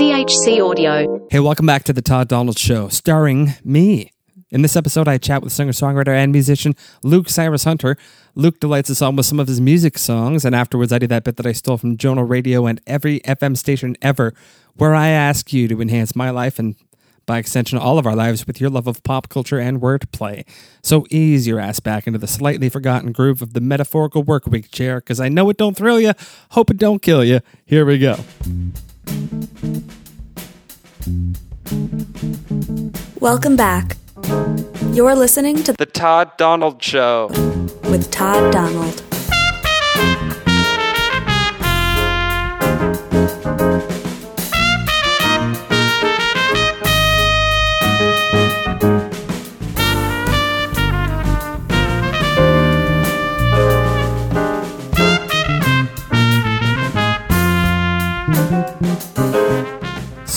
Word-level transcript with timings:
CHC 0.00 0.66
Audio. 0.66 1.28
Hey, 1.30 1.40
welcome 1.40 1.66
back 1.66 1.84
to 1.84 1.92
the 1.92 2.00
Todd 2.00 2.26
Donald 2.26 2.58
Show, 2.58 2.88
starring 2.88 3.52
me. 3.62 4.12
In 4.48 4.62
this 4.62 4.74
episode, 4.74 5.06
I 5.06 5.18
chat 5.18 5.42
with 5.42 5.52
singer 5.52 5.72
songwriter 5.72 6.14
and 6.14 6.32
musician 6.32 6.74
Luke 7.02 7.28
Cyrus 7.28 7.64
Hunter. 7.64 7.98
Luke 8.34 8.60
delights 8.60 8.88
us 8.88 9.02
all 9.02 9.12
with 9.12 9.26
some 9.26 9.38
of 9.38 9.46
his 9.46 9.60
music 9.60 9.98
songs, 9.98 10.46
and 10.46 10.54
afterwards, 10.54 10.90
I 10.90 11.00
do 11.00 11.06
that 11.08 11.24
bit 11.24 11.36
that 11.36 11.44
I 11.44 11.52
stole 11.52 11.76
from 11.76 11.98
Jonah 11.98 12.24
Radio 12.24 12.64
and 12.64 12.80
every 12.86 13.20
FM 13.20 13.58
station 13.58 13.94
ever, 14.00 14.32
where 14.76 14.94
I 14.94 15.08
ask 15.08 15.52
you 15.52 15.68
to 15.68 15.82
enhance 15.82 16.16
my 16.16 16.30
life 16.30 16.58
and, 16.58 16.76
by 17.26 17.36
extension, 17.36 17.76
all 17.76 17.98
of 17.98 18.06
our 18.06 18.16
lives 18.16 18.46
with 18.46 18.58
your 18.58 18.70
love 18.70 18.86
of 18.86 19.02
pop 19.02 19.28
culture 19.28 19.58
and 19.58 19.82
wordplay. 19.82 20.48
So 20.82 21.04
ease 21.10 21.46
your 21.46 21.60
ass 21.60 21.78
back 21.78 22.06
into 22.06 22.18
the 22.18 22.26
slightly 22.26 22.70
forgotten 22.70 23.12
groove 23.12 23.42
of 23.42 23.52
the 23.52 23.60
metaphorical 23.60 24.22
work 24.22 24.46
week 24.46 24.70
chair, 24.70 25.00
because 25.00 25.20
I 25.20 25.28
know 25.28 25.50
it 25.50 25.58
don't 25.58 25.76
thrill 25.76 26.00
you, 26.00 26.14
hope 26.52 26.70
it 26.70 26.78
don't 26.78 27.02
kill 27.02 27.22
you. 27.22 27.40
Here 27.66 27.84
we 27.84 27.98
go. 27.98 28.16
Welcome 33.20 33.56
back. 33.56 33.96
You're 34.92 35.14
listening 35.14 35.62
to 35.64 35.72
The 35.72 35.86
Todd 35.86 36.36
Donald 36.36 36.82
Show. 36.82 37.28
with 37.90 38.10
Todd 38.10 38.52
Donald. 38.52 39.02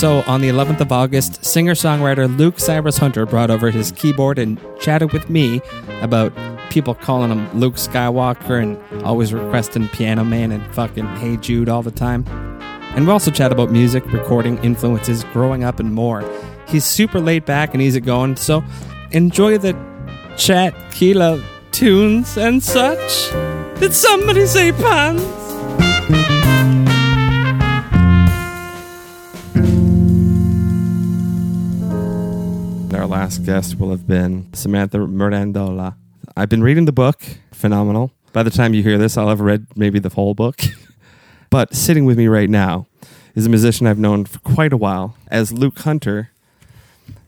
So, 0.04 0.22
on 0.26 0.42
the 0.42 0.50
11th 0.50 0.82
of 0.82 0.92
August, 0.92 1.42
singer 1.42 1.72
songwriter 1.72 2.28
Luke 2.36 2.58
Cyrus 2.58 2.98
Hunter 2.98 3.24
brought 3.24 3.50
over 3.50 3.70
his 3.70 3.90
keyboard 3.92 4.38
and 4.38 4.60
chatted 4.78 5.14
with 5.14 5.30
me 5.30 5.62
about 6.02 6.30
people 6.68 6.94
calling 6.94 7.30
him 7.30 7.58
Luke 7.58 7.76
Skywalker 7.76 8.62
and 8.62 9.02
always 9.02 9.32
requesting 9.32 9.88
Piano 9.88 10.22
Man 10.22 10.52
and 10.52 10.62
fucking 10.74 11.06
Hey 11.16 11.38
Jude 11.38 11.70
all 11.70 11.82
the 11.82 11.90
time. 11.90 12.26
And 12.94 13.06
we 13.06 13.12
also 13.14 13.30
chat 13.30 13.50
about 13.50 13.70
music, 13.70 14.04
recording, 14.12 14.58
influences, 14.58 15.24
growing 15.32 15.64
up, 15.64 15.80
and 15.80 15.94
more. 15.94 16.22
He's 16.68 16.84
super 16.84 17.18
laid 17.18 17.46
back 17.46 17.72
and 17.72 17.82
easygoing, 17.82 18.36
so 18.36 18.62
enjoy 19.12 19.56
the 19.56 19.74
chat, 20.36 20.74
Keela 20.92 21.42
tunes, 21.72 22.36
and 22.36 22.62
such. 22.62 23.30
Did 23.80 23.94
somebody 23.94 24.44
say 24.44 24.70
puns? 24.70 26.43
Last 33.14 33.44
guest 33.44 33.78
will 33.78 33.90
have 33.90 34.08
been 34.08 34.52
Samantha 34.54 34.98
Mirandola. 34.98 35.94
I've 36.36 36.48
been 36.48 36.64
reading 36.64 36.84
the 36.84 36.90
book, 36.90 37.22
phenomenal. 37.52 38.10
By 38.32 38.42
the 38.42 38.50
time 38.50 38.74
you 38.74 38.82
hear 38.82 38.98
this, 38.98 39.16
I'll 39.16 39.28
have 39.28 39.38
read 39.38 39.68
maybe 39.76 40.00
the 40.00 40.08
whole 40.08 40.34
book. 40.34 40.60
but 41.50 41.72
sitting 41.72 42.06
with 42.06 42.18
me 42.18 42.26
right 42.26 42.50
now 42.50 42.88
is 43.36 43.46
a 43.46 43.48
musician 43.48 43.86
I've 43.86 44.00
known 44.00 44.24
for 44.24 44.40
quite 44.40 44.72
a 44.72 44.76
while 44.76 45.16
as 45.28 45.52
Luke 45.52 45.78
Hunter, 45.78 46.30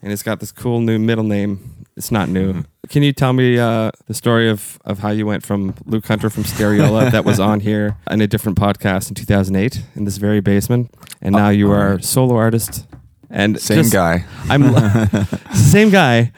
and 0.03 0.11
he's 0.11 0.25
got 0.25 0.41
this 0.41 0.51
cool 0.51 0.81
new 0.81 0.99
middle 0.99 1.23
name. 1.23 1.87
It's 1.97 2.11
not 2.11 2.29
new. 2.29 2.65
Can 2.89 3.05
you 3.05 3.13
tell 3.13 3.33
me 3.33 3.57
uh, 3.57 3.93
the 4.09 4.15
story 4.15 4.51
of, 4.51 4.81
of 4.85 4.99
how 4.99 5.11
you 5.11 5.25
went 5.25 5.47
from 5.47 5.77
Luke 5.85 6.09
Hunter 6.09 6.31
from 6.31 6.43
Stereola 6.43 7.13
that 7.13 7.25
was 7.25 7.39
on 7.39 7.61
here 7.61 7.97
in 8.11 8.21
a 8.21 8.27
different 8.27 8.59
podcast 8.59 9.09
in 9.09 9.15
2008 9.15 9.85
in 9.95 10.05
this 10.05 10.17
very 10.17 10.41
basement, 10.41 10.93
and 11.23 11.33
now 11.37 11.51
you 11.51 11.71
are 11.71 11.93
a 11.93 12.03
solo 12.03 12.35
artist 12.35 12.87
and 13.31 13.61
Same 13.61 13.79
just- 13.79 13.93
guy. 13.93 14.25
I'm 14.49 14.75
same 15.55 15.91
guy. 15.91 16.33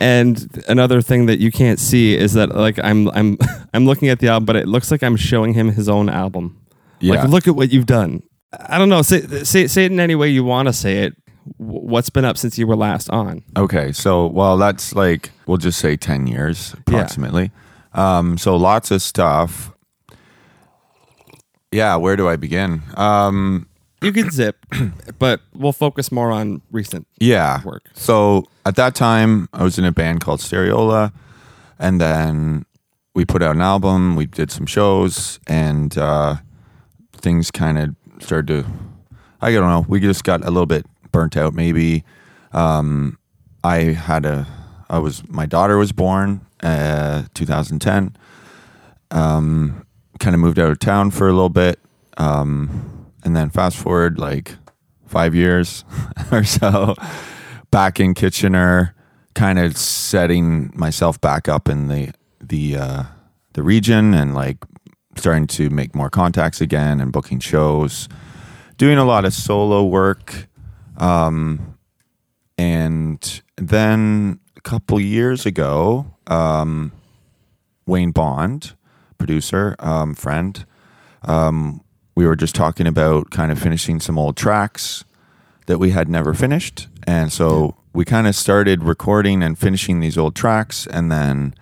And 0.00 0.62
another 0.68 1.00
thing 1.00 1.26
that 1.26 1.38
you 1.38 1.50
can't 1.52 1.78
see 1.78 2.16
is 2.16 2.32
that 2.34 2.54
like 2.54 2.78
I'm 2.82 3.08
I'm 3.10 3.38
I'm 3.74 3.86
looking 3.86 4.08
at 4.08 4.18
the 4.18 4.28
album, 4.28 4.44
but 4.44 4.56
it 4.56 4.66
looks 4.68 4.90
like 4.90 5.02
I'm 5.02 5.16
showing 5.16 5.54
him 5.54 5.70
his 5.72 5.88
own 5.88 6.08
album. 6.08 6.60
Yeah. 7.00 7.14
Like, 7.22 7.28
look 7.30 7.48
at 7.48 7.54
what 7.56 7.70
you've 7.72 7.86
done. 7.86 8.22
I 8.68 8.78
don't 8.78 8.88
know. 8.88 9.02
Say 9.02 9.20
say 9.44 9.66
say 9.66 9.84
it 9.84 9.92
in 9.92 10.00
any 10.00 10.14
way 10.14 10.28
you 10.28 10.44
want 10.44 10.66
to 10.68 10.72
say 10.72 10.98
it. 11.04 11.14
What's 11.58 12.08
been 12.10 12.24
up 12.24 12.36
since 12.38 12.58
you 12.58 12.66
were 12.66 12.76
last 12.76 13.08
on? 13.10 13.42
Okay, 13.56 13.92
so 13.92 14.26
well, 14.26 14.56
that's 14.56 14.94
like 14.94 15.30
we'll 15.46 15.58
just 15.58 15.78
say 15.78 15.96
ten 15.96 16.26
years 16.26 16.74
Yeah. 16.74 16.80
approximately. 16.96 17.50
Um, 17.92 18.36
so 18.38 18.56
lots 18.56 18.90
of 18.90 19.00
stuff. 19.02 19.70
Yeah, 21.70 21.96
where 21.96 22.16
do 22.16 22.28
I 22.28 22.36
begin? 22.36 22.82
Um, 22.96 23.68
You 24.04 24.12
can 24.12 24.30
zip, 24.30 24.64
but 25.18 25.40
we'll 25.54 25.72
focus 25.72 26.12
more 26.12 26.30
on 26.30 26.60
recent. 26.70 27.06
yeah, 27.18 27.62
Work. 27.64 27.84
So 27.94 28.46
at 28.66 28.76
that 28.76 28.94
time, 28.94 29.48
I 29.52 29.62
was 29.62 29.78
in 29.78 29.84
a 29.84 29.92
band 29.92 30.20
called 30.20 30.40
Stereola, 30.40 31.12
and 31.78 32.00
then 32.00 32.66
we 33.14 33.24
put 33.24 33.42
out 33.42 33.54
an 33.56 33.62
album. 33.62 34.16
We 34.16 34.26
did 34.26 34.50
some 34.50 34.66
shows, 34.66 35.40
and 35.46 35.96
uh, 35.96 36.36
things 37.12 37.50
kind 37.50 37.78
of 37.78 37.94
started 38.22 38.48
to. 38.48 38.70
I 39.40 39.52
don't 39.52 39.68
know. 39.68 39.84
We 39.88 40.00
just 40.00 40.24
got 40.24 40.42
a 40.42 40.50
little 40.50 40.66
bit 40.66 40.86
burnt 41.12 41.36
out. 41.36 41.54
Maybe 41.54 42.04
um, 42.52 43.18
I 43.62 43.76
had 43.92 44.24
a. 44.26 44.46
I 44.90 44.98
was 44.98 45.26
my 45.28 45.46
daughter 45.46 45.78
was 45.78 45.92
born, 45.92 46.44
uh, 46.62 47.24
2010. 47.34 48.16
Um, 49.10 49.86
kind 50.18 50.34
of 50.34 50.40
moved 50.40 50.58
out 50.58 50.70
of 50.70 50.78
town 50.78 51.10
for 51.10 51.28
a 51.28 51.32
little 51.32 51.48
bit, 51.48 51.78
um, 52.16 52.93
and 53.24 53.34
then 53.34 53.50
fast 53.50 53.76
forward 53.76 54.18
like 54.18 54.56
five 55.06 55.34
years 55.34 55.84
or 56.32 56.44
so, 56.44 56.94
back 57.70 58.00
in 58.00 58.14
Kitchener, 58.14 58.94
kind 59.34 59.58
of 59.58 59.76
setting 59.76 60.70
myself 60.74 61.20
back 61.20 61.48
up 61.48 61.68
in 61.68 61.88
the 61.88 62.12
the 62.40 62.76
uh, 62.76 63.02
the 63.54 63.62
region 63.62 64.14
and 64.14 64.34
like 64.34 64.58
starting 65.16 65.46
to 65.46 65.70
make 65.70 65.94
more 65.94 66.10
contacts 66.10 66.60
again 66.60 67.00
and 67.00 67.12
booking 67.12 67.38
shows, 67.40 68.08
doing 68.76 68.98
a 68.98 69.04
lot 69.04 69.24
of 69.24 69.32
solo 69.32 69.84
work, 69.84 70.48
um, 70.96 71.76
and 72.58 73.42
then 73.56 74.40
a 74.56 74.60
couple 74.60 75.00
years 75.00 75.46
ago, 75.46 76.06
um, 76.26 76.92
Wayne 77.86 78.10
Bond, 78.10 78.74
producer, 79.18 79.76
um, 79.78 80.14
friend, 80.14 80.64
um, 81.22 81.83
we 82.14 82.26
were 82.26 82.36
just 82.36 82.54
talking 82.54 82.86
about 82.86 83.30
kind 83.30 83.50
of 83.50 83.58
finishing 83.58 84.00
some 84.00 84.18
old 84.18 84.36
tracks 84.36 85.04
that 85.66 85.78
we 85.78 85.90
had 85.90 86.08
never 86.08 86.34
finished. 86.34 86.88
And 87.06 87.32
so 87.32 87.76
we 87.92 88.04
kind 88.04 88.26
of 88.26 88.34
started 88.34 88.82
recording 88.82 89.42
and 89.42 89.58
finishing 89.58 90.00
these 90.00 90.18
old 90.18 90.34
tracks. 90.34 90.86
And 90.86 91.10
then 91.10 91.54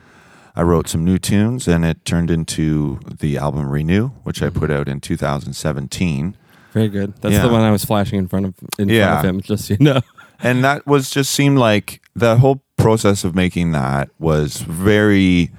I 0.55 0.63
wrote 0.63 0.89
some 0.89 1.05
new 1.05 1.19
tunes 1.19 1.67
and 1.69 1.85
it 1.85 2.05
turned 2.05 2.31
into 2.31 3.01
the 3.21 3.39
album 3.39 3.69
Renew, 3.69 4.09
which 4.25 4.43
I 4.43 4.51
put 4.51 4.71
mm-hmm. 4.71 4.81
out 4.81 4.89
in 4.89 5.01
2017. 5.01 6.37
Very 6.73 6.89
good. 6.89 7.15
That's 7.21 7.35
Yeah. 7.35 7.43
the 7.43 7.53
one 7.53 7.63
I 7.63 7.71
was 7.71 7.85
flashing 7.85 8.19
in 8.19 8.29
front 8.29 8.47
of 8.47 8.55
in 8.79 8.89
front 8.89 9.19
of 9.19 9.25
him. 9.25 9.41
Just 9.41 9.67
so 9.67 9.75
you 9.75 9.85
know. 9.85 10.01
and 10.43 10.65
that 10.65 10.87
was 10.87 11.11
just 11.11 11.33
seemed 11.33 11.59
like 11.59 12.01
the 12.15 12.39
whole 12.39 12.63
process 12.77 13.25
of 13.25 13.35
making 13.35 13.73
that 13.73 14.11
was 14.19 14.59
very 14.59 15.51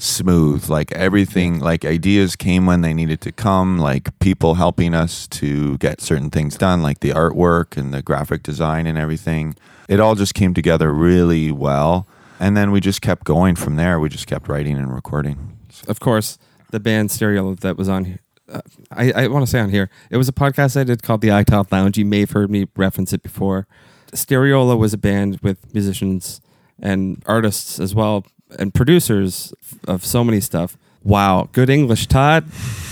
smooth 0.00 0.68
like 0.68 0.92
everything 0.92 1.58
like 1.58 1.84
ideas 1.84 2.36
came 2.36 2.66
when 2.66 2.82
they 2.82 2.94
needed 2.94 3.20
to 3.20 3.32
come 3.32 3.78
like 3.78 4.16
people 4.20 4.54
helping 4.54 4.94
us 4.94 5.26
to 5.26 5.76
get 5.78 6.00
certain 6.00 6.30
things 6.30 6.56
done 6.56 6.82
like 6.82 7.00
the 7.00 7.10
artwork 7.10 7.76
and 7.76 7.92
the 7.92 8.00
graphic 8.00 8.42
design 8.42 8.86
and 8.86 8.96
everything 8.96 9.56
it 9.88 9.98
all 9.98 10.14
just 10.14 10.34
came 10.34 10.54
together 10.54 10.92
really 10.92 11.50
well 11.50 12.06
and 12.38 12.56
then 12.56 12.70
we 12.70 12.80
just 12.80 13.02
kept 13.02 13.24
going 13.24 13.56
from 13.56 13.74
there 13.74 13.98
we 13.98 14.08
just 14.08 14.28
kept 14.28 14.48
writing 14.48 14.78
and 14.78 14.94
recording 14.94 15.58
of 15.86 16.00
course, 16.00 16.38
the 16.70 16.80
band 16.80 17.10
Stereo 17.10 17.54
that 17.56 17.76
was 17.76 17.88
on 17.88 18.04
here. 18.06 18.18
Uh, 18.50 18.62
I, 18.90 19.12
I 19.12 19.26
want 19.28 19.44
to 19.44 19.50
say 19.50 19.60
on 19.60 19.68
here, 19.68 19.90
it 20.10 20.16
was 20.16 20.28
a 20.28 20.32
podcast 20.32 20.78
I 20.78 20.84
did 20.84 21.02
called 21.02 21.20
the 21.20 21.28
iTalk 21.28 21.70
Lounge. 21.70 21.98
You 21.98 22.06
may 22.06 22.20
have 22.20 22.30
heard 22.30 22.50
me 22.50 22.66
reference 22.76 23.12
it 23.12 23.22
before. 23.22 23.66
Stereola 24.12 24.78
was 24.78 24.94
a 24.94 24.98
band 24.98 25.38
with 25.42 25.72
musicians 25.74 26.40
and 26.80 27.22
artists 27.26 27.78
as 27.78 27.94
well, 27.94 28.24
and 28.58 28.72
producers 28.72 29.52
of 29.86 30.04
so 30.04 30.22
many 30.24 30.40
stuff. 30.40 30.76
Wow, 31.02 31.48
good 31.52 31.70
English, 31.70 32.06
Todd. 32.06 32.44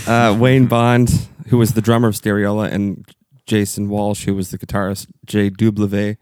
Uh, 0.07 0.35
Wayne 0.39 0.65
Bond, 0.67 1.27
who 1.49 1.57
was 1.57 1.73
the 1.73 1.81
drummer 1.81 2.07
of 2.07 2.15
Stereola, 2.15 2.71
and 2.71 3.05
Jason 3.45 3.89
Walsh, 3.89 4.25
who 4.25 4.33
was 4.35 4.51
the 4.51 4.57
guitarist. 4.57 5.07
Jay 5.25 5.49
J. 5.49 5.71
W, 5.71 6.15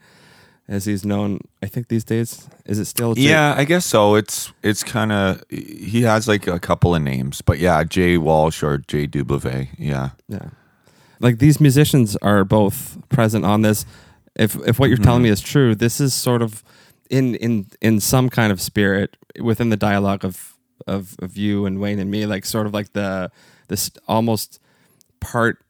as 0.68 0.86
he's 0.86 1.06
known, 1.06 1.40
I 1.62 1.68
think 1.68 1.88
these 1.90 2.04
days. 2.04 2.48
Is 2.66 2.80
it 2.80 2.86
still? 2.86 3.14
J- 3.14 3.22
yeah 3.22 3.54
i 3.56 3.64
guess 3.64 3.86
so 3.86 4.16
it's 4.16 4.52
it's 4.64 4.84
kind 4.84 5.12
of 5.12 5.44
he 5.50 6.02
has 6.02 6.28
like 6.28 6.48
a 6.48 6.60
couple 6.60 6.96
of 6.96 7.02
names 7.04 7.40
but 7.44 7.60
yeah 7.60 7.84
jay 7.84 8.18
walsh 8.18 8.64
or 8.64 8.80
jay 8.80 9.06
dubleve 9.06 9.68
yeah 9.78 10.10
Yeah. 10.28 10.50
Like 11.20 11.38
these 11.38 11.62
musicians 11.62 12.18
are 12.18 12.44
both 12.44 12.98
present 13.10 13.46
on 13.46 13.62
this. 13.62 13.86
If 14.36 14.56
if 14.68 14.80
what 14.80 14.90
you're 14.90 14.98
telling 14.98 15.22
me 15.24 15.30
is 15.30 15.40
true, 15.42 15.76
this 15.76 16.02
is 16.02 16.14
sort 16.14 16.42
of 16.42 16.62
in 17.10 17.36
in 17.36 17.68
in 17.82 18.00
some 18.00 18.30
kind 18.30 18.52
of 18.52 18.62
spirit 18.62 19.18
within 19.40 19.70
the 19.70 19.78
dialogue 19.78 20.24
of 20.26 20.56
of 20.88 21.16
of 21.20 21.38
you 21.38 21.66
and 21.66 21.80
Wayne 21.80 22.00
and 22.00 22.12
me, 22.12 22.26
like 22.26 22.46
sort 22.46 22.66
of 22.68 22.74
like 22.74 22.94
the 22.94 23.32
this 23.68 23.92
almost 24.08 24.60
part 25.20 25.64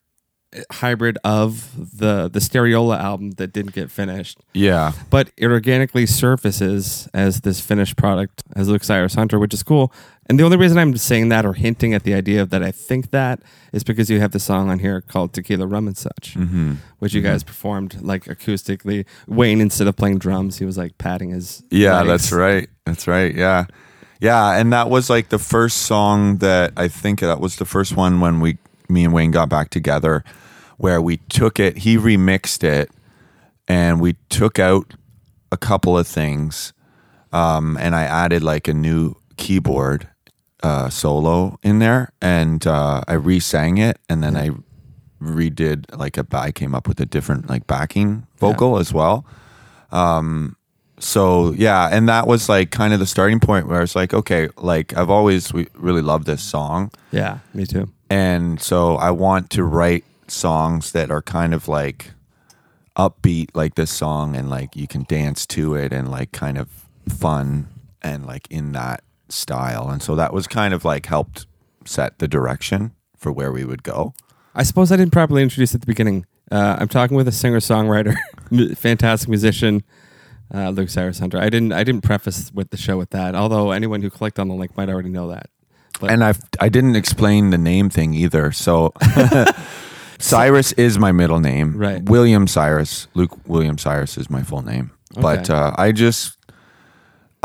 eh, 0.54 0.64
hybrid 0.72 1.18
of 1.24 1.98
the 1.98 2.30
the 2.30 2.40
Stereola 2.40 3.00
album 3.00 3.32
that 3.32 3.54
didn't 3.54 3.74
get 3.74 3.92
finished. 3.92 4.40
Yeah. 4.54 4.94
But 5.10 5.32
it 5.38 5.48
organically 5.48 6.06
surfaces 6.06 7.08
as 7.14 7.42
this 7.42 7.60
finished 7.62 7.98
product 7.98 8.44
as 8.56 8.68
Luke 8.68 8.84
Cyrus 8.84 9.16
Hunter, 9.16 9.40
which 9.40 9.54
is 9.54 9.64
cool. 9.64 9.94
And 10.28 10.40
the 10.40 10.44
only 10.44 10.58
reason 10.58 10.78
I'm 10.80 10.98
saying 10.98 11.30
that 11.30 11.46
or 11.46 11.54
hinting 11.54 11.94
at 11.94 12.04
the 12.04 12.14
idea 12.16 12.42
of 12.42 12.50
that 12.50 12.64
I 12.64 12.72
think 12.72 13.12
that 13.12 13.42
is 13.72 13.84
because 13.84 14.10
you 14.10 14.20
have 14.20 14.32
the 14.32 14.40
song 14.40 14.70
on 14.70 14.80
here 14.80 15.02
called 15.02 15.34
Tequila 15.34 15.68
Rum 15.68 15.88
and 15.88 15.96
Such, 15.98 16.34
Mm-hmm. 16.36 16.74
which 17.00 17.14
you 17.14 17.22
guys 17.22 17.44
performed 17.44 18.02
like 18.02 18.26
acoustically. 18.26 19.06
Wayne, 19.28 19.62
instead 19.62 19.88
of 19.88 19.96
playing 19.96 20.18
drums, 20.18 20.58
he 20.58 20.66
was 20.66 20.78
like 20.78 20.98
patting 20.98 21.30
his. 21.30 21.64
Yeah, 21.70 22.02
legs. 22.02 22.08
that's 22.08 22.32
right. 22.32 22.70
That's 22.86 23.08
right. 23.08 23.36
Yeah. 23.36 23.66
Yeah, 24.20 24.58
and 24.58 24.72
that 24.74 24.90
was 24.90 25.10
like 25.10 25.30
the 25.30 25.38
first 25.38 25.80
song 25.84 26.38
that 26.38 26.74
I 26.78 26.88
think 26.88 27.20
that 27.20 27.40
was 27.40 27.58
the 27.58 27.66
first 27.66 27.96
one 27.96 28.20
when 28.20 28.40
we 28.40 28.58
me 28.90 29.04
and 29.04 29.14
Wayne 29.14 29.32
got 29.32 29.50
back 29.50 29.70
together 29.70 30.24
where 30.78 31.02
we 31.02 31.18
took 31.30 31.60
it, 31.60 31.80
he 31.80 31.98
remixed 31.98 32.64
it 32.64 32.90
and 33.68 34.00
we 34.02 34.14
took 34.30 34.58
out 34.60 34.94
a 35.52 35.58
couple 35.58 35.98
of 35.98 36.08
things 36.08 36.74
um, 37.34 37.78
and 37.80 37.94
I 37.96 38.04
added 38.04 38.42
like 38.44 38.68
a 38.68 38.74
new 38.74 39.16
keyboard 39.38 40.08
uh, 40.64 40.90
solo 40.90 41.60
in 41.64 41.80
there 41.80 42.12
and 42.22 42.66
uh, 42.66 43.02
I 43.08 43.14
re-sang 43.14 43.78
it 43.78 44.00
and 44.10 44.24
then 44.24 44.36
I 44.36 44.52
redid 45.22 45.98
like 45.98 46.18
a 46.18 46.26
I 46.32 46.52
came 46.52 46.76
up 46.76 46.88
with 46.88 47.00
a 47.00 47.06
different 47.06 47.50
like 47.50 47.68
backing 47.68 48.28
vocal 48.38 48.78
as 48.78 48.94
well. 48.94 49.26
Um, 49.92 50.58
so 50.98 51.52
yeah 51.54 51.90
and 51.92 52.08
that 52.08 52.26
was 52.26 52.48
like 52.48 52.72
kind 52.72 52.94
of 52.94 53.00
the 53.00 53.06
starting 53.06 53.40
point 53.40 53.68
where 53.68 53.82
it's 53.82 53.98
like 53.98 54.14
okay 54.14 54.48
like 54.58 54.96
i've 54.98 55.10
always 55.10 55.52
we 55.54 55.68
really 55.74 56.02
loved 56.02 56.26
this 56.26 56.42
song. 56.42 56.90
Yeah, 57.12 57.40
me 57.54 57.66
too. 57.66 57.92
and 58.10 58.62
so 58.62 58.96
i 58.96 59.12
want 59.12 59.50
to 59.52 59.64
write 59.64 60.06
songs 60.28 60.94
that 60.94 61.12
are 61.12 61.22
kind 61.22 61.54
of 61.54 61.68
like 61.68 62.12
upbeat 62.98 63.50
like 63.54 63.76
this 63.76 63.92
song 63.92 64.36
and 64.38 64.50
like 64.50 64.76
you 64.76 64.88
can 64.88 65.04
dance 65.04 65.46
to 65.48 65.76
it 65.76 65.92
and 65.92 66.10
like 66.10 66.32
kind 66.32 66.58
of 66.58 66.70
fun 67.10 67.68
and 68.02 68.26
like 68.26 68.48
in 68.50 68.72
that 68.72 69.04
style 69.30 69.90
and 69.90 70.02
so 70.02 70.16
that 70.16 70.34
was 70.34 70.48
kind 70.48 70.74
of 70.74 70.86
like 70.86 71.06
helped 71.08 71.46
set 71.86 72.20
the 72.20 72.28
direction 72.28 72.92
for 73.18 73.32
where 73.32 73.52
we 73.52 73.66
would 73.66 73.84
go 73.84 74.14
I 74.56 74.64
suppose 74.64 74.92
I 74.92 74.96
didn't 74.96 75.12
properly 75.12 75.44
introduce 75.44 75.76
at 75.76 75.82
the 75.82 75.88
beginning. 75.88 76.26
Uh, 76.50 76.78
I'm 76.80 76.88
talking 76.88 77.18
with 77.18 77.28
a 77.28 77.32
singer 77.32 77.60
songwriter, 77.60 78.16
fantastic 78.78 79.28
musician, 79.28 79.84
uh, 80.54 80.70
Luke 80.70 80.90
Cyrus 80.90 81.20
Hunter. 81.20 81.38
I 81.38 81.50
didn't 81.50 81.74
I 81.74 81.84
didn't 81.84 82.04
preface 82.04 82.52
with 82.54 82.70
the 82.70 82.78
show 82.78 82.98
with 82.98 83.10
that, 83.10 83.36
although 83.36 83.72
anyone 83.72 84.02
who 84.02 84.10
clicked 84.10 84.40
on 84.40 84.48
the 84.48 84.54
link 84.54 84.78
might 84.78 84.88
already 84.88 85.10
know 85.10 85.28
that. 85.28 85.50
But 86.00 86.12
and 86.12 86.24
I 86.24 86.34
I 86.60 86.70
didn't 86.70 86.96
explain 86.96 87.50
the 87.50 87.58
name 87.58 87.90
thing 87.90 88.14
either. 88.14 88.52
So 88.54 88.94
Cyrus 90.20 90.72
is 90.74 90.98
my 90.98 91.12
middle 91.12 91.42
name. 91.42 91.78
Right. 91.78 92.02
William 92.04 92.48
Cyrus. 92.48 93.08
Luke 93.14 93.38
William 93.46 93.78
Cyrus 93.78 94.18
is 94.18 94.30
my 94.30 94.44
full 94.44 94.62
name. 94.62 94.92
But 95.20 95.50
uh, 95.50 95.74
I 95.78 95.92
just 95.92 96.35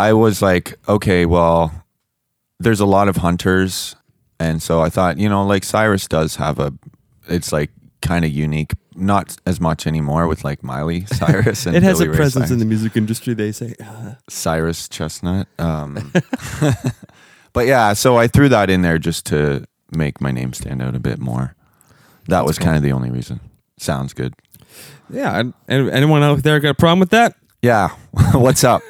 I 0.01 0.15
was 0.15 0.41
like, 0.41 0.79
okay, 0.89 1.27
well, 1.27 1.85
there's 2.59 2.81
a 2.81 2.87
lot 2.87 3.09
of 3.09 3.17
hunters, 3.17 3.97
and 4.39 4.63
so 4.63 4.81
I 4.81 4.89
thought, 4.89 5.19
you 5.19 5.29
know, 5.29 5.45
like 5.45 5.63
Cyrus 5.63 6.09
does 6.09 6.37
have 6.37 6.59
a, 6.59 6.73
it's 7.29 7.53
like 7.53 7.71
kind 8.01 8.25
of 8.25 8.31
unique. 8.31 8.73
Not 8.97 9.37
as 9.47 9.61
much 9.61 9.87
anymore 9.87 10.27
with 10.27 10.43
like 10.43 10.63
Miley 10.63 11.05
Cyrus 11.07 11.67
and 11.67 11.77
it 11.77 11.83
has 11.83 11.99
Billy 11.99 12.09
a 12.09 12.11
Ray 12.11 12.17
presence 12.17 12.49
Cyrus. 12.49 12.51
in 12.51 12.59
the 12.59 12.65
music 12.65 12.97
industry. 12.97 13.35
They 13.35 13.53
say. 13.53 13.75
Uh, 13.79 14.15
Cyrus 14.29 14.89
Chestnut. 14.89 15.49
Um, 15.59 16.13
but 17.53 17.67
yeah, 17.67 17.93
so 17.93 18.17
I 18.17 18.27
threw 18.27 18.49
that 18.49 18.69
in 18.71 18.83
there 18.83 18.99
just 18.99 19.27
to 19.27 19.65
make 19.93 20.21
my 20.21 20.33
name 20.33 20.55
stand 20.55 20.81
out 20.83 20.95
a 20.95 21.01
bit 21.01 21.19
more. 21.19 21.55
That 22.27 22.47
was 22.47 22.59
kind 22.59 22.77
of 22.77 22.83
the 22.83 22.93
only 22.93 23.11
reason. 23.11 23.41
Sounds 23.79 24.15
good. 24.15 24.35
yeah, 25.11 25.39
and 25.69 25.91
anyone 25.91 26.23
out 26.23 26.43
there 26.43 26.59
got 26.59 26.71
a 26.71 26.75
problem 26.75 27.01
with 27.01 27.11
that? 27.11 27.35
Yeah. 27.63 27.91
What's 28.33 28.65
up? 28.65 28.83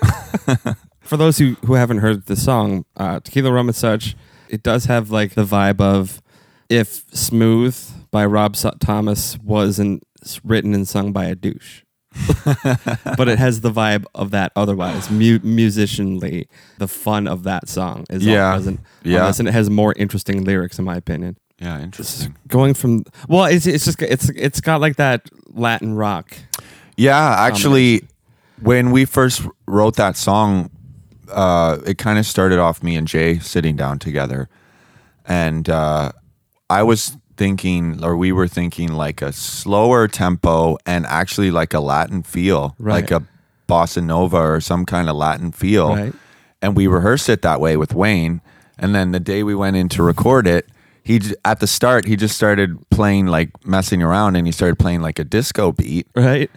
For 1.11 1.17
those 1.17 1.39
who, 1.39 1.57
who 1.67 1.75
haven't 1.75 1.99
heard 1.99 2.27
the 2.27 2.37
song, 2.37 2.85
uh, 2.97 3.19
Tequila 3.19 3.51
Rum 3.51 3.69
and 3.69 3.75
Such, 3.75 4.15
it 4.49 4.63
does 4.63 4.85
have 4.85 5.11
like 5.11 5.35
the 5.35 5.43
vibe 5.43 5.81
of 5.81 6.23
if 6.69 7.03
Smooth 7.13 7.77
by 8.13 8.25
Rob 8.25 8.55
Thomas 8.79 9.37
wasn't 9.43 10.05
written 10.45 10.73
and 10.73 10.87
sung 10.87 11.13
by 11.13 11.25
a 11.25 11.35
douche. 11.35 11.83
but 13.17 13.27
it 13.27 13.41
has 13.41 13.63
the 13.63 13.73
vibe 13.73 14.05
of 14.15 14.31
that 14.31 14.53
otherwise, 14.55 15.11
mu- 15.11 15.41
musicianly. 15.41 16.47
The 16.79 16.87
fun 16.87 17.27
of 17.27 17.43
that 17.43 17.69
song 17.69 18.05
is 18.09 18.25
Yeah. 18.25 18.53
present. 18.53 18.79
Yeah. 19.03 19.27
this, 19.27 19.41
and 19.41 19.49
it 19.49 19.53
has 19.53 19.69
more 19.69 19.93
interesting 19.97 20.45
lyrics, 20.45 20.79
in 20.79 20.85
my 20.85 20.95
opinion. 20.95 21.39
Yeah, 21.59 21.81
interesting. 21.81 22.37
going 22.47 22.75
from 22.75 23.03
well, 23.29 23.47
it's 23.47 23.67
it's 23.67 23.85
just 23.85 24.01
it's 24.01 24.29
it's 24.29 24.61
got 24.61 24.81
like 24.81 24.95
that 24.95 25.29
Latin 25.49 25.95
rock. 25.97 26.37
Yeah, 26.97 27.35
actually, 27.37 28.05
when 28.63 28.93
we 28.93 29.07
first 29.07 29.43
wrote 29.67 29.97
that 29.97 30.17
song, 30.17 30.71
uh, 31.33 31.79
it 31.87 31.99
kind 31.99 32.19
of 32.19 32.27
started 32.27 32.59
off 32.59 32.83
me 32.83 32.97
and 32.97 33.07
Jay 33.09 33.39
sitting 33.39 33.77
down 33.77 33.99
together, 33.99 34.49
and 35.25 35.69
uh, 35.69 36.13
I 36.69 36.83
was 36.83 37.17
thinking, 37.37 38.05
or 38.05 38.17
we 38.17 38.33
were 38.33 38.49
thinking, 38.49 38.93
like 38.93 39.23
a 39.23 39.33
slower 39.33 40.07
tempo 40.09 40.77
and 40.85 41.07
actually 41.07 41.51
like 41.51 41.73
a 41.73 41.81
Latin 41.81 42.23
feel, 42.23 42.75
Right. 42.79 42.97
like 43.03 43.11
a 43.11 43.23
bossa 43.69 44.03
nova 44.05 44.37
or 44.37 44.61
some 44.61 44.85
kind 44.85 45.09
of 45.09 45.17
Latin 45.17 45.53
feel. 45.53 45.95
Right. 45.97 46.13
And 46.61 46.77
we 46.77 46.87
rehearsed 46.87 47.29
it 47.31 47.41
that 47.43 47.61
way 47.61 47.77
with 47.79 47.95
Wayne, 47.95 48.41
and 48.79 48.95
then 48.95 49.13
the 49.13 49.21
day 49.21 49.43
we 49.43 49.55
went 49.55 49.77
in 49.77 49.89
to 49.91 50.03
record 50.03 50.47
it. 50.47 50.69
He 51.03 51.19
at 51.47 51.61
the 51.61 51.67
start 51.67 52.05
he 52.05 52.15
just 52.15 52.37
started 52.37 52.77
playing 52.91 53.27
like 53.27 53.51
messing 53.67 54.03
around 54.03 54.37
and 54.37 54.47
he 54.47 54.53
started 54.53 54.79
playing 54.79 55.01
like 55.01 55.19
a 55.19 55.25
disco 55.25 55.73
beat 55.73 56.07
Right. 56.15 56.51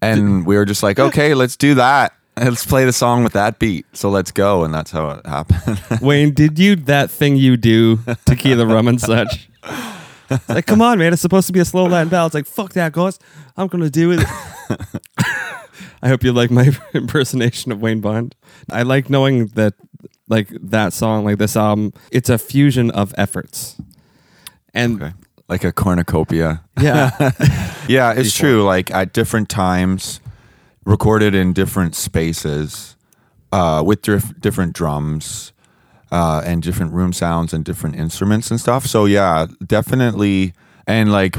and 0.00 0.46
we 0.46 0.56
were 0.56 0.64
just 0.64 0.82
like, 0.82 0.98
okay, 0.98 1.34
let's 1.34 1.54
do 1.56 1.74
that. 1.74 2.14
Let's 2.40 2.64
play 2.64 2.86
the 2.86 2.92
song 2.92 3.22
with 3.22 3.34
that 3.34 3.58
beat. 3.58 3.84
So 3.92 4.08
let's 4.08 4.30
go, 4.32 4.64
and 4.64 4.72
that's 4.72 4.90
how 4.90 5.10
it 5.10 5.26
happened. 5.26 5.82
Wayne, 6.00 6.32
did 6.32 6.58
you 6.58 6.74
that 6.76 7.10
thing 7.10 7.36
you 7.36 7.56
do, 7.58 7.98
tequila 8.24 8.64
rum 8.66 8.88
and 8.88 8.98
such? 9.00 9.48
It's 10.30 10.48
like, 10.48 10.66
come 10.66 10.80
on, 10.80 10.98
man! 10.98 11.12
It's 11.12 11.20
supposed 11.20 11.46
to 11.48 11.52
be 11.52 11.60
a 11.60 11.64
slow 11.66 11.84
Latin 11.84 12.08
ballad. 12.08 12.28
It's 12.30 12.34
like, 12.34 12.46
fuck 12.46 12.72
that, 12.72 12.92
guys. 12.92 13.18
I'm 13.58 13.66
gonna 13.68 13.90
do 13.90 14.12
it. 14.12 14.20
I 16.02 16.08
hope 16.08 16.24
you 16.24 16.32
like 16.32 16.50
my 16.50 16.70
impersonation 16.94 17.72
of 17.72 17.82
Wayne 17.82 18.00
Bond. 18.00 18.34
I 18.70 18.82
like 18.84 19.10
knowing 19.10 19.48
that, 19.48 19.74
like 20.28 20.48
that 20.62 20.94
song, 20.94 21.26
like 21.26 21.36
this 21.36 21.56
album, 21.56 21.92
it's 22.10 22.30
a 22.30 22.38
fusion 22.38 22.90
of 22.90 23.12
efforts, 23.18 23.76
and 24.72 25.02
okay. 25.02 25.12
Like 25.46 25.64
a 25.64 25.72
cornucopia. 25.72 26.62
yeah, 26.80 27.10
Yeah, 27.88 28.12
it's 28.12 28.32
true. 28.32 28.62
Like 28.62 28.92
at 28.92 29.12
different 29.12 29.48
times, 29.48 30.20
recorded 30.84 31.34
in 31.34 31.52
different 31.52 31.94
spaces, 31.94 32.96
uh, 33.52 33.82
with 33.84 34.02
dif- 34.02 34.38
different 34.40 34.72
drums, 34.74 35.52
uh, 36.12 36.42
and 36.44 36.62
different 36.62 36.92
room 36.92 37.12
sounds 37.12 37.52
and 37.52 37.64
different 37.64 37.96
instruments 37.96 38.50
and 38.50 38.58
stuff. 38.60 38.86
So 38.86 39.04
yeah, 39.04 39.46
definitely. 39.66 40.54
And 40.86 41.12
like 41.12 41.36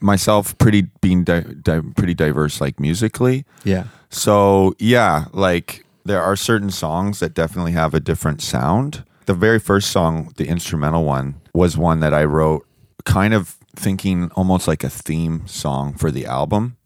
myself, 0.00 0.56
pretty 0.58 0.82
being 1.00 1.24
di- 1.24 1.54
di- 1.62 1.80
pretty 1.96 2.14
diverse, 2.14 2.60
like 2.60 2.80
musically. 2.80 3.44
yeah, 3.64 3.84
So 4.10 4.74
yeah, 4.78 5.26
like 5.32 5.84
there 6.04 6.22
are 6.22 6.36
certain 6.36 6.70
songs 6.70 7.20
that 7.20 7.34
definitely 7.34 7.72
have 7.72 7.94
a 7.94 8.00
different 8.00 8.40
sound. 8.42 9.04
The 9.26 9.34
very 9.34 9.58
first 9.58 9.90
song, 9.90 10.32
the 10.36 10.48
instrumental 10.48 11.04
one, 11.04 11.34
was 11.52 11.76
one 11.76 12.00
that 12.00 12.14
I 12.14 12.24
wrote 12.24 12.66
kind 13.04 13.34
of 13.34 13.56
thinking 13.76 14.30
almost 14.34 14.66
like 14.66 14.82
a 14.82 14.88
theme 14.88 15.46
song 15.46 15.92
for 15.94 16.10
the 16.10 16.24
album 16.26 16.76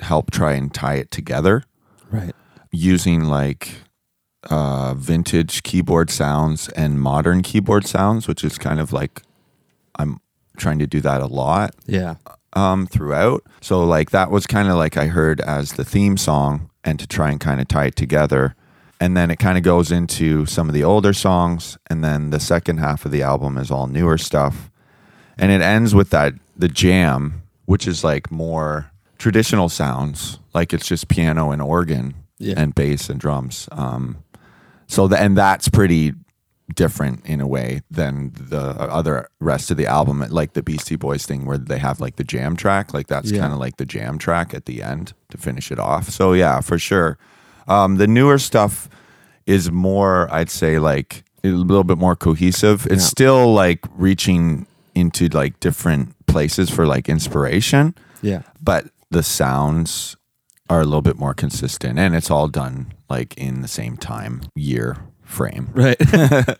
help 0.00 0.30
try 0.30 0.52
and 0.52 0.72
tie 0.72 0.94
it 0.94 1.10
together 1.10 1.64
right, 2.10 2.34
using 2.70 3.24
like 3.24 3.70
uh, 4.50 4.94
vintage 4.94 5.62
keyboard 5.62 6.10
sounds 6.10 6.68
and 6.70 7.00
modern 7.00 7.42
keyboard 7.42 7.86
sounds, 7.86 8.28
which 8.28 8.44
is 8.44 8.58
kind 8.58 8.80
of 8.80 8.92
like 8.92 9.22
I'm 9.98 10.20
trying 10.56 10.78
to 10.78 10.86
do 10.86 11.00
that 11.00 11.20
a 11.20 11.26
lot 11.26 11.74
yeah, 11.86 12.16
um, 12.54 12.86
throughout. 12.86 13.44
So 13.60 13.84
like 13.84 14.10
that 14.10 14.30
was 14.30 14.46
kind 14.46 14.68
of 14.68 14.76
like 14.76 14.96
I 14.96 15.06
heard 15.06 15.40
as 15.40 15.72
the 15.72 15.84
theme 15.84 16.16
song, 16.16 16.70
and 16.84 16.98
to 16.98 17.06
try 17.06 17.30
and 17.30 17.40
kind 17.40 17.60
of 17.60 17.68
tie 17.68 17.86
it 17.86 17.96
together. 17.96 18.54
And 19.00 19.16
then 19.16 19.30
it 19.30 19.38
kind 19.38 19.56
of 19.56 19.62
goes 19.62 19.92
into 19.92 20.44
some 20.46 20.68
of 20.68 20.74
the 20.74 20.82
older 20.82 21.12
songs, 21.12 21.78
and 21.88 22.02
then 22.02 22.30
the 22.30 22.40
second 22.40 22.78
half 22.78 23.04
of 23.04 23.12
the 23.12 23.22
album 23.22 23.56
is 23.56 23.70
all 23.70 23.86
newer 23.86 24.18
stuff, 24.18 24.70
and 25.36 25.52
it 25.52 25.60
ends 25.60 25.94
with 25.94 26.10
that 26.10 26.34
the 26.56 26.68
jam, 26.68 27.42
which 27.66 27.86
is 27.86 28.02
like 28.02 28.30
more 28.30 28.90
traditional 29.18 29.68
sounds, 29.68 30.38
like 30.54 30.72
it's 30.72 30.86
just 30.86 31.08
piano 31.08 31.50
and 31.50 31.60
organ 31.62 32.14
Yeah. 32.38 32.54
and 32.56 32.74
bass 32.74 33.08
and 33.10 33.18
drums. 33.20 33.68
Um, 33.72 34.18
so 34.86 35.08
the, 35.08 35.20
and 35.20 35.36
that's 35.36 35.68
pretty 35.68 36.14
different 36.74 37.24
in 37.26 37.40
a 37.40 37.46
way 37.46 37.80
than 37.90 38.30
the 38.34 38.60
other 38.60 39.26
rest 39.40 39.70
of 39.70 39.76
the 39.78 39.86
album 39.86 40.22
like 40.28 40.52
the 40.52 40.62
beastie 40.62 40.96
boys 40.96 41.24
thing 41.24 41.46
where 41.46 41.56
they 41.56 41.78
have 41.78 41.98
like 41.98 42.16
the 42.16 42.24
jam 42.24 42.54
track 42.56 42.92
like 42.92 43.06
that's 43.06 43.30
Yeah. 43.30 43.40
kind 43.40 43.54
of 43.54 43.58
like 43.58 43.78
the 43.78 43.86
jam 43.86 44.18
track 44.18 44.52
at 44.52 44.66
the 44.66 44.82
end 44.82 45.14
to 45.30 45.38
finish 45.38 45.72
it 45.72 45.78
off 45.78 46.10
so 46.10 46.34
yeah 46.34 46.60
for 46.60 46.78
sure 46.78 47.16
um, 47.68 47.96
the 47.96 48.06
newer 48.06 48.36
stuff 48.36 48.86
is 49.46 49.70
more 49.72 50.28
i'd 50.30 50.50
say 50.50 50.78
like 50.78 51.24
a 51.42 51.48
little 51.48 51.84
bit 51.84 51.96
more 51.96 52.14
cohesive 52.14 52.84
it's 52.90 53.02
Yeah. 53.02 53.08
still 53.16 53.54
like 53.54 53.80
reaching 53.96 54.66
into 54.94 55.28
like 55.28 55.58
different 55.60 56.14
places 56.26 56.68
for 56.68 56.86
like 56.86 57.08
inspiration, 57.08 57.94
Yeah. 58.20 58.42
but 58.62 58.88
the 59.10 59.22
sounds 59.22 60.16
are 60.70 60.80
a 60.80 60.84
little 60.84 61.02
bit 61.02 61.16
more 61.18 61.34
consistent 61.34 61.98
and 61.98 62.14
it's 62.14 62.30
all 62.30 62.48
done 62.48 62.92
like 63.08 63.36
in 63.38 63.62
the 63.62 63.68
same 63.68 63.96
time 63.96 64.42
year 64.54 64.96
frame. 65.22 65.70
Right. 65.74 66.00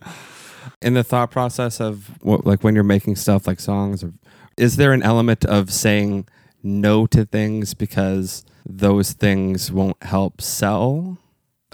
In 0.80 0.94
the 0.94 1.02
thought 1.02 1.32
process 1.32 1.80
of 1.80 2.22
what, 2.22 2.46
like 2.46 2.62
when 2.62 2.74
you're 2.76 2.84
making 2.84 3.16
stuff 3.16 3.48
like 3.48 3.58
songs, 3.58 4.04
or, 4.04 4.12
is 4.56 4.76
there 4.76 4.92
an 4.92 5.02
element 5.02 5.44
of 5.44 5.72
saying 5.72 6.28
no 6.62 7.04
to 7.08 7.24
things 7.24 7.74
because 7.74 8.44
those 8.64 9.12
things 9.12 9.72
won't 9.72 10.00
help 10.04 10.40
sell? 10.40 11.18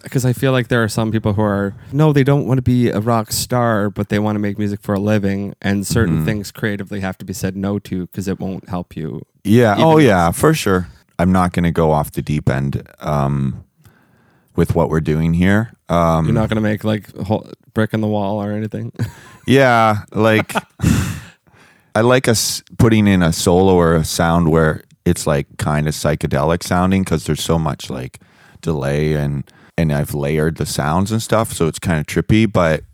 Because 0.05 0.25
I 0.25 0.33
feel 0.33 0.53
like 0.53 0.69
there 0.69 0.85
are 0.85 0.89
some 0.89 1.11
people 1.11 1.33
who 1.33 1.43
are 1.43 1.75
no, 1.93 2.13
they 2.13 2.23
don't 2.23 2.47
want 2.47 2.59
to 2.59 2.63
be 2.63 2.89
a 2.91 3.01
rock 3.01 3.33
star, 3.33 3.91
but 3.91 4.09
they 4.11 4.19
want 4.21 4.37
to 4.37 4.41
make 4.41 4.59
music 4.59 4.81
for 4.83 4.95
a 4.95 5.01
living, 5.01 5.55
and 5.61 5.85
certain 5.87 6.21
Mhm. 6.21 6.25
things 6.25 6.53
creatively 6.53 7.01
have 7.01 7.19
to 7.19 7.25
be 7.25 7.33
said 7.33 7.57
no 7.57 7.79
to 7.81 8.07
because 8.07 8.29
it 8.29 8.39
won't 8.39 8.69
help 8.69 8.97
you. 8.97 9.23
Yeah. 9.43 9.75
Oh, 9.79 9.99
yeah, 9.99 10.31
for 10.31 10.55
sure. 10.55 10.87
I'm 11.19 11.33
not 11.33 11.53
going 11.53 11.65
to 11.65 11.71
go 11.73 11.91
off 11.91 12.13
the 12.13 12.23
deep 12.23 12.49
end 12.49 12.83
um, 13.01 13.65
with 14.57 14.75
what 14.75 14.89
we're 14.91 15.01
doing 15.01 15.35
here. 15.35 15.73
Um, 15.89 16.27
You're 16.27 16.35
not 16.35 16.49
going 16.49 16.57
to 16.57 16.69
make 16.69 16.85
like 16.85 17.09
a 17.17 17.25
whole 17.25 17.49
brick 17.73 17.93
in 17.95 18.01
the 18.01 18.09
wall 18.09 18.43
or 18.43 18.53
anything. 18.53 18.93
Yeah, 19.47 20.05
like 20.15 20.55
I 21.95 22.01
like 22.01 22.29
us 22.29 22.63
putting 22.79 23.07
in 23.07 23.23
a 23.23 23.31
solo 23.33 23.75
or 23.75 23.95
a 23.95 24.05
sound 24.05 24.49
where 24.51 24.83
it's 25.05 25.27
like 25.27 25.47
kind 25.59 25.87
of 25.87 25.93
psychedelic 25.95 26.63
sounding 26.63 27.03
because 27.05 27.25
there's 27.25 27.43
so 27.43 27.59
much 27.59 27.91
like 27.91 28.21
delay 28.63 29.13
and 29.13 29.45
and 29.77 29.93
I've 29.93 30.15
layered 30.15 30.57
the 30.57 30.67
sounds 30.67 31.11
and 31.11 31.23
stuff, 31.23 31.53
so 31.53 31.67
it's 31.67 31.79
kind 31.79 31.99
of 31.99 32.07
trippy. 32.07 32.51
But 32.51 32.85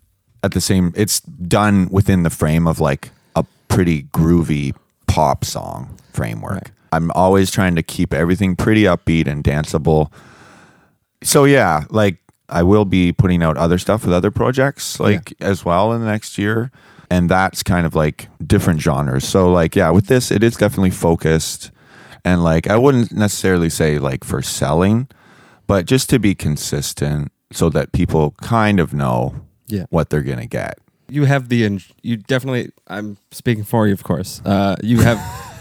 at 0.42 0.52
the 0.52 0.60
same, 0.60 0.92
it's 0.96 1.20
done 1.20 1.88
within 1.90 2.22
the 2.22 2.30
frame 2.30 2.66
of 2.66 2.80
like 2.80 3.10
a 3.36 3.44
pretty 3.68 4.04
groovy 4.04 4.74
pop 5.06 5.44
song 5.44 5.96
framework. 6.12 6.52
Right. 6.52 6.70
I'm 6.92 7.10
always 7.12 7.50
trying 7.50 7.76
to 7.76 7.82
keep 7.82 8.12
everything 8.12 8.56
pretty 8.56 8.82
upbeat 8.82 9.26
and 9.26 9.44
danceable. 9.44 10.12
So 11.22 11.44
yeah, 11.44 11.84
like 11.90 12.16
I 12.48 12.62
will 12.62 12.84
be 12.84 13.12
putting 13.12 13.42
out 13.42 13.56
other 13.56 13.78
stuff 13.78 14.04
with 14.04 14.12
other 14.12 14.30
projects 14.30 14.98
like 14.98 15.34
as 15.40 15.64
well 15.64 15.92
in 15.92 16.00
the 16.00 16.06
next 16.06 16.38
year. 16.38 16.70
And 17.12 17.28
that's 17.28 17.62
kind 17.62 17.86
of 17.86 17.94
like 17.94 18.28
different 18.44 18.80
genres. 18.80 19.26
So 19.26 19.50
like 19.52 19.76
yeah, 19.76 19.90
with 19.90 20.06
this 20.06 20.30
it 20.30 20.42
is 20.42 20.56
definitely 20.56 20.90
focused 20.90 21.70
and 22.24 22.42
like 22.42 22.66
I 22.66 22.76
wouldn't 22.76 23.12
necessarily 23.12 23.70
say 23.70 23.98
like 23.98 24.24
for 24.24 24.42
selling, 24.42 25.08
but 25.70 25.86
just 25.86 26.10
to 26.10 26.18
be 26.18 26.34
consistent 26.34 27.30
so 27.52 27.68
that 27.70 27.92
people 27.92 28.24
kind 28.42 28.78
of 28.80 28.92
know 28.92 29.34
Yeah. 29.68 29.84
what 29.90 30.04
they're 30.10 30.26
gonna 30.30 30.46
get. 30.60 30.74
you 31.18 31.24
have 31.26 31.48
the 31.48 31.60
you 32.08 32.16
definitely 32.16 32.64
i'm 32.96 33.16
speaking 33.40 33.64
for 33.64 33.86
you 33.88 33.94
of 33.94 34.02
course 34.10 34.40
uh, 34.44 34.76
you 34.90 34.98
have 35.08 35.18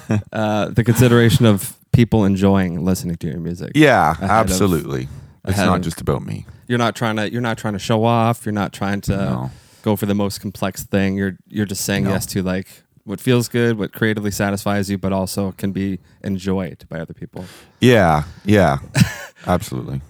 uh, 0.42 0.66
the 0.78 0.84
consideration 0.84 1.46
of 1.54 1.58
people 1.92 2.20
enjoying 2.32 2.72
listening 2.89 3.16
to 3.18 3.28
your 3.28 3.39
music 3.39 3.72
Yeah, 3.75 4.12
Ahead 4.12 4.24
of- 4.24 4.30
absolutely. 4.51 5.08
it's 5.48 5.58
not 5.58 5.78
of- 5.80 5.84
just 5.89 6.01
about 6.01 6.22
me. 6.32 6.38
you're 6.68 6.84
not 6.86 6.94
trying 6.96 7.16
to 7.20 7.24
you're 7.32 7.48
not 7.50 7.58
trying 7.58 7.74
to 7.80 7.84
show 7.89 8.00
off 8.04 8.46
you're 8.46 8.60
not 8.63 8.72
trying 8.74 9.01
to 9.10 9.16
No. 9.16 9.51
go 9.88 9.96
for 9.96 10.06
the 10.12 10.16
most 10.24 10.36
complex 10.42 10.84
thing 10.94 11.18
you're 11.20 11.36
you're 11.56 11.70
just 11.74 11.84
saying 11.89 12.04
No. 12.06 12.12
yes 12.12 12.25
to 12.34 12.44
like 12.54 12.68
what 13.06 13.20
feels 13.22 13.48
good 13.48 13.77
what 13.77 13.91
creatively 13.94 14.32
satisfies 14.32 14.89
you 14.89 14.98
but 14.98 15.12
also 15.13 15.51
can 15.53 15.72
be 15.72 16.00
enjoyed 16.24 16.86
by 16.89 17.00
other 17.00 17.13
people 17.13 17.46
Yeah, 17.79 18.24
yeah. 18.46 18.79
absolutely. 19.48 20.01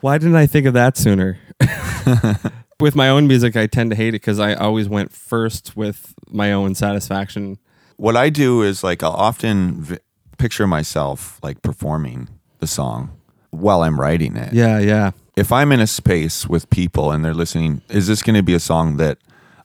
why 0.00 0.18
didn't 0.18 0.36
i 0.36 0.46
think 0.46 0.66
of 0.66 0.74
that 0.74 0.96
sooner 0.96 1.38
with 2.80 2.94
my 2.94 3.08
own 3.08 3.26
music 3.26 3.56
i 3.56 3.66
tend 3.66 3.90
to 3.90 3.96
hate 3.96 4.08
it 4.08 4.12
because 4.22 4.38
i 4.38 4.54
always 4.54 4.88
went 4.88 5.12
first 5.12 5.76
with 5.76 6.14
my 6.30 6.52
own 6.52 6.74
satisfaction 6.74 7.58
what 7.96 8.16
I 8.16 8.30
do 8.30 8.62
is 8.62 8.84
like 8.84 9.02
I'll 9.02 9.10
often 9.10 9.82
v- 9.82 9.96
picture 10.38 10.68
myself 10.68 11.40
like 11.42 11.62
performing 11.62 12.28
the 12.60 12.68
song 12.68 13.10
while 13.50 13.82
I'm 13.82 14.00
writing 14.00 14.36
it. 14.36 14.52
yeah 14.52 14.78
yeah 14.78 15.10
If 15.36 15.50
I'm 15.50 15.72
in 15.72 15.80
a 15.80 15.86
space 15.88 16.46
with 16.46 16.70
people 16.70 17.10
and 17.10 17.24
they're 17.24 17.34
listening, 17.34 17.82
is 17.88 18.06
this 18.06 18.22
going 18.22 18.36
to 18.36 18.42
be 18.44 18.54
a 18.54 18.60
song 18.60 18.98
that 18.98 19.18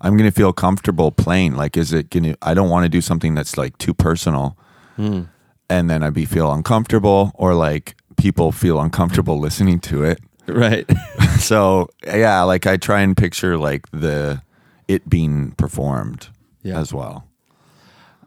I'm 0.03 0.17
going 0.17 0.29
to 0.29 0.35
feel 0.35 0.53
comfortable 0.53 1.11
playing? 1.11 1.55
Like, 1.55 1.77
is 1.77 1.93
it 1.93 2.09
going 2.09 2.23
to? 2.23 2.37
I 2.41 2.53
don't 2.53 2.69
want 2.69 2.83
to 2.83 2.89
do 2.89 3.01
something 3.01 3.33
that's 3.35 3.57
like 3.57 3.77
too 3.77 3.93
personal, 3.93 4.57
Hmm. 4.97 5.21
and 5.69 5.89
then 5.89 6.03
I'd 6.03 6.13
be 6.13 6.25
feel 6.25 6.51
uncomfortable, 6.51 7.31
or 7.35 7.53
like 7.55 7.95
people 8.17 8.51
feel 8.51 8.79
uncomfortable 8.79 9.39
listening 9.39 9.79
to 9.79 10.03
it. 10.03 10.19
right 10.47 10.85
so 11.39 11.87
yeah, 12.05 12.41
like 12.43 12.67
I 12.67 12.75
try 12.77 12.99
and 13.01 13.15
picture 13.17 13.57
like 13.57 13.89
the 13.91 14.41
it 14.89 15.07
being 15.09 15.51
performed 15.53 16.27
Yeah. 16.63 16.77
as 16.79 16.93
well. 16.93 17.23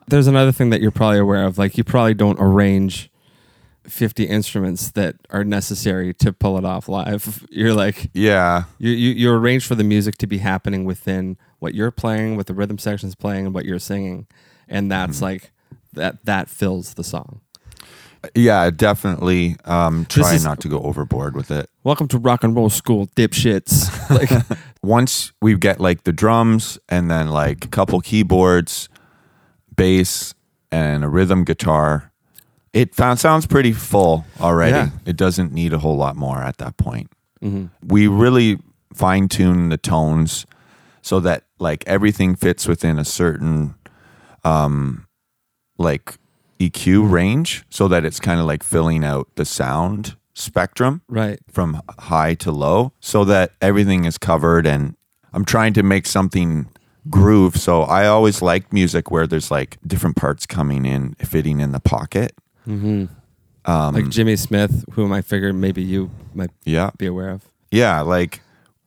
there's 0.09 0.27
another 0.27 0.51
thing 0.53 0.71
that 0.71 0.81
you're 0.81 0.91
probably 0.91 1.19
aware 1.19 1.45
of. 1.45 1.59
Like 1.59 1.77
you 1.77 1.85
probably 1.85 2.15
don't 2.15 2.39
arrange 2.41 3.11
50 3.87 4.25
instruments 4.25 4.91
that 4.93 5.17
are 5.31 5.45
necessary 5.45 6.15
to 6.15 6.33
pull 6.33 6.57
it 6.59 6.65
off 6.65 6.89
live. 6.89 7.47
You're 7.51 7.75
like 7.75 8.11
Yeah, 8.15 8.65
you 8.79 8.91
you, 8.91 9.11
you 9.13 9.31
arrange 9.33 9.67
for 9.67 9.75
the 9.77 9.85
music 9.85 10.17
to 10.19 10.27
be 10.27 10.39
happening 10.39 10.85
within 10.85 11.37
what 11.59 11.75
you're 11.75 11.91
playing, 11.91 12.37
what 12.37 12.47
the 12.47 12.55
rhythm 12.55 12.79
section's 12.79 13.15
playing, 13.15 13.47
and 13.47 13.55
what 13.55 13.65
you're 13.65 13.79
singing, 13.79 14.27
and 14.69 14.91
that's 14.91 15.17
Mm-hmm. 15.17 15.25
like 15.25 15.53
that 15.93 16.25
that 16.25 16.49
fills 16.49 16.95
the 16.95 17.05
song. 17.05 17.41
Yeah, 18.35 18.71
definitely. 18.71 19.57
Um, 19.65 20.05
try 20.07 20.35
is- 20.35 20.45
not 20.45 20.61
to 20.61 20.69
go 20.69 20.81
overboard 20.81 21.37
with 21.37 21.51
it. 21.51 21.71
Welcome 21.85 22.09
to 22.09 22.19
rock 22.19 22.43
and 22.43 22.57
roll 22.57 22.71
school, 22.71 23.07
dipshits. 23.17 23.93
Like 24.11 24.59
Once 24.83 25.33
we 25.43 25.57
get 25.57 25.81
like 25.81 26.05
the 26.05 26.13
drums 26.13 26.79
and 26.89 27.11
then 27.11 27.29
like 27.29 27.65
a 27.65 27.69
couple 27.69 28.01
keyboards, 28.01 28.89
bass, 29.75 30.35
and 30.71 31.05
a 31.05 31.09
rhythm 31.09 31.45
guitar, 31.45 32.13
it 32.73 32.95
found, 32.95 33.19
sounds 33.19 33.47
pretty 33.47 33.73
full 33.73 34.25
already. 34.41 34.73
Yeah. 34.73 34.91
It 35.05 35.17
doesn't 35.17 35.53
need 35.53 35.73
a 35.73 35.79
whole 35.79 35.97
lot 35.97 36.17
more 36.17 36.39
at 36.39 36.59
that 36.59 36.77
point. 36.77 37.11
mhm. 37.43 37.71
We 37.85 38.07
really 38.09 38.59
fine 38.93 39.29
tune 39.29 39.69
the 39.71 39.77
tones 39.77 40.47
so 41.07 41.21
that 41.21 41.45
like 41.61 41.85
everything 41.87 42.35
fits 42.35 42.67
within 42.67 42.99
a 42.99 43.05
certain 43.05 43.77
um 44.45 45.07
like 45.79 46.19
EQ 46.59 47.09
range 47.11 47.65
so 47.71 47.87
that 47.87 48.05
it's 48.05 48.19
kind 48.19 48.41
of 48.41 48.47
like 48.47 48.63
filling 48.65 49.05
out 49.05 49.29
the 49.37 49.45
sound 49.45 50.17
spectrum 50.35 51.03
right. 51.09 51.39
from 51.51 51.81
high 51.99 52.35
to 52.35 52.51
low 52.51 52.93
so 53.01 53.25
that 53.25 53.53
everything 53.61 54.05
is 54.05 54.19
covered 54.19 54.67
and 54.67 54.97
I'm 55.33 55.45
trying 55.45 55.75
to 55.75 55.83
make 55.83 56.07
something 56.07 56.69
groove 57.09 57.57
so 57.57 57.83
I 57.83 58.07
always 58.09 58.43
like 58.43 58.73
music 58.73 59.11
where 59.13 59.27
there's 59.29 59.51
like 59.51 59.79
different 59.87 60.17
parts 60.17 60.45
coming 60.45 60.85
in 60.85 61.15
fitting 61.15 61.61
in 61.61 61.71
the 61.73 61.81
pocket 61.81 62.33
hmm 62.65 63.05
um 63.65 63.95
Like 63.95 64.09
Jimmy 64.09 64.37
Smith, 64.37 64.85
whom 64.93 65.13
I 65.13 65.23
figured 65.23 65.55
maybe 65.55 65.83
you 65.83 66.11
might 66.35 66.51
yeah 66.65 66.91
be 66.99 67.07
aware 67.07 67.31
of. 67.31 67.43
yeah 67.71 68.01
like 68.01 68.41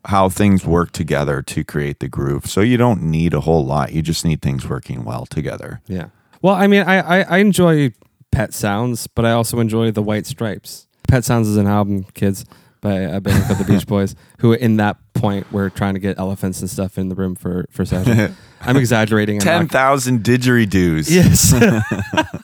how 0.09 0.29
things 0.29 0.65
work 0.65 0.91
together 0.91 1.41
to 1.41 1.63
create 1.63 1.99
the 1.99 2.07
groove 2.07 2.45
so 2.45 2.61
you 2.61 2.77
don't 2.77 3.01
need 3.01 3.33
a 3.33 3.41
whole 3.41 3.65
lot 3.65 3.91
you 3.93 4.01
just 4.01 4.23
need 4.25 4.41
things 4.41 4.67
working 4.67 5.03
well 5.05 5.25
together 5.25 5.81
Yeah. 5.87 6.07
Well, 6.41 6.55
I 6.55 6.67
mean, 6.67 6.83
I, 6.83 6.99
I, 6.99 7.21
I 7.35 7.37
enjoy 7.39 7.91
Pet 8.31 8.53
Sounds, 8.53 9.07
but 9.07 9.25
I 9.25 9.31
also 9.31 9.59
enjoy 9.59 9.91
the 9.91 10.01
White 10.01 10.25
Stripes. 10.25 10.87
Pet 11.07 11.25
Sounds 11.25 11.49
is 11.49 11.57
an 11.57 11.67
album, 11.67 12.05
kids, 12.13 12.45
by 12.79 12.93
a 12.93 13.19
band 13.19 13.43
called 13.45 13.59
the 13.59 13.65
Beach 13.65 13.85
Boys, 13.95 14.15
who 14.37 14.53
in 14.53 14.77
that 14.77 14.95
point 15.13 15.51
were 15.51 15.69
trying 15.69 15.95
to 15.95 15.99
get 15.99 16.17
elephants 16.17 16.61
and 16.61 16.69
stuff 16.69 16.97
in 16.97 17.09
the 17.09 17.15
room 17.15 17.35
for 17.35 17.65
for 17.71 17.83
session. 17.83 18.33
I'm 18.61 18.77
exaggerating. 18.77 19.41
I'm 19.41 19.67
not- 19.67 19.71
10,000 19.71 20.23
didgeridoos 20.23 21.09
Yes. 21.11 21.51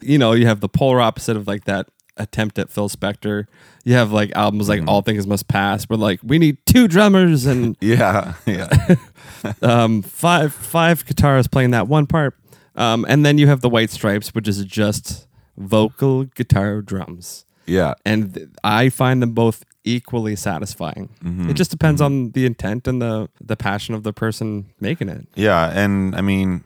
you 0.00 0.18
know, 0.18 0.32
you 0.32 0.46
have 0.46 0.60
the 0.60 0.68
polar 0.68 1.00
opposite 1.00 1.36
of 1.38 1.46
like 1.46 1.64
that 1.64 1.86
attempt 2.16 2.58
at 2.58 2.70
Phil 2.70 2.88
Spector. 2.88 3.46
You 3.84 3.94
have 3.94 4.12
like 4.12 4.32
albums 4.34 4.68
like 4.68 4.82
All 4.86 5.02
Things 5.02 5.26
Must 5.26 5.46
Pass, 5.48 5.84
where 5.84 5.96
like 5.96 6.20
we 6.22 6.38
need 6.38 6.58
two 6.66 6.88
drummers 6.88 7.46
and 7.46 7.76
yeah 7.80 8.34
yeah 8.46 8.96
um, 9.62 10.02
five 10.02 10.52
five 10.54 11.04
guitarists 11.04 11.50
playing 11.50 11.70
that 11.70 11.88
one 11.88 12.06
part, 12.06 12.36
um, 12.76 13.04
and 13.08 13.24
then 13.24 13.38
you 13.38 13.46
have 13.46 13.60
the 13.60 13.68
White 13.68 13.90
Stripes, 13.90 14.34
which 14.34 14.48
is 14.48 14.64
just 14.64 15.26
vocal, 15.56 16.24
guitar, 16.24 16.82
drums, 16.82 17.44
yeah 17.66 17.94
and 18.04 18.34
th- 18.34 18.48
I 18.62 18.88
find 18.88 19.22
them 19.22 19.32
both 19.32 19.64
equally 19.84 20.34
satisfying. 20.34 21.10
Mm-hmm. 21.22 21.50
It 21.50 21.54
just 21.54 21.70
depends 21.70 22.00
on 22.00 22.30
the 22.30 22.46
intent 22.46 22.88
and 22.88 23.00
the 23.00 23.28
the 23.40 23.56
passion 23.56 23.94
of 23.94 24.02
the 24.02 24.12
person 24.12 24.66
making 24.80 25.08
it. 25.10 25.26
Yeah, 25.34 25.70
and 25.74 26.16
I 26.16 26.22
mean, 26.22 26.64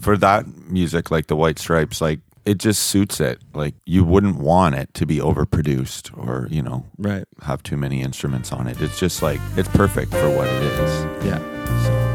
for 0.00 0.16
that 0.16 0.46
music, 0.68 1.10
like 1.10 1.28
the 1.28 1.36
White 1.36 1.58
Stripes, 1.58 2.00
like 2.00 2.20
it 2.48 2.58
just 2.58 2.82
suits 2.84 3.20
it. 3.20 3.38
Like 3.54 3.74
you 3.84 4.04
wouldn't 4.04 4.36
want 4.36 4.74
it 4.74 4.92
to 4.94 5.06
be 5.06 5.18
overproduced 5.18 6.16
or 6.16 6.48
you 6.50 6.62
know 6.62 6.84
Right. 6.96 7.24
have 7.42 7.62
too 7.62 7.76
many 7.76 8.00
instruments 8.02 8.52
on 8.52 8.66
it. 8.66 8.80
It's 8.80 8.98
just 8.98 9.22
like 9.22 9.40
it's 9.56 9.68
perfect 9.68 10.12
for 10.12 10.28
what 10.30 10.48
it 10.48 10.62
is. 10.62 11.24
Yeah. 11.26 11.38
So 11.84 12.08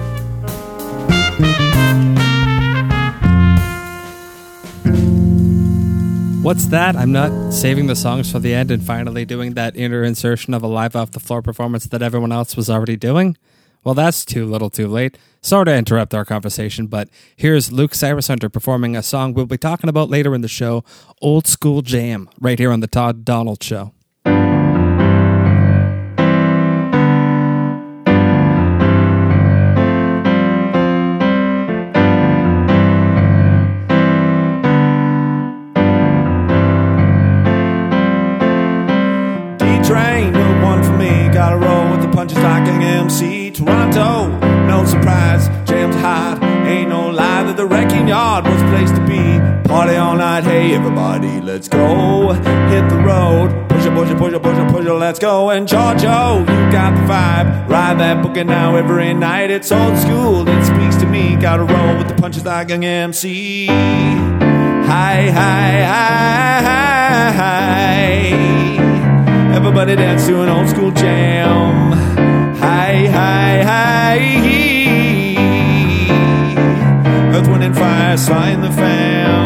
What's 6.43 6.65
that? 6.67 6.97
I'm 6.97 7.13
not 7.13 7.53
saving 7.53 7.87
the 7.87 7.95
songs 7.95 8.29
for 8.29 8.37
the 8.39 8.53
end 8.53 8.69
and 8.69 8.83
finally 8.83 9.23
doing 9.23 9.53
that 9.53 9.77
inner 9.77 10.03
insertion 10.03 10.53
of 10.53 10.61
a 10.61 10.67
live 10.67 10.93
off 10.93 11.11
the 11.11 11.21
floor 11.21 11.41
performance 11.41 11.85
that 11.87 12.01
everyone 12.01 12.33
else 12.33 12.57
was 12.57 12.69
already 12.69 12.97
doing. 12.97 13.37
Well, 13.83 13.95
that's 13.95 14.23
too 14.23 14.45
little 14.45 14.69
too 14.69 14.87
late. 14.87 15.17
Sorry 15.41 15.65
to 15.65 15.75
interrupt 15.75 16.13
our 16.13 16.23
conversation, 16.23 16.87
but 16.87 17.09
here's 17.35 17.71
Luke 17.71 17.93
Cyrus 17.93 18.27
Hunter 18.27 18.49
performing 18.49 18.95
a 18.95 19.03
song 19.03 19.33
we'll 19.33 19.45
be 19.45 19.57
talking 19.57 19.89
about 19.89 20.09
later 20.09 20.33
in 20.33 20.41
the 20.41 20.47
show, 20.47 20.85
Old 21.21 21.47
School 21.47 21.81
Jam, 21.81 22.29
right 22.39 22.57
here 22.57 22.71
on 22.71 22.79
The 22.79 22.87
Todd 22.87 23.25
Donald 23.25 23.61
Show. 23.61 23.93
Hit 52.83 52.89
the 52.89 52.97
road, 52.97 53.69
push 53.69 53.85
it, 53.85 53.93
push 53.93 54.09
it, 54.09 54.17
push 54.17 54.33
it, 54.33 54.43
push 54.43 54.57
it, 54.57 54.67
push 54.69 54.85
it, 54.85 54.91
let's 54.93 55.17
go. 55.17 55.49
And 55.49 55.65
Giorgio, 55.67 56.39
you 56.39 56.45
got 56.71 56.93
the 56.95 57.01
vibe. 57.13 57.69
Ride 57.69 57.97
that 57.99 58.21
booking 58.21 58.47
now 58.47 58.75
every 58.75 59.13
night. 59.13 59.49
It's 59.51 59.71
old 59.71 59.97
school, 59.97 60.45
it 60.47 60.65
speaks 60.65 60.97
to 60.97 61.05
me. 61.05 61.37
Gotta 61.37 61.63
roll 61.63 61.95
with 61.97 62.09
the 62.09 62.15
punches 62.15 62.43
like 62.43 62.69
an 62.71 62.83
MC. 62.83 63.67
Hi, 63.67 65.29
hi, 65.29 65.83
hi, 65.93 66.61
hi, 66.67 67.31
hi. 67.31 67.95
Everybody 69.55 69.95
dance 69.95 70.25
to 70.27 70.41
an 70.41 70.49
old 70.49 70.67
school 70.67 70.91
jam. 70.91 71.93
Hi, 72.57 73.05
hi, 73.05 73.63
hi. 73.63 74.17
Earth, 77.33 77.47
wind, 77.47 77.63
and 77.63 77.73
fire, 77.75 78.17
slide 78.17 78.61
the 78.61 78.69
fan. 78.71 79.42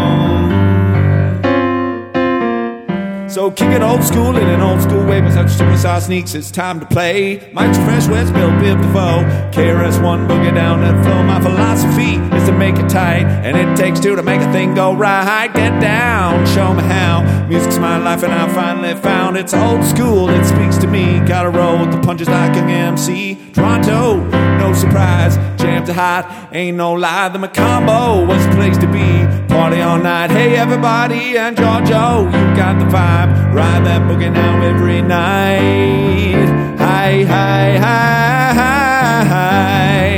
So 3.29 3.51
kick 3.51 3.69
it 3.69 3.81
old 3.81 4.03
school 4.03 4.37
in 4.37 4.47
an 4.47 4.61
old 4.61 4.81
school 4.81 5.05
way, 5.05 5.19
but 5.19 5.33
such 5.33 5.47
superstar 5.47 6.01
sneaks, 6.01 6.33
it's 6.33 6.49
time 6.49 6.79
to 6.79 6.85
play. 6.85 7.51
Mike's 7.51 7.77
fresh 7.79 8.07
West, 8.07 8.31
Bell 8.33 8.49
Biv 8.51 8.81
DeVoe. 8.81 9.51
KRS-One, 9.51 10.29
boogie 10.29 10.55
down 10.55 10.79
that 10.79 11.03
flow. 11.03 11.23
My 11.23 11.41
philosophy 11.41 12.15
is 12.35 12.45
to 12.47 12.53
make 12.53 12.75
it 12.77 12.87
tight, 12.89 13.25
and 13.25 13.57
it 13.57 13.75
takes 13.75 13.99
two 13.99 14.15
to 14.15 14.23
make 14.23 14.39
a 14.39 14.51
thing 14.53 14.73
go 14.73 14.95
right. 14.95 15.53
Get 15.53 15.81
down, 15.81 16.47
show 16.47 16.73
me 16.73 16.83
how. 16.83 17.47
Music's 17.49 17.77
my 17.77 17.97
life, 17.97 18.23
and 18.23 18.31
I 18.31 18.47
finally 18.53 18.95
found 18.95 19.35
it's 19.35 19.53
old 19.53 19.83
school. 19.83 20.29
It 20.29 20.45
speaks 20.45 20.77
to 20.77 20.87
me. 20.87 21.19
Gotta 21.27 21.49
roll 21.49 21.79
with 21.79 21.91
the 21.91 21.99
punches 21.99 22.29
like 22.29 22.55
an 22.55 22.69
MC. 22.69 23.51
Toronto, 23.51 24.23
no 24.57 24.73
surprise, 24.73 25.35
jammed 25.61 25.85
to 25.87 25.93
hot, 25.93 26.49
ain't 26.53 26.77
no 26.77 26.93
lie. 26.93 27.27
The 27.27 27.39
Mocambo 27.39 28.25
was 28.25 28.45
a 28.45 28.51
place 28.51 28.77
to 28.77 28.87
be. 28.87 29.26
Party 29.57 29.81
all 29.81 29.97
night, 29.97 30.29
hey 30.29 30.55
everybody, 30.55 31.35
and 31.35 31.57
Giorgio, 31.57 32.25
you 32.25 32.55
got 32.55 32.77
the 32.77 32.85
vibe. 32.85 33.55
Ride 33.55 33.83
that 33.87 34.03
boogie 34.03 34.31
now 34.31 34.61
every 34.61 35.01
night. 35.01 36.45
Hi, 36.77 37.23
hi, 37.23 37.77
hi, 37.79 38.53
hi, 38.53 39.23
hi. 39.33 40.09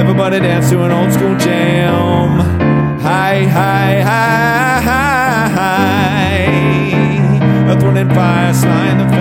Everybody 0.00 0.40
dance 0.40 0.70
to 0.70 0.84
an 0.84 0.90
old 0.90 1.12
school 1.12 1.36
jam. 1.36 2.40
Hi, 3.00 3.44
hi, 3.44 4.00
hi, 4.00 4.80
hi, 4.80 5.48
hi. 5.60 6.48
Earth, 7.70 7.82
wind, 7.82 7.98
and 7.98 8.10
fire, 8.14 8.54
slide 8.54 8.92
in 8.92 8.98
the 9.06 9.17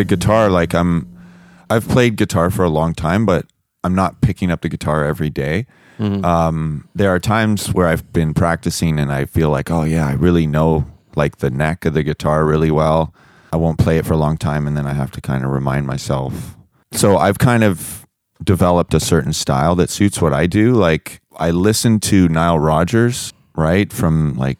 the 0.00 0.04
guitar 0.16 0.48
like 0.48 0.72
i'm 0.74 1.06
i've 1.68 1.86
played 1.86 2.16
guitar 2.16 2.50
for 2.50 2.64
a 2.64 2.70
long 2.70 2.94
time 2.94 3.26
but 3.26 3.44
i'm 3.84 3.94
not 3.94 4.20
picking 4.22 4.50
up 4.50 4.62
the 4.62 4.68
guitar 4.68 5.04
every 5.04 5.28
day. 5.30 5.66
um, 6.24 6.88
there 6.94 7.10
are 7.14 7.18
times 7.18 7.66
where 7.74 7.86
i've 7.86 8.10
been 8.14 8.32
practicing 8.32 8.98
and 8.98 9.12
i 9.12 9.26
feel 9.26 9.50
like 9.50 9.70
oh 9.70 9.84
yeah 9.84 10.06
i 10.08 10.12
really 10.12 10.46
know 10.46 10.86
like 11.16 11.36
the 11.44 11.50
neck 11.50 11.84
of 11.84 11.92
the 11.92 12.02
guitar 12.02 12.46
really 12.46 12.70
well 12.70 13.12
i 13.52 13.56
won't 13.56 13.78
play 13.78 13.98
it 13.98 14.06
for 14.06 14.14
a 14.14 14.16
long 14.16 14.38
time 14.38 14.66
and 14.66 14.74
then 14.76 14.86
i 14.86 14.94
have 14.94 15.10
to 15.10 15.20
kind 15.20 15.44
of 15.44 15.50
remind 15.50 15.86
myself 15.86 16.56
so 16.92 17.18
i've 17.18 17.38
kind 17.38 17.62
of 17.62 18.06
developed 18.42 18.94
a 18.94 19.00
certain 19.00 19.34
style 19.34 19.74
that 19.76 19.90
suits 19.90 20.22
what 20.22 20.32
i 20.32 20.46
do 20.46 20.72
like 20.72 21.20
i 21.36 21.50
listen 21.50 22.00
to 22.00 22.26
nile 22.30 22.58
rodgers 22.58 23.34
right 23.54 23.92
from 23.92 24.34
like 24.38 24.58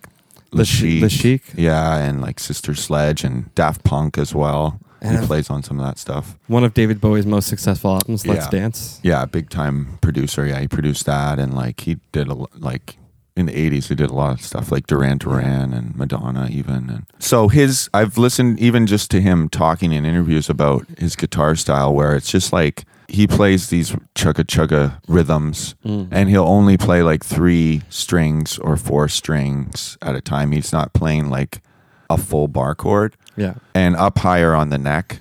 The 0.53 0.65
Ch- 0.67 1.01
The 1.01 1.09
Chic? 1.09 1.43
yeah, 1.57 1.97
and 2.07 2.21
like 2.21 2.39
Sister 2.41 2.75
Sledge 2.75 3.25
and 3.25 3.55
Daft 3.55 3.85
Punk 3.85 4.19
as 4.19 4.35
well. 4.35 4.81
And 5.03 5.21
he 5.21 5.27
plays 5.27 5.51
on 5.51 5.63
some 5.63 5.81
of 5.81 5.87
that 5.87 5.99
stuff. 5.99 6.37
One 6.47 6.65
of 6.65 6.75
David 6.75 7.01
Bowie's 7.01 7.27
most 7.27 7.49
successful 7.49 7.93
albums, 7.93 8.27
Let's 8.27 8.47
Yeah. 8.47 8.61
Dance. 8.61 9.01
Yeah, 9.03 9.25
big 9.25 9.51
time 9.51 9.99
producer. 10.01 10.47
Yeah, 10.47 10.61
he 10.61 10.69
produced 10.69 11.07
that, 11.07 11.39
and 11.39 11.55
like 11.55 11.81
he 11.81 11.99
did 12.13 12.29
a 12.29 12.35
like 12.59 12.97
in 13.37 13.47
the 13.47 13.53
'80s, 13.53 13.89
he 13.89 13.95
did 13.95 14.11
a 14.11 14.15
lot 14.15 14.33
of 14.33 14.43
stuff 14.43 14.71
like 14.71 14.87
Duran 14.87 15.19
Duran 15.19 15.73
and 15.73 15.97
Madonna, 15.97 16.49
even. 16.51 16.91
And 16.91 17.07
so 17.19 17.49
his, 17.49 17.89
I've 17.95 18.19
listened 18.19 18.61
even 18.61 18.87
just 18.87 19.11
to 19.13 19.21
him 19.21 19.49
talking 19.49 19.93
in 19.93 20.05
interviews 20.05 20.51
about 20.51 20.87
his 20.99 21.17
guitar 21.17 21.57
style, 21.57 21.95
where 21.95 22.15
it's 22.15 22.31
just 22.31 22.53
like 22.53 22.85
he 23.09 23.27
plays 23.27 23.71
these 23.71 23.93
chugga 24.15 24.45
chugga 24.45 25.01
rhythms, 25.09 25.75
mm. 25.85 26.09
and 26.11 26.29
he'll 26.29 26.45
only 26.45 26.77
play 26.77 27.03
like 27.03 27.25
three 27.25 27.83
strings 27.89 28.59
or 28.59 28.77
four 28.77 29.09
strings 29.09 29.97
at 30.03 30.15
a 30.15 30.21
time. 30.21 30.53
He's 30.53 30.73
not 30.73 30.93
playing 30.93 31.31
like 31.31 31.63
a 32.09 32.19
full 32.19 32.49
bar 32.49 32.75
chord 32.75 33.17
Yeah. 33.41 33.55
and 33.75 33.97
up 33.97 34.19
higher 34.19 34.55
on 34.55 34.69
the 34.71 34.79
neck. 34.79 35.21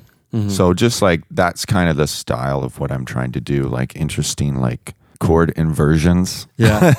So 0.50 0.76
just 0.76 1.02
like 1.02 1.24
that's 1.32 1.66
kind 1.66 1.90
of 1.90 1.98
the 1.98 2.06
style 2.06 2.64
of 2.64 2.80
what 2.80 2.92
I'm 2.92 3.04
trying 3.04 3.32
to 3.32 3.42
do, 3.42 3.64
like 3.64 3.96
interesting 3.96 4.58
like 4.58 4.94
chord 5.20 5.50
inversions, 5.56 6.46
Yeah. 6.58 6.94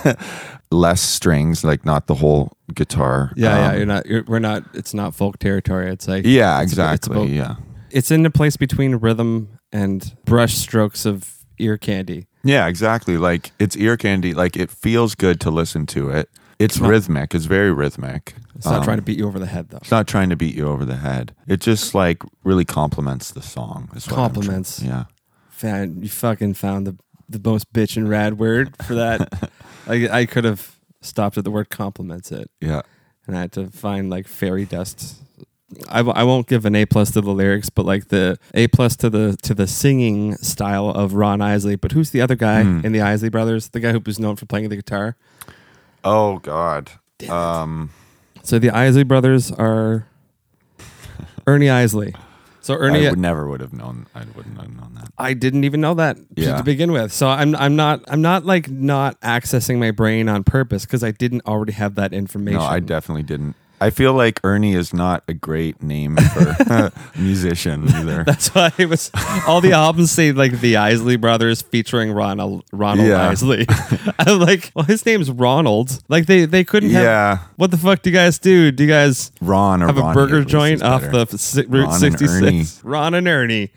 less 0.73 1.01
strings, 1.01 1.63
like 1.63 1.85
not 1.85 2.07
the 2.09 2.15
whole 2.17 2.57
guitar. 2.75 3.33
Yeah, 3.37 3.57
yeah. 3.59 3.69
Um, 3.71 3.77
You're 3.77 3.87
not. 3.87 4.07
You're, 4.07 4.25
we're 4.25 4.39
not. 4.41 4.65
It's 4.75 4.95
not 4.95 5.15
folk 5.15 5.39
territory. 5.39 5.91
It's 5.93 6.09
like 6.09 6.25
yeah, 6.27 6.61
it's 6.63 6.73
about- 6.73 6.95
it's 6.95 7.07
exactly. 7.07 7.37
about- 7.39 7.59
yeah. 7.61 7.65
It's 7.93 8.11
in 8.11 8.27
a 8.27 8.31
place 8.31 8.57
between 8.57 8.97
rhythm 8.97 9.49
and 9.73 10.13
brush 10.25 10.55
strokes 10.55 11.07
of 11.07 11.45
ear 11.59 11.77
candy. 11.79 12.27
Yeah, 12.43 12.67
exactly. 12.69 13.17
Like 13.17 13.53
it's 13.61 13.77
ear 13.77 13.97
candy. 13.97 14.35
Like 14.35 14.57
it 14.57 14.71
feels 14.71 15.15
good 15.15 15.41
to 15.43 15.51
listen 15.53 15.87
to 15.87 16.11
it. 16.11 16.29
It's 16.61 16.79
rhythmic. 16.79 17.35
It's 17.35 17.47
very 17.47 17.73
rhythmic. 17.73 18.35
It's 18.55 18.67
not 18.67 18.77
Um, 18.79 18.85
trying 18.85 18.99
to 18.99 19.03
beat 19.03 19.19
you 19.19 19.27
over 19.27 19.39
the 19.39 19.47
head 19.47 19.71
though. 19.71 19.79
It's 19.79 19.91
not 19.91 20.07
trying 20.07 20.29
to 20.31 20.37
beat 20.37 20.55
you 20.55 20.67
over 20.69 20.85
the 20.85 20.97
head. 20.97 21.35
It 21.49 21.61
just 21.61 21.95
like 21.95 22.23
really 22.45 22.65
complements 22.67 23.31
the 23.31 23.43
song. 23.43 23.89
I'm 23.93 24.01
trying- 24.01 24.65
Yeah. 24.83 25.05
Fan, 25.51 26.03
you 26.03 26.09
fucking 26.09 26.55
found 26.55 26.87
the 26.87 26.97
the 27.29 27.41
most 27.49 27.73
bitch 27.73 27.97
and 27.97 28.09
rad 28.09 28.39
word 28.39 28.75
for 28.85 28.95
that. 28.97 29.51
like 29.87 30.11
I 30.11 30.27
could 30.27 30.45
have 30.45 30.77
stopped 31.01 31.39
at 31.39 31.45
the 31.45 31.51
word 31.51 31.71
compliments 31.71 32.33
it, 32.33 32.51
Yeah. 32.61 32.83
and 33.27 33.37
I 33.37 33.41
had 33.43 33.53
to 33.53 33.71
find 33.71 34.11
like 34.11 34.27
fairy 34.27 34.65
dust. 34.67 35.15
I, 35.89 35.99
w- 35.99 36.13
I 36.17 36.25
won't 36.25 36.49
give 36.49 36.65
an 36.67 36.75
A 36.75 36.85
plus 36.87 37.13
to 37.13 37.21
the 37.21 37.31
lyrics, 37.31 37.71
but 37.71 37.87
like 37.87 38.09
the 38.09 38.37
A 38.55 38.67
plus 38.67 38.97
to 38.97 39.09
the 39.09 39.37
to 39.43 39.55
the 39.55 39.69
singing 39.69 40.35
style 40.39 40.89
of 40.91 41.15
Ron 41.15 41.41
Isley. 41.41 41.77
But 41.77 41.93
who's 41.93 42.11
the 42.11 42.21
other 42.21 42.35
guy 42.35 42.65
Hmm. 42.65 42.85
in 42.85 42.91
the 42.93 43.01
Isley 43.01 43.29
brothers? 43.29 43.69
The 43.69 43.79
guy 43.81 43.93
who 43.93 44.01
was 44.05 44.19
known 44.19 44.35
for 44.37 44.47
playing 44.47 44.69
the 44.69 44.77
guitar. 44.77 45.17
Oh 46.05 46.39
God. 46.39 46.91
Um. 47.29 47.91
So 48.43 48.59
the 48.59 48.71
Isley 48.71 49.03
brothers 49.05 49.53
are 49.53 50.07
Ernie 51.47 51.69
Isley. 51.71 52.15
So 52.63 52.75
Ernie, 52.75 53.07
I 53.07 53.11
would 53.11 53.19
never 53.19 53.49
would 53.49 53.61
have 53.61 53.73
known. 53.73 54.07
I 54.15 54.23
wouldn't 54.37 54.59
have 54.61 54.69
known 54.75 54.95
that. 54.95 55.09
I 55.19 55.33
didn't 55.35 55.65
even 55.65 55.81
know 55.81 55.95
that 55.95 56.17
to- 56.17 56.23
Yeah. 56.43 56.57
to 56.59 56.63
begin 56.63 56.93
with. 56.93 57.13
So 57.13 57.29
I'm 57.29 57.55
I'm 57.57 57.75
not 57.77 58.03
I'm 58.09 58.21
not 58.23 58.45
like 58.45 58.69
not 58.71 59.21
accessing 59.23 59.79
my 59.79 59.91
brain 59.91 60.29
on 60.29 60.45
purpose 60.45 60.85
because 60.85 61.03
I 61.03 61.11
didn't 61.11 61.43
already 61.47 61.73
have 61.73 61.95
that 61.97 62.13
information. 62.13 62.61
No, 62.61 62.67
I 62.67 62.81
definitely 62.81 63.23
didn't. 63.23 63.57
I 63.83 63.91
feel 63.91 64.13
like 64.13 64.41
Ernie 64.45 64.75
is 64.75 64.93
not 64.93 65.25
a 65.27 65.33
great 65.33 65.83
name 65.83 66.17
for 66.17 66.55
a 66.69 66.93
musician 67.19 67.89
either. 67.89 68.25
That's 68.25 68.55
why 68.55 68.71
it 68.77 68.89
was 68.91 69.11
all 69.47 69.61
the 69.63 69.73
albums 69.73 70.11
say 70.11 70.33
like 70.33 70.61
the 70.61 70.77
Isley 70.77 71.17
brothers 71.17 71.63
featuring 71.63 72.13
Ronald 72.13 72.65
Ronald 72.73 73.09
Yeah. 73.09 73.29
Isley. 73.31 73.67
I'm 74.19 74.39
like, 74.41 74.71
well, 74.75 74.85
his 74.85 75.07
name's 75.07 75.31
Ronald. 75.31 76.03
Like 76.09 76.27
they 76.27 76.45
they 76.45 76.63
couldn't 76.65 76.91
have. 76.91 77.03
Yeah. 77.03 77.39
What 77.57 77.71
the 77.71 77.79
fuck 77.79 78.03
do 78.03 78.11
you 78.11 78.17
guys 78.17 78.39
do? 78.39 78.71
Do 78.71 78.85
you 78.85 78.89
guys 78.91 79.33
Ron 79.41 79.83
or 79.83 79.87
have 79.87 79.97
a 79.99 80.13
burger 80.13 80.45
joint 80.45 80.83
off 80.83 81.03
the 81.03 81.27
si- 81.39 81.65
Route 81.67 81.93
66? 81.95 82.85
Ron 82.85 83.15
and 83.15 83.27
Ernie. 83.27 83.71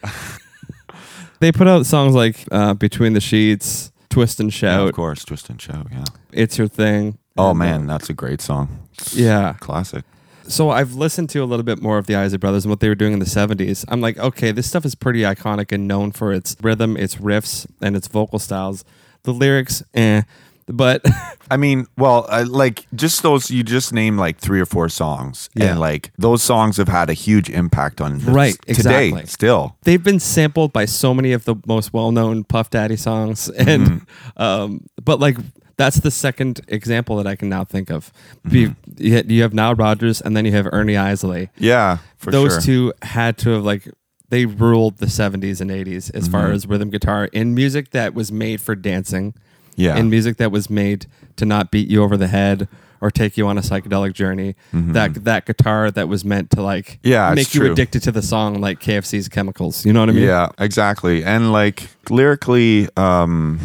they 1.39 1.51
put 1.51 1.67
out 1.67 1.85
songs 1.85 2.13
like 2.13 2.45
uh, 2.51 2.73
Between 2.73 3.13
the 3.13 3.21
Sheets, 3.21 3.91
Twist 4.09 4.39
and 4.39 4.49
Yeah, 4.51 4.57
Shout, 4.77 4.87
of 4.89 4.95
course, 4.95 5.23
twist 5.25 5.49
and 5.49 5.61
shout. 5.61 5.87
Yeah. 5.91 6.03
It's 6.31 6.57
Your 6.57 6.67
Thing. 6.67 7.17
Oh 7.37 7.53
man, 7.53 7.83
uh, 7.89 7.93
that's 7.93 8.09
a 8.09 8.13
great 8.13 8.41
song. 8.41 8.82
Yeah. 9.13 9.53
Classic. 9.60 10.03
So 10.47 10.69
I've 10.71 10.93
listened 10.95 11.29
to 11.32 11.39
a 11.39 11.45
little 11.45 11.63
bit 11.63 11.82
more 11.82 11.97
of 11.97 12.06
the 12.06 12.15
Isley 12.15 12.38
Brothers 12.38 12.65
and 12.65 12.69
what 12.69 12.82
they 12.82 12.89
were 12.89 12.95
doing 12.95 13.13
in 13.13 13.19
the 13.19 13.25
70s. 13.25 13.86
I'm 13.88 14.01
like, 14.01 14.17
okay, 14.17 14.51
this 14.51 14.67
stuff 14.67 14.84
is 14.84 14.93
pretty 14.93 15.21
iconic 15.21 15.71
and 15.71 15.88
known 15.88 16.12
for 16.12 16.34
its 16.34 16.58
rhythm, 16.62 16.97
its 16.97 17.15
riffs, 17.15 17.65
and 17.82 17.95
its 17.95 18.08
vocal 18.10 18.39
styles. 18.39 18.84
The 19.23 19.32
lyrics, 19.34 19.84
eh. 19.93 20.23
But 20.67 21.01
I 21.51 21.56
mean, 21.58 21.88
well, 21.97 22.25
uh, 22.29 22.45
like 22.47 22.86
just 22.93 23.21
those 23.23 23.49
you 23.51 23.63
just 23.63 23.93
named 23.93 24.17
like 24.19 24.38
three 24.39 24.60
or 24.60 24.65
four 24.65 24.89
songs, 24.89 25.49
Yeah. 25.56 25.71
and 25.71 25.79
like 25.79 26.12
those 26.17 26.41
songs 26.43 26.75
have 26.77 26.88
had 26.89 27.10
a 27.10 27.13
huge 27.13 27.49
impact 27.49 27.99
on 28.01 28.15
this 28.19 28.23
Right, 28.27 28.53
today. 28.65 29.08
exactly. 29.08 29.25
Still, 29.27 29.75
they've 29.84 30.03
been 30.03 30.19
sampled 30.19 30.71
by 30.73 30.86
so 30.86 31.13
many 31.13 31.32
of 31.34 31.43
the 31.45 31.56
most 31.65 31.93
well-known 31.93 32.43
Puff 32.45 32.69
Daddy 32.69 32.95
songs, 32.97 33.49
and 33.49 33.88
Mm-hmm. 33.88 34.41
um, 34.41 34.82
but 35.03 35.19
like 35.21 35.38
that's 35.77 35.97
the 35.97 36.12
second 36.12 36.62
example 36.67 37.15
that 37.17 37.27
I 37.27 37.36
can 37.36 37.49
now 37.49 37.63
think 37.63 37.89
of. 37.89 38.12
Mm-hmm. 38.45 38.55
You, 38.55 38.75
you 38.97 39.15
ha- 39.17 39.23
you 39.27 39.41
have 39.41 39.53
Nile 39.53 39.75
Rodgers, 39.75 40.21
and 40.21 40.36
then 40.38 40.45
you 40.45 40.51
have 40.51 40.67
Ernie 40.71 40.97
Isley. 40.97 41.49
yeah, 41.57 41.97
for 42.17 42.31
Those 42.31 42.53
sure. 42.53 42.62
two 42.62 42.93
had 43.01 43.38
to 43.39 43.49
have 43.51 43.63
like 43.63 43.88
they 44.29 44.45
ruled 44.45 44.97
the 44.97 45.05
70s 45.05 45.62
and 45.62 45.69
80s 45.69 46.13
as 46.15 46.27
far 46.27 46.45
Mm-hmm. 46.45 46.53
as 46.53 46.67
rhythm 46.67 46.89
guitar 46.89 47.25
in 47.25 47.53
music 47.53 47.91
that 47.91 48.13
was 48.15 48.31
made 48.31 48.59
for 48.62 48.75
dancing. 48.75 49.33
Yeah. 49.75 49.95
In 49.97 50.09
music 50.09 50.38
that 50.38 50.51
was 50.51 50.69
made 50.69 51.07
to 51.38 51.45
not 51.45 51.71
beat 51.71 51.88
you 51.89 52.03
over 52.03 52.15
the 52.17 52.27
head 52.27 52.67
or 53.01 53.09
take 53.12 53.38
you 53.38 53.47
on 53.47 53.57
a 53.57 53.62
psychedelic 53.62 54.13
journey. 54.13 54.55
That 54.71 55.23
that 55.25 55.45
guitar 55.47 55.89
that 55.91 56.07
was 56.07 56.23
meant 56.23 56.51
to 56.51 56.62
like 56.62 56.99
Mm-hmm. 57.01 57.07
Yeah, 57.09 57.33
make 57.33 57.53
you 57.55 57.62
true. 57.62 57.71
addicted 57.71 58.03
to 58.03 58.12
the 58.12 58.21
song 58.21 58.62
like 58.62 58.79
KFC's 58.79 59.27
chemicals. 59.29 59.83
You 59.86 59.91
know 59.93 59.99
what 60.01 60.09
I 60.09 60.13
mean? 60.13 60.23
Yeah, 60.25 60.49
exactly. 60.59 61.23
And 61.23 61.51
like 61.51 61.89
lyrically, 62.09 62.88
um, 62.97 63.59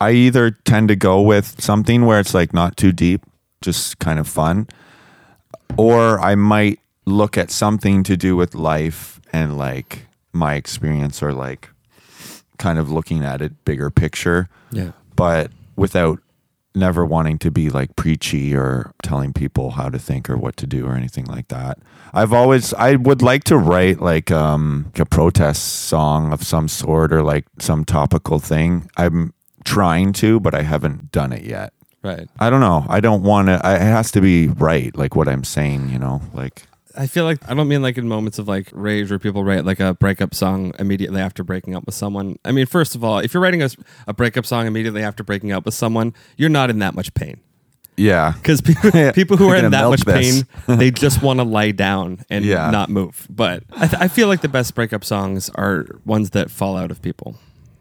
I 0.00 0.12
either 0.12 0.50
tend 0.50 0.88
to 0.88 0.96
go 0.96 1.20
with 1.22 1.60
something 1.60 2.06
where 2.06 2.20
it's 2.20 2.34
like 2.34 2.52
not 2.52 2.76
too 2.76 2.92
deep, 2.92 3.22
just 3.62 3.98
kind 3.98 4.18
of 4.18 4.28
fun, 4.28 4.68
or 5.76 6.20
I 6.20 6.34
might 6.34 6.80
look 7.06 7.38
at 7.38 7.50
something 7.50 8.02
to 8.04 8.16
do 8.16 8.36
with 8.36 8.54
life 8.54 9.20
and 9.32 9.56
like 9.56 10.06
my 10.32 10.54
experience 10.54 11.22
or 11.22 11.32
like 11.32 11.68
kind 12.58 12.78
of 12.78 12.90
looking 12.90 13.24
at 13.24 13.40
it 13.42 13.64
bigger 13.64 13.90
picture, 13.90 14.48
Yeah. 14.70 14.92
but 15.14 15.50
without 15.76 16.18
never 16.74 17.06
wanting 17.06 17.38
to 17.38 17.50
be 17.50 17.70
like 17.70 17.96
preachy 17.96 18.54
or 18.54 18.92
telling 19.02 19.32
people 19.32 19.70
how 19.70 19.88
to 19.88 19.98
think 19.98 20.28
or 20.28 20.36
what 20.36 20.56
to 20.58 20.66
do 20.66 20.84
or 20.86 20.94
anything 20.94 21.24
like 21.24 21.48
that. 21.48 21.78
I've 22.12 22.34
always 22.34 22.74
I 22.74 22.96
would 22.96 23.22
like 23.22 23.44
to 23.44 23.56
write 23.56 24.00
like 24.02 24.30
um 24.30 24.92
a 24.98 25.06
protest 25.06 25.62
song 25.88 26.32
of 26.34 26.42
some 26.42 26.68
sort 26.68 27.12
or 27.14 27.22
like 27.22 27.46
some 27.58 27.84
topical 27.86 28.38
thing. 28.38 28.90
I'm 28.98 29.32
trying 29.66 30.12
to, 30.14 30.40
but 30.40 30.54
I 30.54 30.62
haven't 30.62 31.12
done 31.12 31.32
it 31.32 31.42
yet. 31.44 31.72
Right. 32.02 32.28
I 32.38 32.48
don't 32.50 32.60
know. 32.60 32.86
I 32.88 33.00
don't 33.00 33.22
want 33.22 33.48
to 33.48 33.54
it 33.56 33.80
has 33.80 34.10
to 34.12 34.20
be 34.20 34.48
right 34.48 34.96
like 34.96 35.14
what 35.16 35.28
I'm 35.28 35.44
saying, 35.44 35.90
you 35.90 35.98
know? 35.98 36.22
Like 36.32 36.62
I 36.96 37.06
feel 37.06 37.24
like 37.24 37.38
I 37.50 37.52
don't 37.54 37.68
mean 37.68 37.82
like 37.82 37.98
in 37.98 38.06
moments 38.08 38.38
of 38.38 38.46
like 38.48 38.68
rage 38.72 39.10
where 39.10 39.18
people 39.18 39.44
write 39.44 39.64
like 39.64 39.80
a 39.80 39.92
breakup 39.94 40.32
song 40.34 40.72
immediately 40.78 41.20
after 41.20 41.42
breaking 41.44 41.74
up 41.74 41.84
with 41.84 41.94
someone. 41.96 42.38
I 42.44 42.52
mean, 42.52 42.64
first 42.66 42.94
of 42.94 43.02
all, 43.04 43.18
if 43.18 43.34
you're 43.34 43.42
writing 43.42 43.62
a, 43.62 43.68
a 44.06 44.14
breakup 44.14 44.46
song 44.46 44.66
immediately 44.66 45.02
after 45.02 45.22
breaking 45.24 45.52
up 45.52 45.64
with 45.66 45.74
someone, 45.74 46.14
you're 46.36 46.48
not 46.48 46.70
in 46.70 46.78
that 46.78 46.94
much 46.94 47.12
pain. 47.14 47.40
yeah. 47.96 48.32
Because 48.36 48.60
people, 48.62 48.90
people 49.12 49.36
who 49.36 49.48
we're 49.48 49.56
in 49.56 49.70
that 49.72 49.88
much 49.90 50.04
this. 50.04 50.44
pain, 50.66 50.78
they 50.78 50.90
just 51.04 51.22
want 51.22 51.40
to 51.40 51.44
lie 51.44 51.72
down 51.72 52.24
and 52.30 52.44
Yeah. 52.44 52.70
not 52.70 52.88
move. 52.88 53.26
But 53.28 53.64
I, 53.72 53.88
th- 53.88 54.00
I 54.02 54.06
feel 54.08 54.28
like 54.28 54.40
the 54.42 54.48
best 54.48 54.74
breakup 54.76 55.04
songs 55.04 55.50
are 55.56 55.86
ones 56.04 56.30
that 56.30 56.50
fall 56.52 56.76
out 56.76 56.90
of 56.92 57.02
people. 57.02 57.36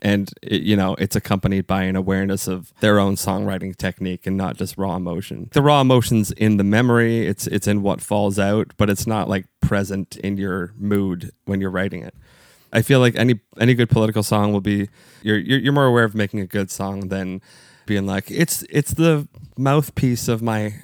And, 0.05 0.31
it, 0.43 0.61
you 0.61 0.75
know, 0.77 0.95
it's 0.99 1.15
accompanied 1.15 1.65
by 1.65 1.83
an 1.83 1.95
awareness 1.95 2.47
of 2.47 2.71
their 2.79 2.99
own 2.99 3.15
songwriting 3.15 3.75
technique 3.75 4.27
and 4.27 4.37
not 4.37 4.55
just 4.55 4.77
raw 4.77 4.95
emotion. 4.95 5.49
The 5.51 5.63
raw 5.63 5.81
emotion's 5.81 6.31
in 6.31 6.57
the 6.57 6.63
memory, 6.63 7.25
it's, 7.25 7.47
it's 7.47 7.67
in 7.67 7.81
what 7.81 8.01
falls 8.01 8.37
out, 8.37 8.73
but 8.77 8.89
it's 8.91 9.07
not 9.07 9.27
like 9.27 9.47
present 9.61 10.15
in 10.17 10.37
your 10.37 10.73
mood 10.77 11.31
when 11.45 11.59
you're 11.59 11.71
writing 11.71 12.03
it. 12.03 12.13
I 12.71 12.81
feel 12.81 12.99
like 12.99 13.15
any 13.15 13.39
any 13.57 13.73
good 13.73 13.89
political 13.89 14.21
song 14.21 14.51
will 14.51 14.61
be 14.61 14.89
you're 15.23 15.37
you're, 15.37 15.59
you're 15.59 15.73
more 15.73 15.85
aware 15.85 16.03
of 16.03 16.13
making 16.13 16.41
a 16.41 16.45
good 16.45 16.69
song 16.69 17.07
than 17.07 17.41
being 17.85 18.05
like 18.05 18.29
it's 18.29 18.63
it's 18.69 18.93
the 18.93 19.27
mouthpiece 19.57 20.27
of 20.27 20.41
my 20.41 20.83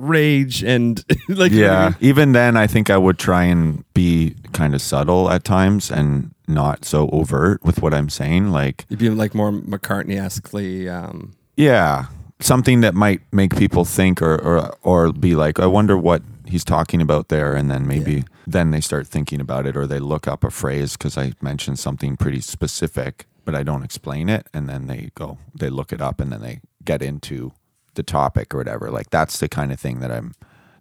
rage 0.00 0.62
and 0.64 1.04
like 1.28 1.52
you 1.52 1.60
know 1.62 1.68
what 1.68 1.76
I 1.78 1.82
Yeah. 1.82 1.88
mean? 1.90 1.96
Even 2.00 2.32
then 2.32 2.56
I 2.56 2.66
think 2.66 2.90
I 2.90 2.96
would 2.96 3.18
try 3.18 3.44
and 3.44 3.84
be 3.94 4.34
kind 4.52 4.74
of 4.74 4.80
subtle 4.82 5.30
at 5.30 5.44
times 5.44 5.90
and 5.90 6.30
not 6.48 6.84
so 6.84 7.08
overt 7.10 7.62
with 7.64 7.80
what 7.82 7.94
I'm 7.94 8.08
saying 8.08 8.50
like 8.50 8.84
you'd 8.88 8.98
be 8.98 9.10
like 9.10 9.34
more 9.34 9.52
McCartney 9.52 10.16
esquely. 10.16 10.88
Um, 10.88 11.34
Yeah, 11.56 12.06
something 12.40 12.80
that 12.80 12.94
might 12.94 13.20
make 13.32 13.54
people 13.56 13.84
think 13.84 14.22
or 14.22 14.36
or 14.42 14.74
or 14.82 15.12
be 15.12 15.34
like, 15.36 15.60
I 15.60 15.66
wonder 15.66 15.96
what 15.96 16.22
he's 16.46 16.64
talking 16.64 17.00
about 17.02 17.28
there, 17.28 17.54
and 17.54 17.70
then 17.70 17.86
maybe 17.86 18.24
then 18.46 18.70
they 18.72 18.80
start 18.80 19.06
thinking 19.06 19.40
about 19.40 19.66
it, 19.66 19.76
or 19.76 19.86
they 19.86 20.00
look 20.00 20.26
up 20.26 20.42
a 20.42 20.50
phrase 20.50 20.96
because 20.96 21.16
I 21.16 21.34
mentioned 21.40 21.78
something 21.78 22.16
pretty 22.16 22.40
specific, 22.40 23.26
but 23.44 23.54
I 23.54 23.62
don't 23.62 23.84
explain 23.84 24.28
it, 24.28 24.48
and 24.52 24.68
then 24.68 24.86
they 24.88 25.10
go, 25.14 25.38
they 25.54 25.70
look 25.70 25.92
it 25.92 26.00
up, 26.00 26.20
and 26.20 26.32
then 26.32 26.40
they 26.40 26.60
get 26.84 27.02
into 27.02 27.52
the 28.00 28.12
topic 28.12 28.54
or 28.54 28.58
whatever. 28.58 28.90
Like 28.90 29.10
that's 29.10 29.38
the 29.38 29.48
kind 29.48 29.70
of 29.72 29.78
thing 29.78 30.00
that 30.00 30.10
I'm 30.10 30.34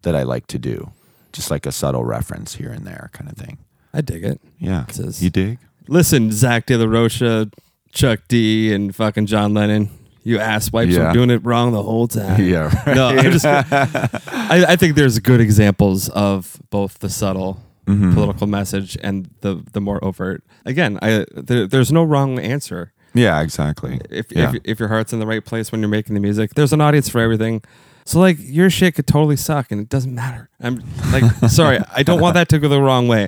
that 0.04 0.16
I 0.16 0.24
like 0.24 0.48
to 0.48 0.58
do, 0.60 0.92
just 1.34 1.52
like 1.52 1.66
a 1.66 1.72
subtle 1.72 2.06
reference 2.06 2.56
here 2.56 2.72
and 2.72 2.86
there, 2.88 3.10
kind 3.14 3.30
of 3.30 3.36
thing. 3.38 3.58
I 3.94 4.02
dig 4.02 4.24
it. 4.24 4.40
Yeah, 4.60 4.86
This 4.88 5.00
is- 5.00 5.24
you 5.24 5.30
dig? 5.30 5.58
Listen, 5.88 6.32
Zack 6.32 6.68
De 6.68 6.78
La 6.78 6.86
Rocha, 6.86 7.50
Chuck 7.92 8.20
D, 8.28 8.72
and 8.74 8.96
fucking 8.96 9.26
John 9.26 9.54
Lennon. 9.56 9.90
You 10.24 10.38
ass 10.40 10.72
wipes 10.72 10.92
Yeah. 10.94 11.10
are 11.10 11.14
doing 11.14 11.32
it 11.32 11.44
wrong 11.44 11.72
the 11.72 11.82
whole 11.84 12.08
time. 12.08 12.40
Yeah, 12.54 12.70
right. 12.86 12.96
No, 12.96 13.08
I 13.08 13.24
just 13.30 13.46
I, 13.46 14.66
I 14.74 14.76
think 14.76 14.96
there's 14.96 15.18
good 15.20 15.42
examples 15.42 16.08
of 16.10 16.58
both 16.70 17.00
the 17.00 17.10
subtle 17.10 17.62
Mm-hmm. 17.88 18.14
political 18.14 18.46
message 18.46 18.96
and 19.02 19.32
the 19.42 19.64
the 19.74 19.82
more 19.82 19.98
overt. 20.06 20.44
Again, 20.64 21.00
I 21.02 21.26
there, 21.34 21.66
there's 21.66 21.92
no 21.92 22.04
wrong 22.04 22.38
answer. 22.38 22.94
Yeah, 23.14 23.42
exactly. 23.42 24.00
If, 24.10 24.32
yeah. 24.32 24.54
if 24.56 24.62
if 24.64 24.80
your 24.80 24.90
heart's 24.90 25.14
in 25.14 25.20
the 25.20 25.28
right 25.28 25.44
place 25.44 25.72
when 25.72 25.82
you're 25.82 25.90
making 25.90 26.14
the 26.16 26.20
music, 26.22 26.54
there's 26.56 26.74
an 26.74 26.82
audience 26.82 27.10
for 27.10 27.20
everything. 27.20 27.62
So 28.06 28.20
like 28.20 28.38
your 28.40 28.72
shit 28.72 28.96
could 28.96 29.06
totally 29.06 29.36
suck 29.36 29.72
and 29.72 29.80
it 29.80 29.88
doesn't 29.90 30.16
matter. 30.16 30.50
I'm 30.60 30.82
like 31.12 31.24
sorry, 31.50 31.80
I 31.96 32.02
don't 32.04 32.20
want 32.20 32.34
that 32.34 32.50
to 32.50 32.60
go 32.60 32.68
the 32.68 32.82
wrong 32.82 33.08
way. 33.08 33.28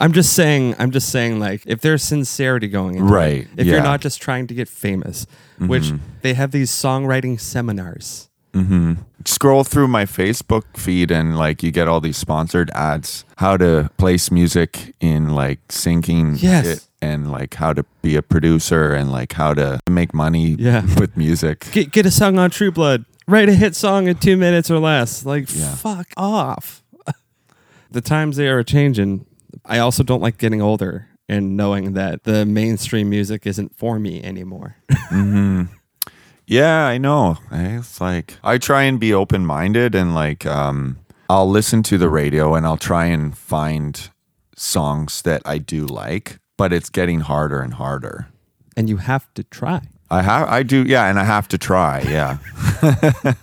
I'm 0.00 0.12
just 0.12 0.34
saying 0.34 0.74
I'm 0.78 0.90
just 0.90 1.08
saying 1.10 1.38
like 1.40 1.62
if 1.66 1.80
there's 1.80 2.02
sincerity 2.02 2.68
going 2.68 2.96
into 2.96 3.10
Right, 3.10 3.48
it, 3.56 3.60
if 3.60 3.66
you're 3.66 3.82
not 3.82 4.00
just 4.02 4.20
trying 4.20 4.46
to 4.48 4.54
get 4.54 4.68
famous, 4.68 5.26
which 5.58 5.92
they 6.22 6.34
have 6.34 6.50
these 6.50 6.70
songwriting 6.70 7.40
seminars. 7.40 8.28
hmm 8.54 8.94
Scroll 9.24 9.64
through 9.64 9.88
my 9.88 10.04
Facebook 10.04 10.76
feed 10.76 11.10
and 11.10 11.36
like 11.36 11.62
you 11.62 11.70
get 11.70 11.88
all 11.88 12.00
these 12.00 12.16
sponsored 12.16 12.70
ads. 12.74 13.24
How 13.38 13.56
to 13.56 13.90
place 13.98 14.30
music 14.30 14.94
in 15.00 15.34
like 15.34 15.66
syncing 15.68 16.40
Yes. 16.40 16.66
it 16.66 16.87
and 17.00 17.30
like 17.30 17.54
how 17.54 17.72
to 17.72 17.84
be 18.02 18.16
a 18.16 18.22
producer 18.22 18.92
and 18.92 19.10
like 19.12 19.32
how 19.34 19.54
to 19.54 19.80
make 19.88 20.12
money 20.14 20.56
Yeah. 20.58 20.82
with 20.98 21.16
music. 21.16 21.68
Get 21.72 21.90
get 21.92 22.06
a 22.06 22.10
song 22.10 22.38
on 22.38 22.50
True 22.50 22.70
Blood. 22.72 23.04
write 23.26 23.48
a 23.48 23.54
hit 23.54 23.76
song 23.76 24.08
in 24.08 24.16
two 24.16 24.36
minutes 24.36 24.70
or 24.70 24.78
less. 24.78 25.24
Like, 25.26 25.54
Yeah. 25.54 25.74
fuck 25.74 26.08
off. 26.16 26.82
the 27.90 28.00
times 28.00 28.36
they 28.36 28.48
are 28.48 28.62
changing. 28.62 29.26
I 29.64 29.78
also 29.78 30.02
don't 30.02 30.20
like 30.22 30.38
getting 30.38 30.60
older 30.62 31.08
and 31.28 31.56
knowing 31.56 31.92
that 31.94 32.24
the 32.24 32.46
mainstream 32.46 33.10
music 33.10 33.46
isn't 33.46 33.76
for 33.76 33.98
me 33.98 34.22
anymore. 34.22 34.76
Yeah, 36.50 36.86
I 36.86 36.96
know. 36.96 37.36
It's 37.52 38.00
like 38.00 38.38
I 38.42 38.56
try 38.56 38.84
and 38.84 38.98
be 38.98 39.12
open 39.12 39.44
minded 39.44 39.94
and 39.94 40.14
like 40.14 40.46
um 40.46 40.98
I'll 41.28 41.48
listen 41.50 41.82
to 41.84 41.98
the 41.98 42.08
radio 42.08 42.54
and 42.54 42.64
I'll 42.64 42.78
try 42.78 43.04
and 43.06 43.36
find 43.36 44.08
songs 44.56 45.20
that 45.22 45.42
I 45.44 45.58
do 45.58 45.84
like, 45.86 46.38
but 46.58 46.74
it's 46.74 46.90
getting 46.90 47.20
harder 47.20 47.62
and 47.62 47.74
harder. 47.74 48.26
and 48.76 48.90
you 48.90 48.98
have 48.98 49.32
to 49.34 49.42
try. 49.42 49.80
I 50.10 50.22
have 50.22 50.48
I 50.48 50.62
do 50.62 50.84
yeah, 50.86 51.08
and 51.08 51.18
I 51.18 51.24
have 51.24 51.48
to 51.48 51.58
try, 51.58 52.00
yeah. 52.02 52.38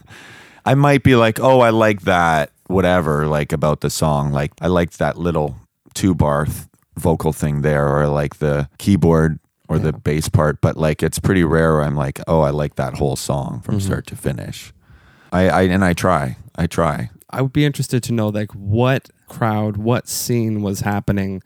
I 0.65 0.73
might 0.75 1.04
be 1.04 1.15
like, 1.15 1.39
"Oh, 1.39 1.60
I 1.60 1.69
like 1.69 2.01
that 2.01 2.51
whatever 2.67 3.28
like 3.28 3.51
about 3.51 3.82
the 3.82 3.89
song. 3.89 4.32
Like 4.32 4.51
I 4.62 4.67
liked 4.67 4.97
that 4.99 5.17
little 5.17 5.56
two 5.93 6.15
bar 6.15 6.45
th- 6.45 6.65
vocal 6.97 7.34
thing 7.34 7.62
there 7.62 7.88
or 7.88 8.08
like 8.08 8.38
the 8.38 8.69
keyboard 8.78 9.39
or 9.67 9.80
the 9.80 9.93
bass 9.93 10.30
part, 10.30 10.62
but 10.62 10.78
like 10.78 11.04
it's 11.04 11.19
pretty 11.19 11.43
rare 11.43 11.73
where 11.73 11.84
I'm 11.84 11.95
like, 11.95 12.19
"Oh, 12.28 12.41
I 12.41 12.51
like 12.51 12.75
that 12.75 12.95
whole 12.95 13.15
song 13.15 13.62
from 13.62 13.78
mm-hmm. 13.78 13.86
start 13.86 14.08
to 14.08 14.15
finish." 14.15 14.73
I, 15.32 15.49
I 15.49 15.62
and 15.63 15.84
I 15.84 15.93
try. 15.93 16.38
I 16.56 16.67
try. 16.67 17.10
I 17.30 17.41
would 17.41 17.54
be 17.54 17.65
interested 17.65 18.04
to 18.04 18.13
know 18.13 18.30
like 18.30 18.51
what 18.51 19.10
crowd, 19.28 19.78
what 19.78 20.08
scene 20.08 20.62
was 20.62 20.82
happening 20.82 21.41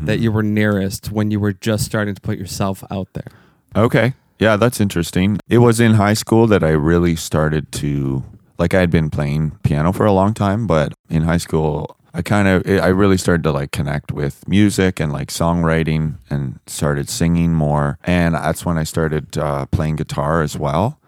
that 0.00 0.18
you 0.18 0.32
were 0.32 0.42
nearest 0.42 1.10
when 1.10 1.30
you 1.30 1.40
were 1.40 1.52
just 1.52 1.84
starting 1.84 2.14
to 2.14 2.20
put 2.20 2.38
yourself 2.38 2.84
out 2.90 3.08
there. 3.12 3.28
Okay. 3.76 4.14
Yeah, 4.38 4.56
that's 4.56 4.80
interesting. 4.80 5.38
It 5.48 5.58
was 5.58 5.80
in 5.80 5.94
high 5.94 6.14
school 6.14 6.46
that 6.46 6.64
I 6.64 6.70
really 6.70 7.14
started 7.14 7.70
to 7.72 8.24
like 8.58 8.74
I 8.74 8.80
had 8.80 8.90
been 8.90 9.10
playing 9.10 9.52
piano 9.62 9.92
for 9.92 10.04
a 10.04 10.12
long 10.12 10.34
time, 10.34 10.66
but 10.66 10.92
in 11.08 11.22
high 11.22 11.38
school 11.38 11.96
I 12.12 12.22
kind 12.22 12.48
of 12.48 12.66
I 12.66 12.88
really 12.88 13.18
started 13.18 13.42
to 13.44 13.52
like 13.52 13.70
connect 13.70 14.12
with 14.12 14.46
music 14.48 14.98
and 14.98 15.12
like 15.12 15.28
songwriting 15.28 16.16
and 16.28 16.58
started 16.66 17.08
singing 17.08 17.54
more 17.54 17.98
and 18.04 18.34
that's 18.34 18.64
when 18.64 18.78
I 18.78 18.84
started 18.84 19.36
uh, 19.38 19.66
playing 19.66 19.96
guitar 19.96 20.42
as 20.42 20.56
well. 20.56 20.98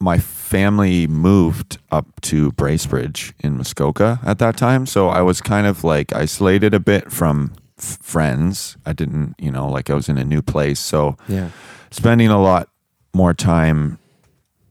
My 0.00 0.18
family 0.18 1.06
moved 1.06 1.78
up 1.90 2.20
to 2.22 2.52
Bracebridge 2.52 3.32
in 3.38 3.56
Muskoka 3.56 4.20
at 4.24 4.38
that 4.40 4.56
time, 4.56 4.84
so 4.84 5.08
I 5.08 5.22
was 5.22 5.40
kind 5.40 5.66
of 5.66 5.84
like 5.84 6.12
isolated 6.12 6.74
a 6.74 6.80
bit 6.80 7.12
from 7.12 7.52
f- 7.82 7.98
friends. 8.00 8.76
I 8.86 8.92
didn't, 8.92 9.34
you 9.38 9.50
know, 9.50 9.68
like 9.68 9.90
I 9.90 9.94
was 9.94 10.08
in 10.08 10.18
a 10.18 10.24
new 10.24 10.42
place, 10.42 10.80
so 10.80 11.16
Yeah. 11.28 11.48
spending 11.90 12.28
a 12.28 12.40
lot 12.40 12.68
more 13.14 13.34
time 13.34 13.98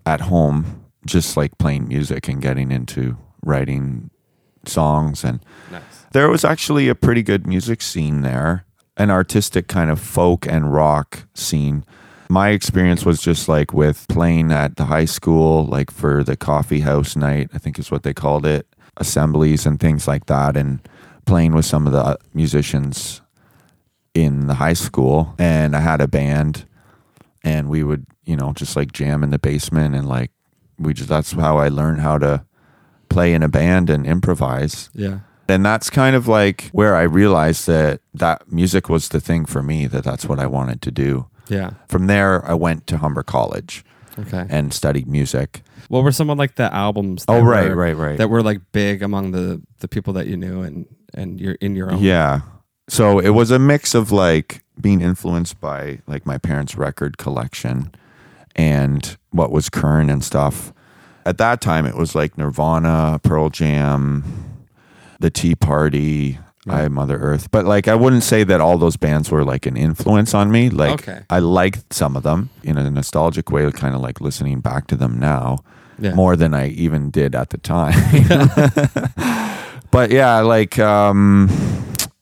at 0.05 0.21
home 0.21 0.81
just 1.05 1.35
like 1.37 1.57
playing 1.57 1.87
music 1.87 2.27
and 2.27 2.41
getting 2.41 2.71
into 2.71 3.17
writing 3.43 4.09
songs 4.65 5.23
and 5.23 5.39
Nice. 5.71 5.81
there 6.11 6.29
was 6.29 6.45
actually 6.45 6.87
a 6.87 6.95
pretty 6.95 7.23
good 7.23 7.47
music 7.47 7.81
scene 7.81 8.21
there 8.21 8.65
an 8.97 9.09
artistic 9.09 9.67
kind 9.67 9.89
of 9.89 9.99
folk 9.99 10.45
and 10.47 10.71
rock 10.73 11.25
scene 11.33 11.83
my 12.29 12.49
experience 12.49 13.03
was 13.05 13.19
just 13.21 13.49
like 13.49 13.73
with 13.73 14.05
playing 14.07 14.51
at 14.51 14.75
the 14.75 14.85
high 14.85 15.05
school 15.05 15.65
like 15.65 15.89
for 15.89 16.23
the 16.23 16.35
coffee 16.37 16.81
house 16.81 17.15
night 17.15 17.49
i 17.53 17.57
think 17.57 17.79
is 17.79 17.89
what 17.89 18.03
they 18.03 18.13
called 18.13 18.45
it 18.45 18.67
assemblies 18.97 19.65
and 19.65 19.79
things 19.79 20.07
like 20.07 20.27
that 20.27 20.55
and 20.55 20.79
playing 21.31 21.53
with 21.53 21.63
some 21.65 21.87
of 21.87 21.93
the 21.93 21.99
uh, 22.11 22.15
musicians 22.33 23.21
in 24.13 24.47
the 24.47 24.55
high 24.55 24.73
school 24.87 25.33
and 25.39 25.73
i 25.77 25.79
had 25.79 26.01
a 26.01 26.07
band 26.07 26.65
and 27.41 27.69
we 27.69 27.81
would 27.83 28.05
you 28.25 28.35
know 28.35 28.51
just 28.51 28.75
like 28.75 28.91
jam 28.91 29.23
in 29.23 29.29
the 29.29 29.39
basement 29.39 29.95
and 29.95 30.09
like 30.09 30.29
we 30.77 30.93
just 30.93 31.07
that's 31.07 31.31
how 31.31 31.57
i 31.57 31.69
learned 31.69 32.01
how 32.01 32.17
to 32.17 32.43
play 33.07 33.33
in 33.33 33.43
a 33.43 33.47
band 33.47 33.89
and 33.89 34.05
improvise 34.05 34.89
Yeah. 34.93 35.19
and 35.47 35.65
that's 35.65 35.89
kind 35.89 36.17
of 36.17 36.27
like 36.27 36.69
where 36.73 36.97
i 36.97 37.03
realized 37.03 37.65
that 37.67 38.01
that 38.13 38.51
music 38.51 38.89
was 38.89 39.07
the 39.07 39.21
thing 39.21 39.45
for 39.45 39.63
me 39.63 39.87
that 39.87 40.03
that's 40.03 40.25
what 40.25 40.37
i 40.39 40.45
wanted 40.47 40.81
to 40.81 40.91
do 40.91 41.27
Yeah. 41.47 41.69
from 41.87 42.07
there 42.07 42.43
i 42.45 42.53
went 42.53 42.87
to 42.87 42.97
humber 42.97 43.23
college 43.23 43.85
Okay. 44.19 44.45
and 44.49 44.73
studied 44.73 45.07
music 45.07 45.61
what 45.89 46.03
were 46.03 46.11
some 46.11 46.29
of 46.29 46.37
like 46.37 46.55
the 46.55 46.73
albums? 46.73 47.25
Oh, 47.27 47.35
that 47.35 47.43
right, 47.43 47.69
were- 47.69 47.75
right, 47.75 47.95
right. 47.95 48.17
That 48.17 48.29
were 48.29 48.41
like 48.43 48.61
big 48.71 49.01
among 49.01 49.31
the 49.31 49.61
the 49.79 49.87
people 49.87 50.13
that 50.13 50.27
you 50.27 50.37
knew 50.37 50.61
and 50.61 50.85
and 51.13 51.39
you're 51.39 51.55
in 51.55 51.75
your 51.75 51.91
own. 51.91 51.99
Yeah. 52.01 52.41
So 52.89 53.19
it 53.19 53.29
was 53.29 53.51
a 53.51 53.59
mix 53.59 53.93
of 53.95 54.11
like 54.11 54.63
being 54.79 55.01
influenced 55.01 55.59
by 55.61 55.99
like 56.07 56.25
my 56.25 56.37
parents' 56.37 56.75
record 56.75 57.17
collection 57.17 57.91
and 58.55 59.17
what 59.31 59.51
was 59.51 59.69
current 59.69 60.09
and 60.11 60.23
stuff. 60.23 60.73
At 61.25 61.37
that 61.37 61.61
time, 61.61 61.85
it 61.85 61.95
was 61.95 62.15
like 62.15 62.37
Nirvana, 62.37 63.19
Pearl 63.23 63.49
Jam, 63.49 64.23
The 65.19 65.29
Tea 65.29 65.55
Party, 65.55 66.39
I 66.67 66.87
Mother 66.89 67.17
Earth. 67.17 67.49
But 67.51 67.65
like, 67.65 67.87
I 67.87 67.95
wouldn't 67.95 68.23
say 68.23 68.43
that 68.43 68.61
all 68.61 68.77
those 68.77 68.95
bands 68.97 69.31
were 69.31 69.43
like 69.43 69.65
an 69.65 69.75
influence 69.77 70.33
on 70.33 70.51
me. 70.51 70.69
Like, 70.69 71.01
Okay. 71.07 71.21
I 71.29 71.39
liked 71.39 71.93
some 71.93 72.15
of 72.15 72.23
them 72.23 72.49
in 72.63 72.77
a 72.77 72.89
nostalgic 72.91 73.49
way, 73.51 73.69
kind 73.71 73.95
of 73.95 74.01
like 74.01 74.21
listening 74.21 74.59
back 74.61 74.87
to 74.87 74.95
them 74.95 75.19
now 75.19 75.59
Yeah. 75.99 76.13
more 76.13 76.35
than 76.35 76.53
I 76.53 76.67
even 76.69 77.09
did 77.09 77.33
at 77.35 77.49
the 77.49 77.57
time. 77.57 77.93
but 79.91 80.11
yeah, 80.11 80.39
like 80.41 80.77
um 80.79 81.49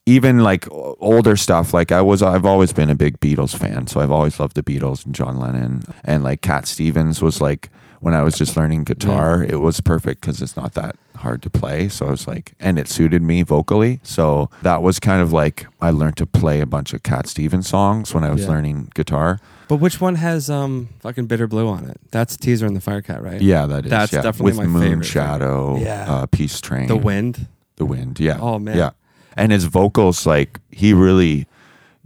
even 0.06 0.40
like 0.40 0.66
older 0.72 1.36
stuff, 1.36 1.74
like 1.74 1.92
I 1.92 2.02
was 2.02 2.22
I've 2.24 2.46
always 2.46 2.74
been 2.74 2.90
a 2.90 2.96
big 2.96 3.20
Beatles 3.20 3.56
fan, 3.56 3.88
so 3.88 4.00
I've 4.00 4.12
always 4.12 4.40
loved 4.40 4.56
the 4.56 4.64
Beatles 4.64 5.06
and 5.06 5.14
John 5.14 5.38
Lennon 5.38 5.84
and 6.04 6.24
like 6.24 6.42
Cat 6.42 6.66
Stevens 6.68 7.22
was 7.22 7.42
like 7.42 7.70
when 8.00 8.14
I 8.14 8.22
was 8.24 8.36
just 8.36 8.56
learning 8.58 8.84
guitar, 8.86 9.44
it 9.44 9.60
was 9.60 9.82
perfect 9.82 10.22
cuz 10.22 10.42
it's 10.42 10.56
not 10.56 10.74
that 10.74 10.96
hard 11.18 11.42
to 11.42 11.50
play. 11.50 11.90
So 11.90 12.08
I 12.08 12.12
was 12.12 12.28
like 12.28 12.54
and 12.60 12.80
it 12.80 12.88
suited 12.88 13.22
me 13.22 13.44
vocally. 13.44 14.00
So 14.04 14.50
that 14.62 14.82
was 14.82 15.00
kind 15.00 15.22
of 15.22 15.34
like 15.34 15.68
I 15.82 15.92
learned 15.92 16.18
to 16.18 16.26
play 16.26 16.62
a 16.62 16.66
bunch 16.66 16.94
of 16.94 17.04
Cat 17.04 17.28
Stevens 17.28 17.68
songs 17.68 18.14
when 18.14 18.24
I 18.24 18.32
was 18.32 18.44
Yeah. 18.44 18.50
learning 18.50 18.92
guitar. 18.96 19.40
But 19.68 19.78
which 19.78 20.00
one 20.02 20.16
has 20.16 20.50
um 20.50 20.90
fucking 21.02 21.28
bitter 21.28 21.46
blue 21.48 21.68
on 21.68 21.86
it? 21.90 21.98
That's 22.12 22.36
teaser 22.38 22.66
and 22.66 22.76
the 22.76 22.82
Firecat, 22.82 23.22
right? 23.22 23.42
Yeah, 23.42 23.66
that 23.68 23.86
is. 23.86 23.92
That's 23.92 24.14
yeah. 24.14 24.22
definitely 24.22 24.52
with 24.54 24.58
my 24.58 24.66
Moon 24.66 24.82
favorite. 24.90 25.06
Shadow, 25.06 25.78
Yeah. 25.78 26.06
uh, 26.12 26.26
Peace 26.26 26.60
Train, 26.62 26.88
The 26.88 26.96
wind. 26.98 27.48
The 27.76 27.86
Wind. 27.86 28.20
Yeah. 28.20 28.38
Oh, 28.42 28.58
man. 28.60 28.76
Yeah. 28.78 28.90
And 29.38 29.52
his 29.52 29.66
vocals, 29.66 30.26
like 30.26 30.60
he 30.72 30.92
really 30.94 31.46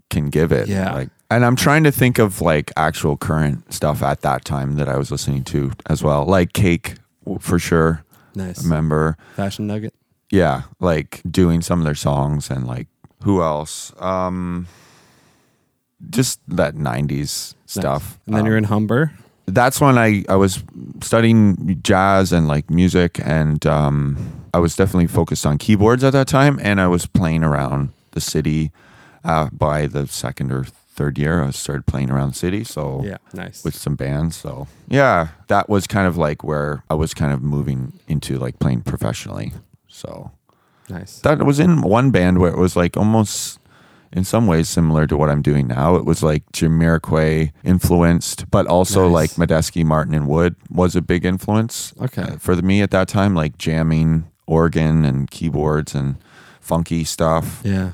can 0.10 0.30
give 0.30 0.52
it. 0.52 0.68
Yeah. 0.68 0.94
Like, 0.94 1.10
and 1.36 1.46
I'm 1.46 1.56
trying 1.56 1.84
to 1.84 1.92
think 1.92 2.20
of 2.20 2.42
like 2.42 2.72
actual 2.78 3.18
current 3.18 3.74
stuff 3.74 4.02
at 4.04 4.22
that 4.22 4.46
time 4.46 4.76
that 4.76 4.88
I 4.88 4.98
was 4.98 5.12
listening 5.12 5.44
to 5.46 5.72
as 5.90 6.04
well, 6.04 6.26
like 6.26 6.54
Cake 6.54 6.96
for 7.40 7.60
sure. 7.60 8.04
Nice. 8.36 8.64
Remember? 8.64 9.18
Fashion 9.36 9.68
nugget. 9.68 9.94
Yeah, 10.32 10.64
like 10.80 11.22
doing 11.30 11.62
some 11.62 11.80
of 11.80 11.86
their 11.86 11.96
songs 11.96 12.50
and 12.50 12.66
like 12.66 12.88
who 13.24 13.42
else? 13.42 13.94
Um, 14.00 14.68
just 16.10 16.40
that 16.48 16.76
'90s 16.76 17.56
stuff. 17.66 18.20
And 18.26 18.36
then 18.36 18.42
Um, 18.42 18.48
you're 18.48 18.58
in 18.58 18.66
Humber. 18.66 19.12
that's 19.46 19.80
when 19.82 19.98
I, 19.98 20.24
I 20.30 20.36
was 20.36 20.64
studying 21.02 21.80
jazz 21.84 22.32
and 22.32 22.48
like 22.48 22.70
music 22.70 23.20
and 23.24 23.66
um, 23.66 24.18
I 24.54 24.60
was 24.60 24.76
definitely 24.76 25.08
focused 25.08 25.46
on 25.46 25.58
keyboards 25.58 26.04
at 26.04 26.14
that 26.14 26.28
time 26.28 26.60
and 26.62 26.80
I 26.82 26.88
was 26.88 27.06
playing 27.06 27.44
around 27.44 27.90
the 28.12 28.22
city 28.22 28.72
uh, 29.24 29.50
by 29.52 29.88
the 29.88 30.08
second 30.08 30.52
or 30.52 30.66
third 30.94 31.18
year 31.18 31.44
I 31.44 31.50
started 31.52 31.86
playing 31.86 32.12
around 32.12 32.30
the 32.34 32.36
city 32.38 32.64
so 32.64 33.02
Yeah. 33.04 33.18
Nice. 33.34 33.64
with 33.64 33.76
some 33.76 33.96
bands 33.96 34.36
so 34.36 34.68
yeah 34.88 35.30
that 35.48 35.68
was 35.68 35.88
kind 35.88 36.08
of 36.08 36.18
like 36.18 36.44
where 36.44 36.84
I 36.90 36.94
was 36.94 37.14
kind 37.14 37.34
of 37.34 37.42
moving 37.42 37.94
into 38.08 38.38
like 38.38 38.60
playing 38.60 38.82
professionally 38.84 39.54
so 39.88 40.32
nice. 40.90 41.20
that 41.22 41.44
was 41.44 41.60
in 41.60 41.82
one 41.82 42.12
band 42.12 42.38
where 42.40 42.52
it 42.52 42.58
was 42.60 42.76
like 42.76 42.96
almost 42.98 43.60
in 44.12 44.24
some 44.24 44.46
ways 44.46 44.70
similar 44.70 45.08
to 45.08 45.18
what 45.18 45.32
I'm 45.32 45.42
doing 45.42 45.66
now. 45.68 45.96
It 45.96 46.06
was 46.06 46.22
like 46.22 46.44
Jamiroquai 46.52 47.52
influenced, 47.64 48.52
but 48.52 48.68
also 48.68 49.10
Nice. 49.10 49.38
like 49.40 49.50
Medeski, 49.50 49.84
Martin, 49.84 50.14
and 50.14 50.28
Wood 50.28 50.56
was 50.70 50.96
a 50.96 51.02
big 51.02 51.26
influence 51.26 51.96
Okay. 52.00 52.22
uh, 52.22 52.38
for 52.38 52.56
me 52.58 52.84
at 52.84 52.92
that 52.92 53.08
time, 53.08 53.34
like 53.34 53.58
jamming 53.58 54.26
organ 54.46 55.04
and 55.04 55.32
keyboards 55.32 55.96
and 55.96 56.18
funky 56.62 57.04
stuff. 57.04 57.62
yeah. 57.64 57.92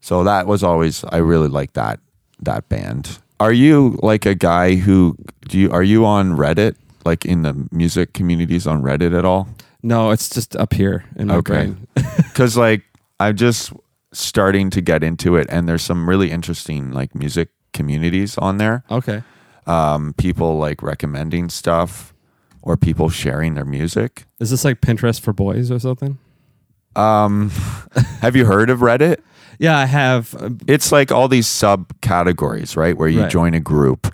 So 0.00 0.24
that 0.24 0.46
was 0.46 0.62
always 0.62 1.04
I 1.04 1.18
really 1.18 1.48
liked 1.48 1.74
that 1.74 2.00
that 2.40 2.68
band. 2.68 3.18
Are 3.40 3.52
you 3.52 3.98
like 4.02 4.26
a 4.26 4.34
guy 4.34 4.74
who 4.76 5.16
do 5.48 5.58
you 5.58 5.70
are 5.70 5.82
you 5.82 6.04
on 6.04 6.32
Reddit? 6.36 6.76
Like 7.04 7.24
in 7.24 7.42
the 7.42 7.68
music 7.72 8.12
communities 8.12 8.66
on 8.66 8.82
Reddit 8.82 9.16
at 9.16 9.24
all? 9.24 9.48
No, 9.82 10.10
it's 10.10 10.28
just 10.28 10.56
up 10.56 10.72
here 10.74 11.04
in 11.16 11.28
my 11.28 11.36
Okay. 11.36 11.52
brain. 11.54 11.86
because 12.16 12.56
like 12.56 12.82
I'm 13.20 13.36
just 13.36 13.72
starting 14.12 14.70
to 14.70 14.80
get 14.80 15.02
into 15.04 15.36
it, 15.36 15.46
and 15.50 15.68
there's 15.68 15.82
some 15.82 16.08
really 16.08 16.30
interesting 16.30 16.90
like 16.92 17.14
music 17.14 17.48
communities 17.72 18.36
on 18.38 18.58
there. 18.58 18.84
okay. 18.90 19.22
Um, 19.66 20.14
people 20.14 20.56
like 20.58 20.82
recommending 20.82 21.48
stuff, 21.50 22.14
or 22.62 22.76
people 22.76 23.10
sharing 23.10 23.54
their 23.54 23.64
music. 23.66 24.24
Is 24.40 24.50
this 24.50 24.64
like 24.64 24.80
Pinterest 24.80 25.20
for 25.20 25.32
boys 25.34 25.70
or 25.70 25.78
something? 25.78 26.16
Um, 26.96 27.50
have 28.20 28.34
you 28.34 28.46
heard 28.46 28.70
of 28.70 28.80
Reddit? 28.80 29.18
Yeah, 29.58 29.76
I 29.76 29.86
have. 29.86 30.34
uh, 30.36 30.50
It's 30.66 30.92
like 30.92 31.10
all 31.12 31.28
these 31.28 31.46
subcategories, 31.46 32.76
right? 32.76 32.96
Where 32.96 33.08
you 33.08 33.22
Right. 33.22 33.30
join 33.30 33.54
a 33.54 33.60
group, 33.60 34.12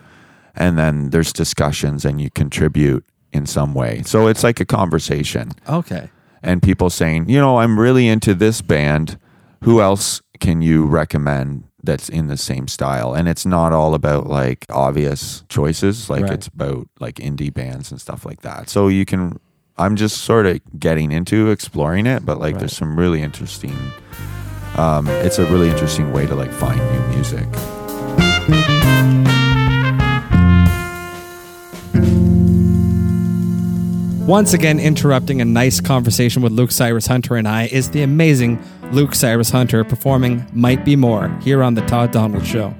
and 0.57 0.79
then 0.79 1.11
there's 1.11 1.33
discussions, 1.33 2.05
and 2.05 2.21
you 2.21 2.31
contribute 2.31 3.05
in 3.33 3.47
some 3.47 3.75
way. 3.75 4.03
So 4.07 4.27
it's 4.29 4.45
like 4.45 4.61
a 4.61 4.65
conversation 4.65 5.51
Okay. 5.69 6.09
and 6.43 6.63
people 6.63 6.89
saying, 6.89 7.29
you 7.29 7.39
know, 7.41 7.59
I'm 7.59 7.79
really 7.81 8.07
into 8.09 8.33
this 8.35 8.61
band. 8.63 9.19
Who 9.65 9.81
else 9.81 10.23
can 10.41 10.63
you 10.63 10.85
recommend 10.87 11.65
that's 11.83 12.09
in 12.09 12.29
the 12.29 12.37
same 12.37 12.69
style? 12.69 13.13
And 13.13 13.27
it's 13.29 13.45
not 13.45 13.73
all 13.73 13.93
about 13.95 14.29
like 14.29 14.65
obvious 14.71 15.43
choices, 15.49 16.09
like 16.09 16.23
Right. 16.23 16.33
it's 16.33 16.47
about 16.47 16.87
like 17.01 17.17
indie 17.17 17.53
bands 17.53 17.91
and 17.91 18.01
stuff 18.01 18.25
like 18.25 18.43
that. 18.43 18.69
So 18.69 18.87
you 18.89 19.05
can, 19.05 19.41
I'm 19.77 19.97
just 19.97 20.19
sort 20.19 20.47
of 20.47 20.61
getting 20.79 21.11
into 21.11 21.51
exploring 21.51 22.07
it, 22.07 22.25
but 22.25 22.39
like 22.39 22.55
Right. 22.55 22.61
there's 22.61 22.77
some 22.77 22.97
really 22.97 23.21
interesting, 23.23 23.75
um, 24.77 25.09
it's 25.09 25.39
a 25.39 25.45
really 25.51 25.71
interesting 25.71 26.13
way 26.13 26.27
to 26.27 26.35
like 26.35 26.53
find 26.53 26.79
new 26.79 27.15
music. 27.15 27.47
Once 34.27 34.55
again, 34.55 34.81
interrupting 34.81 35.43
a 35.43 35.45
nice 35.45 35.83
conversation 35.83 36.41
with 36.41 36.51
Luke 36.51 36.71
Cyrus 36.71 37.07
Hunter 37.07 37.37
and 37.37 37.47
I 37.47 37.67
is 37.67 37.91
the 37.91 38.03
amazing 38.03 38.59
Luke 38.91 39.15
Cyrus 39.15 39.51
Hunter 39.51 39.85
performing 39.85 40.47
Might 40.55 40.83
Be 40.83 40.97
More 40.97 41.29
here 41.43 41.63
on 41.63 41.75
The 41.75 41.83
Todd 41.83 42.11
Donald 42.11 42.47
Show. 42.47 42.75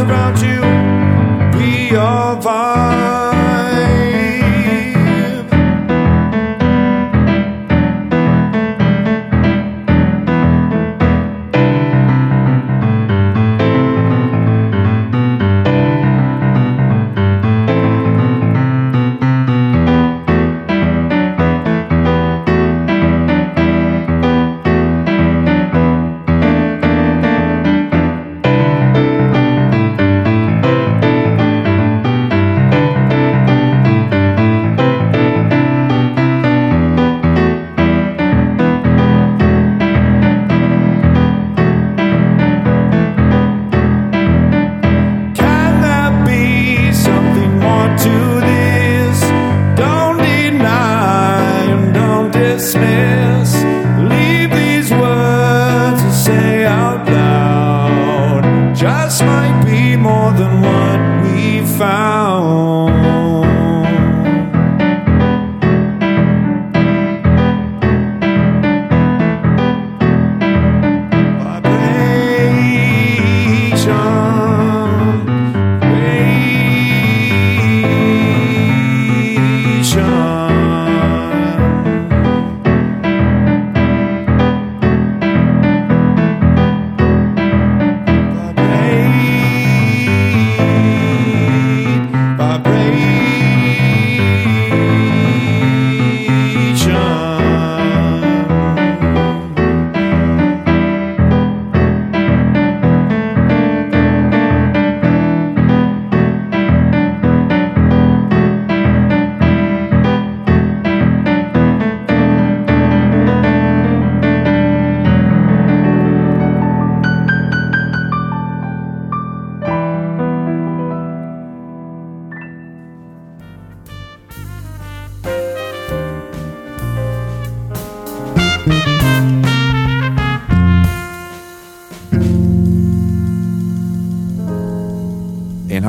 Around 0.00 0.40
you 0.42 0.67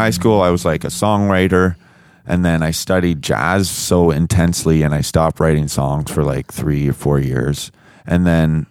high 0.09 0.21
school 0.21 0.41
i 0.41 0.49
was 0.49 0.65
like 0.65 0.83
a 0.83 0.87
songwriter 0.87 1.75
and 2.25 2.43
then 2.43 2.63
i 2.63 2.71
studied 2.71 3.21
jazz 3.21 3.69
so 3.69 4.09
intensely 4.11 4.81
and 4.81 4.93
i 4.95 5.01
stopped 5.01 5.39
writing 5.39 5.67
songs 5.67 6.09
for 6.11 6.23
like 6.23 6.51
three 6.51 6.89
or 6.89 6.93
four 6.93 7.19
years 7.19 7.71
and 8.07 8.25
then 8.25 8.65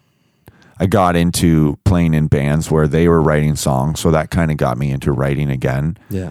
i 0.80 0.86
got 0.86 1.14
into 1.14 1.78
playing 1.84 2.12
in 2.12 2.26
bands 2.26 2.70
where 2.70 2.88
they 2.88 3.06
were 3.06 3.22
writing 3.22 3.54
songs 3.56 4.00
so 4.00 4.10
that 4.10 4.30
kind 4.30 4.50
of 4.50 4.56
got 4.56 4.76
me 4.78 4.90
into 4.90 5.12
writing 5.12 5.48
again 5.50 5.96
Yeah. 6.10 6.30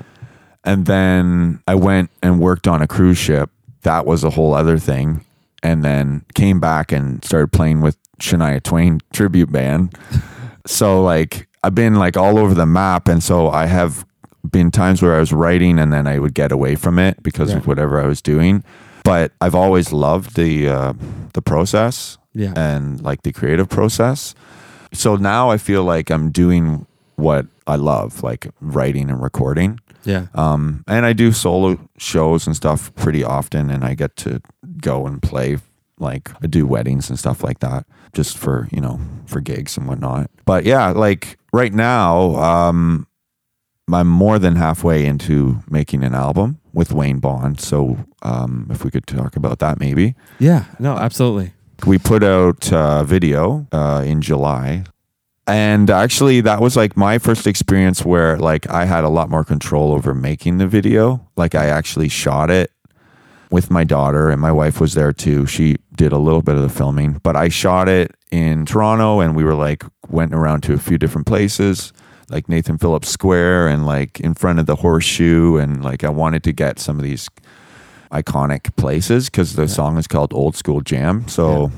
and 0.66 0.86
then 0.86 1.62
I 1.68 1.76
went 1.76 2.10
and 2.22 2.40
worked 2.42 2.68
on 2.68 2.82
a 2.82 2.88
cruise 2.88 3.18
ship. 3.18 3.50
That 3.84 4.06
was 4.06 4.24
a 4.26 4.30
whole 4.32 4.54
other 4.54 4.78
thing. 4.78 5.24
And 5.64 5.84
then 5.84 6.24
came 6.36 6.60
back 6.60 6.92
and 6.92 7.24
started 7.24 7.52
playing 7.54 7.80
with 7.82 7.96
Shania 8.20 8.62
Twain 8.62 9.00
tribute 9.14 9.52
band. 9.52 9.96
so 10.66 11.02
like 11.04 11.48
I've 11.64 11.76
been 11.76 11.96
like 11.96 12.18
all 12.18 12.38
over 12.38 12.54
the 12.54 12.66
map 12.66 13.08
and 13.08 13.24
so 13.24 13.48
I 13.50 13.66
have 13.68 14.06
been 14.50 14.72
times 14.72 15.02
where 15.02 15.16
I 15.16 15.20
was 15.20 15.34
writing 15.34 15.80
and 15.80 15.92
then 15.94 16.08
I 16.08 16.20
would 16.20 16.34
get 16.34 16.52
away 16.52 16.76
from 16.76 17.00
it 17.00 17.22
because 17.24 17.50
Right. 17.50 17.58
of 17.60 17.68
whatever 17.68 18.02
I 18.02 18.08
was 18.08 18.22
doing. 18.22 18.64
But 19.04 19.32
I've 19.42 19.56
always 19.56 19.92
loved 19.94 20.36
the 20.36 20.68
uh, 20.70 20.94
the 21.34 21.42
process 21.42 22.18
Yeah. 22.34 22.54
and 22.56 23.02
like 23.02 23.22
the 23.24 23.32
creative 23.32 23.70
process. 23.70 24.36
So 24.94 25.16
now 25.16 25.50
I 25.50 25.58
feel 25.58 25.84
like 25.84 26.10
I'm 26.10 26.32
doing 26.32 26.86
what 27.16 27.46
I 27.66 27.76
love, 27.76 28.24
like 28.24 28.48
writing 28.62 29.10
and 29.10 29.22
recording. 29.22 29.80
Yeah. 30.04 30.28
Um, 30.36 30.84
and 30.88 31.06
I 31.06 31.14
do 31.14 31.32
solo 31.32 31.78
shows 31.98 32.48
and 32.48 32.56
stuff 32.56 32.94
pretty 32.96 33.24
often, 33.24 33.70
and 33.70 33.84
I 33.84 33.96
get 33.96 34.16
to 34.18 34.42
go 34.82 35.06
and 35.08 35.22
play. 35.22 35.58
Like 36.00 36.30
I 36.44 36.48
do 36.48 36.68
weddings 36.68 37.10
and 37.10 37.18
stuff 37.18 37.44
like 37.44 37.60
that, 37.60 37.86
just 38.14 38.38
for 38.38 38.68
you 38.72 38.80
know 38.82 39.00
for 39.26 39.42
gigs 39.42 39.78
and 39.78 39.88
whatnot. 39.88 40.30
But 40.46 40.64
yeah, 40.64 40.90
like 40.92 41.38
right 41.52 41.74
now, 41.74 42.36
um, 42.36 43.07
I'm 43.92 44.08
more 44.08 44.38
than 44.38 44.56
halfway 44.56 45.06
into 45.06 45.64
making 45.70 46.04
an 46.04 46.14
album 46.14 46.60
with 46.74 46.92
Wayne 46.92 47.20
Bond. 47.20 47.60
So 47.62 47.98
um, 48.22 48.68
if 48.70 48.84
we 48.84 48.92
could 48.92 49.08
talk 49.08 49.36
about 49.36 49.60
that, 49.60 49.80
maybe 49.80 50.16
yeah. 50.40 50.66
No, 50.80 50.98
absolutely. 50.98 51.54
we 51.86 51.98
put 51.98 52.24
out 52.24 52.70
a 52.72 53.04
video 53.06 53.68
uh, 53.72 54.04
in 54.06 54.22
July. 54.22 54.84
And 55.50 55.90
actually, 55.90 56.42
that 56.42 56.60
was 56.60 56.76
like 56.76 56.98
my 56.98 57.20
first 57.20 57.48
experience 57.48 58.04
where 58.04 58.38
like 58.38 58.70
I 58.70 58.84
had 58.84 59.06
a 59.06 59.10
lot 59.10 59.30
more 59.30 59.46
control 59.46 59.94
over 59.94 60.14
making 60.14 60.58
the 60.58 60.68
video. 60.68 61.26
Like 61.38 61.56
I 61.56 61.68
actually 61.68 62.10
shot 62.10 62.50
it 62.50 62.72
with 63.50 63.72
my 63.72 63.86
daughter, 63.86 64.30
and 64.30 64.42
my 64.42 64.52
wife 64.52 64.82
was 64.82 64.94
there 64.94 65.14
too. 65.14 65.46
She 65.46 65.78
did 65.96 66.12
a 66.12 66.18
little 66.18 66.42
bit 66.42 66.56
of 66.56 66.62
the 66.64 66.70
filming, 66.70 67.22
but 67.24 67.38
I 67.38 67.48
shot 67.48 67.88
it 67.88 68.12
in 68.30 68.66
Toronto, 68.66 69.22
and 69.22 69.38
we 69.38 69.46
were 69.46 69.56
like 69.56 69.86
went 70.10 70.34
around 70.34 70.64
to 70.64 70.74
a 70.74 70.78
few 70.78 70.98
different 70.98 71.28
places, 71.28 71.94
like 72.30 72.50
Nathan 72.50 72.78
Phillips 72.78 73.10
Square, 73.10 73.70
and 73.70 73.86
like 73.86 74.20
in 74.20 74.34
front 74.34 74.60
of 74.60 74.66
the 74.66 74.76
Horseshoe, 74.78 75.58
and 75.58 75.84
like 75.84 76.04
I 76.04 76.10
wanted 76.10 76.44
to 76.44 76.52
get 76.54 76.80
some 76.80 76.98
of 76.98 77.04
these 77.04 77.30
iconic 78.12 78.76
places 78.78 79.30
because 79.30 79.56
the 79.56 79.68
song 79.68 79.98
is 79.98 80.08
called 80.08 80.34
Old 80.34 80.56
School 80.56 80.82
Jam. 80.82 81.28
So 81.28 81.72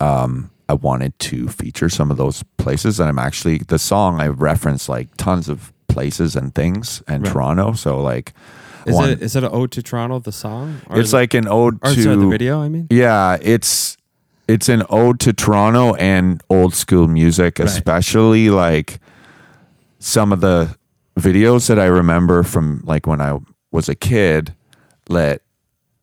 um, 0.00 0.50
I 0.68 0.74
wanted 0.74 1.18
to 1.20 1.48
feature 1.48 1.88
some 1.88 2.10
of 2.10 2.16
those 2.16 2.44
places. 2.56 3.00
And 3.00 3.08
I'm 3.08 3.18
actually, 3.18 3.58
the 3.58 3.78
song 3.78 4.20
I 4.20 4.28
reference 4.28 4.88
like 4.88 5.08
tons 5.16 5.48
of 5.48 5.72
places 5.88 6.36
and 6.36 6.54
things 6.54 7.02
and 7.08 7.24
Right. 7.24 7.32
Toronto. 7.32 7.72
So 7.72 8.00
like, 8.00 8.32
Is 8.86 8.94
one- 8.94 9.10
it 9.10 9.22
is 9.22 9.34
it 9.36 9.42
an 9.44 9.50
ode 9.52 9.72
to 9.72 9.82
Toronto, 9.82 10.18
the 10.20 10.32
song? 10.32 10.80
Or 10.88 10.98
it's 11.00 11.08
is 11.08 11.14
it- 11.14 11.16
like 11.16 11.34
an 11.34 11.48
ode 11.48 11.78
or 11.82 11.94
to 11.94 12.02
sorry, 12.02 12.16
the 12.16 12.28
video, 12.28 12.60
I 12.62 12.68
mean? 12.68 12.86
Yeah, 12.90 13.38
it's 13.40 13.96
it's 14.46 14.68
an 14.68 14.82
ode 14.88 15.20
to 15.20 15.32
Toronto 15.32 15.94
and 15.96 16.42
old 16.48 16.74
school 16.74 17.06
music, 17.08 17.58
Right. 17.58 17.68
especially 17.68 18.50
like 18.50 19.00
some 19.98 20.32
of 20.32 20.40
the 20.40 20.76
videos 21.18 21.68
that 21.68 21.78
I 21.78 21.86
remember 21.86 22.42
from 22.42 22.82
like 22.84 23.06
when 23.06 23.20
I 23.20 23.38
was 23.72 23.88
a 23.88 23.94
kid 23.94 24.54
that 25.10 25.42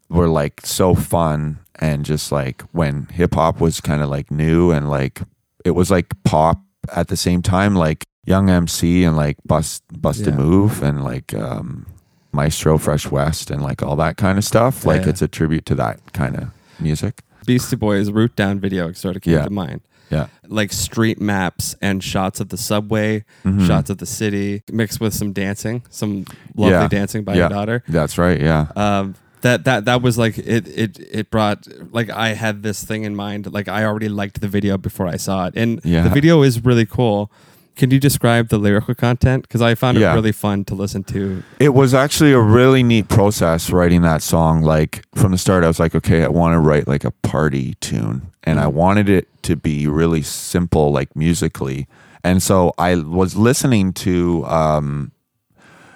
were 0.09 0.27
like 0.27 0.61
so 0.65 0.93
fun 0.95 1.59
and 1.79 2.05
just 2.05 2.31
like 2.31 2.61
when 2.73 3.05
hip 3.07 3.35
hop 3.35 3.59
was 3.61 3.81
kind 3.81 4.01
of 4.01 4.09
like 4.09 4.29
new 4.31 4.71
and 4.71 4.89
like 4.89 5.21
it 5.63 5.71
was 5.71 5.89
like 5.89 6.13
pop 6.23 6.61
at 6.95 7.07
the 7.07 7.17
same 7.17 7.41
time 7.41 7.75
like 7.75 8.05
Young 8.27 8.49
MC 8.49 9.03
and 9.03 9.15
like 9.15 9.37
Bust 9.45 9.83
Bust 10.01 10.25
a 10.27 10.31
Move 10.31 10.81
and 10.83 11.03
like 11.03 11.33
um 11.33 11.85
Maestro 12.31 12.77
Fresh 12.77 13.09
Wes 13.11 13.49
and 13.49 13.61
like 13.61 13.81
all 13.83 13.95
that 13.97 14.17
kind 14.17 14.37
of 14.37 14.43
stuff. 14.43 14.83
Like 14.85 15.03
Yeah. 15.03 15.09
it's 15.09 15.21
a 15.21 15.27
tribute 15.27 15.65
to 15.67 15.75
that 15.75 15.99
kind 16.13 16.35
of 16.35 16.49
music. 16.79 17.21
Beastie 17.45 17.75
Boys 17.75 18.09
Root 18.11 18.35
Down 18.35 18.59
video 18.59 18.91
sort 18.93 19.15
of 19.15 19.21
came 19.21 19.35
Yeah. 19.35 19.43
to 19.45 19.49
mind. 19.51 19.81
Yeah. 20.09 20.27
Like 20.47 20.71
street 20.73 21.19
maps 21.19 21.75
and 21.81 22.03
shots 22.03 22.39
of 22.39 22.49
the 22.49 22.57
subway, 22.57 23.23
Mhm. 23.43 23.65
shots 23.67 23.89
of 23.89 23.97
the 23.97 24.05
city, 24.05 24.63
mixed 24.71 24.99
with 24.99 25.13
some 25.13 25.33
dancing, 25.33 25.83
some 25.89 26.25
lovely 26.55 26.73
Yeah. 26.73 26.87
dancing 26.87 27.23
by 27.23 27.33
Yeah. 27.33 27.39
your 27.39 27.49
daughter. 27.49 27.83
That's 27.87 28.17
right. 28.17 28.39
Yeah. 28.39 28.67
um, 28.75 29.15
that 29.41 29.63
that 29.65 29.85
that 29.85 30.01
was 30.01 30.17
like 30.17 30.39
it 30.39 30.67
it 30.67 30.97
it 31.11 31.29
brought 31.29 31.67
like 31.91 32.09
I 32.09 32.29
had 32.29 32.63
this 32.63 32.83
thing 32.83 33.03
in 33.03 33.15
mind 33.15 33.51
like 33.53 33.67
I 33.67 33.83
already 33.85 34.09
liked 34.09 34.41
the 34.41 34.47
video 34.47 34.75
before 34.75 35.07
I 35.07 35.17
saw 35.17 35.45
it 35.45 35.53
and 35.55 35.79
Yeah. 35.83 36.01
the 36.01 36.09
video 36.09 36.41
is 36.41 36.65
really 36.65 36.85
cool. 36.87 37.29
Can 37.75 37.91
you 37.91 37.99
describe 37.99 38.47
the 38.49 38.57
lyrical 38.57 38.95
content? 38.95 39.43
Because 39.43 39.61
I 39.61 39.75
found 39.75 39.97
Yeah. 39.97 40.11
it 40.13 40.15
really 40.15 40.31
fun 40.31 40.63
to 40.65 40.75
listen 40.75 41.03
to. 41.05 41.43
It 41.59 41.73
was 41.73 41.93
actually 41.93 42.31
a 42.31 42.39
really 42.39 42.83
neat 42.83 43.07
process 43.09 43.69
writing 43.69 44.01
that 44.03 44.21
song. 44.21 44.61
Like 44.61 45.03
from 45.15 45.31
the 45.31 45.37
start, 45.37 45.63
I 45.63 45.67
was 45.67 45.79
like, 45.79 45.93
okay, 45.95 46.23
I 46.23 46.27
want 46.29 46.53
to 46.53 46.59
write 46.59 46.87
like 46.87 47.03
a 47.03 47.11
party 47.11 47.75
tune, 47.81 48.31
and 48.43 48.59
I 48.59 48.67
wanted 48.67 49.09
it 49.09 49.27
to 49.43 49.55
be 49.55 49.87
really 49.87 50.21
simple, 50.21 50.91
like 50.91 51.15
musically. 51.15 51.87
And 52.23 52.41
so 52.41 52.73
I 52.77 52.95
was 52.95 53.35
listening 53.35 53.93
to 53.93 54.45
um, 54.45 55.11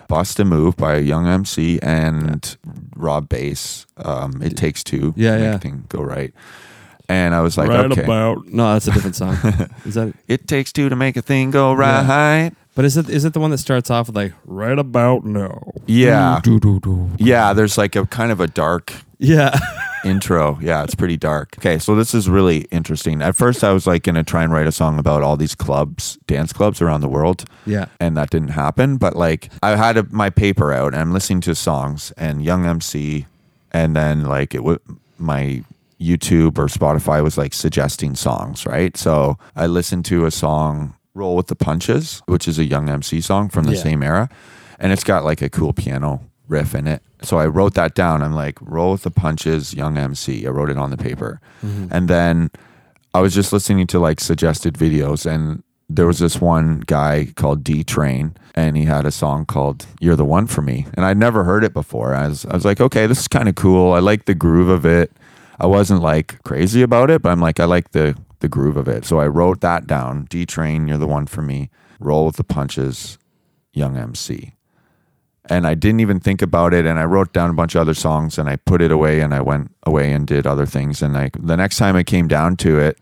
"Bust 0.08 0.40
a 0.40 0.46
Move" 0.46 0.76
by 0.78 0.98
Young 0.98 1.28
MC 1.28 1.80
and 1.82 2.58
Rob 2.96 3.30
Base. 3.30 3.86
Um, 3.98 4.42
it 4.44 4.56
takes 4.58 4.84
two, 4.84 5.14
Yeah, 5.16 5.38
yeah. 5.38 5.72
go 5.88 6.02
right. 6.04 6.34
And 7.10 7.34
I 7.34 7.42
was 7.42 7.58
like, 7.58 7.70
okay, 7.70 8.04
about 8.04 8.48
no, 8.48 8.74
that's 8.74 8.88
a 8.88 8.92
different 8.92 9.16
song. 9.16 9.34
is 9.86 9.96
that? 9.96 10.14
it 10.28 10.48
takes 10.48 10.72
two 10.72 10.90
to 10.90 10.96
make 10.96 11.18
a 11.18 11.22
thing 11.24 11.50
go 11.52 11.72
Yeah. 11.72 12.08
right. 12.08 12.52
But 12.76 12.86
is 12.86 12.96
it 12.96 13.10
is 13.10 13.26
it 13.26 13.34
the 13.34 13.40
one 13.42 13.50
that 13.52 13.58
starts 13.58 13.90
off 13.90 14.08
with 14.08 14.16
like 14.16 14.32
right 14.46 14.78
about 14.78 15.26
now? 15.26 15.72
Yeah. 15.88 16.40
Do, 16.44 16.60
do, 16.60 16.80
do. 16.80 17.10
Yeah, 17.18 17.52
there's 17.54 17.78
like 17.78 17.96
a 17.96 18.06
kind 18.06 18.32
of 18.32 18.40
a 18.40 18.48
dark 18.48 18.94
Yeah. 19.18 19.58
intro. 20.06 20.58
Yeah, 20.62 20.84
it's 20.84 20.96
pretty 20.96 21.18
dark. 21.18 21.56
Okay, 21.58 21.78
so 21.80 21.96
this 21.96 22.14
is 22.14 22.30
really 22.30 22.60
interesting. 22.72 23.22
At 23.22 23.36
first, 23.36 23.64
I 23.64 23.74
was 23.74 23.86
like 23.88 24.04
going 24.04 24.16
to 24.16 24.24
try 24.24 24.44
and 24.44 24.54
write 24.54 24.68
a 24.68 24.72
song 24.72 24.98
about 25.00 25.24
all 25.24 25.36
these 25.36 25.56
clubs, 25.56 26.18
dance 26.28 26.54
clubs 26.54 26.80
around 26.82 27.02
the 27.02 27.10
world, 27.10 27.44
yeah. 27.66 27.88
and 28.00 28.16
that 28.16 28.30
didn't 28.30 28.50
happen. 28.50 28.96
But 28.98 29.16
like, 29.18 29.50
I 29.62 29.76
had 29.76 29.98
a, 29.98 30.04
my 30.12 30.30
paper 30.30 30.72
out 30.72 30.94
and 30.94 31.02
I'm 31.02 31.12
listening 31.12 31.42
to 31.42 31.56
songs 31.56 32.14
and 32.16 32.42
Young 32.46 32.66
MC, 32.66 33.26
and 33.74 33.94
then 33.96 34.24
like 34.26 34.54
it 34.56 34.64
would 34.64 34.80
my 35.18 35.64
YouTube 36.00 36.58
or 36.58 36.68
Spotify 36.68 37.24
was 37.24 37.38
like 37.38 37.54
suggesting 37.54 38.16
songs, 38.16 38.66
right? 38.66 38.96
So 38.98 39.38
I 39.56 39.68
listened 39.68 40.06
to 40.06 40.26
a 40.26 40.32
song, 40.32 40.96
"Roll 41.14 41.36
with 41.36 41.48
the 41.48 41.56
Punches," 41.56 42.22
which 42.26 42.48
is 42.48 42.58
a 42.58 42.64
Young 42.66 42.90
MC 42.90 43.22
song 43.22 43.50
from 43.50 43.66
the 43.66 43.74
Yeah. 43.76 43.84
same 43.84 44.04
era, 44.04 44.30
and 44.80 44.92
it's 44.92 45.04
got 45.04 45.26
like 45.26 45.42
a 45.42 45.50
cool 45.50 45.74
piano 45.74 46.22
riff 46.48 46.74
in 46.74 46.88
it. 46.88 47.02
So 47.22 47.38
I 47.38 47.48
wrote 47.48 47.74
that 47.74 47.96
down. 47.96 48.24
I'm 48.24 48.34
like, 48.34 48.58
"Roll 48.62 48.94
with 48.94 49.04
the 49.04 49.12
Punches," 49.12 49.74
Young 49.74 49.98
MC. 49.98 50.48
I 50.48 50.50
wrote 50.50 50.70
it 50.70 50.78
on 50.78 50.90
the 50.90 50.98
paper, 50.98 51.42
mm-hmm. 51.64 51.88
and 51.92 52.08
then 52.08 52.50
I 53.14 53.20
was 53.22 53.34
just 53.34 53.52
listening 53.52 53.88
to 53.88 54.00
like 54.00 54.20
suggested 54.20 54.76
videos 54.76 55.26
and 55.26 55.64
there 55.90 56.06
was 56.06 56.20
this 56.20 56.40
one 56.40 56.84
guy 56.86 57.30
called 57.36 57.64
D 57.64 57.84
Train 57.84 58.36
and 58.54 58.78
he 58.78 58.86
had 58.86 59.06
a 59.08 59.12
song 59.12 59.46
called 59.46 59.88
You're 60.00 60.16
the 60.16 60.24
One 60.26 60.46
for 60.46 60.62
Me. 60.62 60.86
And 60.94 61.04
I'd 61.04 61.18
never 61.18 61.44
heard 61.44 61.64
it 61.64 61.74
before. 61.74 62.14
I 62.14 62.28
was 62.28 62.46
I 62.46 62.54
was 62.54 62.64
like, 62.66 62.80
okay, 62.80 63.08
this 63.08 63.20
is 63.22 63.28
kind 63.28 63.50
of 63.50 63.56
cool. 63.56 63.94
I 63.94 64.00
like 64.00 64.26
the 64.26 64.36
groove 64.36 64.70
of 64.70 64.86
it. 64.86 65.12
I 65.60 65.68
wasn't 65.68 66.02
like 66.02 66.42
crazy 66.44 66.82
about 66.82 67.10
it, 67.10 67.22
but 67.22 67.30
I'm 67.30 67.42
like, 67.42 67.60
I 67.60 67.66
like 67.66 67.92
the 67.92 68.16
the 68.40 68.48
groove 68.48 68.78
of 68.78 68.88
it. 68.88 69.06
So 69.06 69.20
I 69.20 69.28
wrote 69.28 69.62
that 69.62 69.88
down. 69.88 70.26
D 70.30 70.46
Train, 70.46 70.88
You're 70.88 70.98
the 70.98 71.08
One 71.08 71.26
for 71.26 71.42
Me. 71.42 71.70
Roll 72.00 72.26
with 72.26 72.38
the 72.38 72.44
punches, 72.44 73.18
Young 73.74 73.98
MC. 73.98 74.54
And 75.50 75.66
I 75.66 75.74
didn't 75.74 76.00
even 76.00 76.20
think 76.20 76.42
about 76.42 76.74
it. 76.74 76.86
And 76.86 77.00
I 77.00 77.06
wrote 77.06 77.34
down 77.34 77.50
a 77.50 77.54
bunch 77.54 77.76
of 77.76 77.82
other 77.82 77.94
songs 77.94 78.38
and 78.38 78.48
I 78.48 78.56
put 78.56 78.82
it 78.82 78.92
away 78.92 79.20
and 79.20 79.34
I 79.34 79.42
went 79.42 79.72
away 79.84 80.14
and 80.14 80.28
did 80.28 80.46
other 80.46 80.66
things. 80.66 81.02
And 81.02 81.14
like 81.14 81.36
the 81.46 81.58
next 81.58 81.78
time 81.78 81.96
I 81.96 82.04
came 82.04 82.28
down 82.28 82.56
to 82.58 82.80
it, 82.80 82.98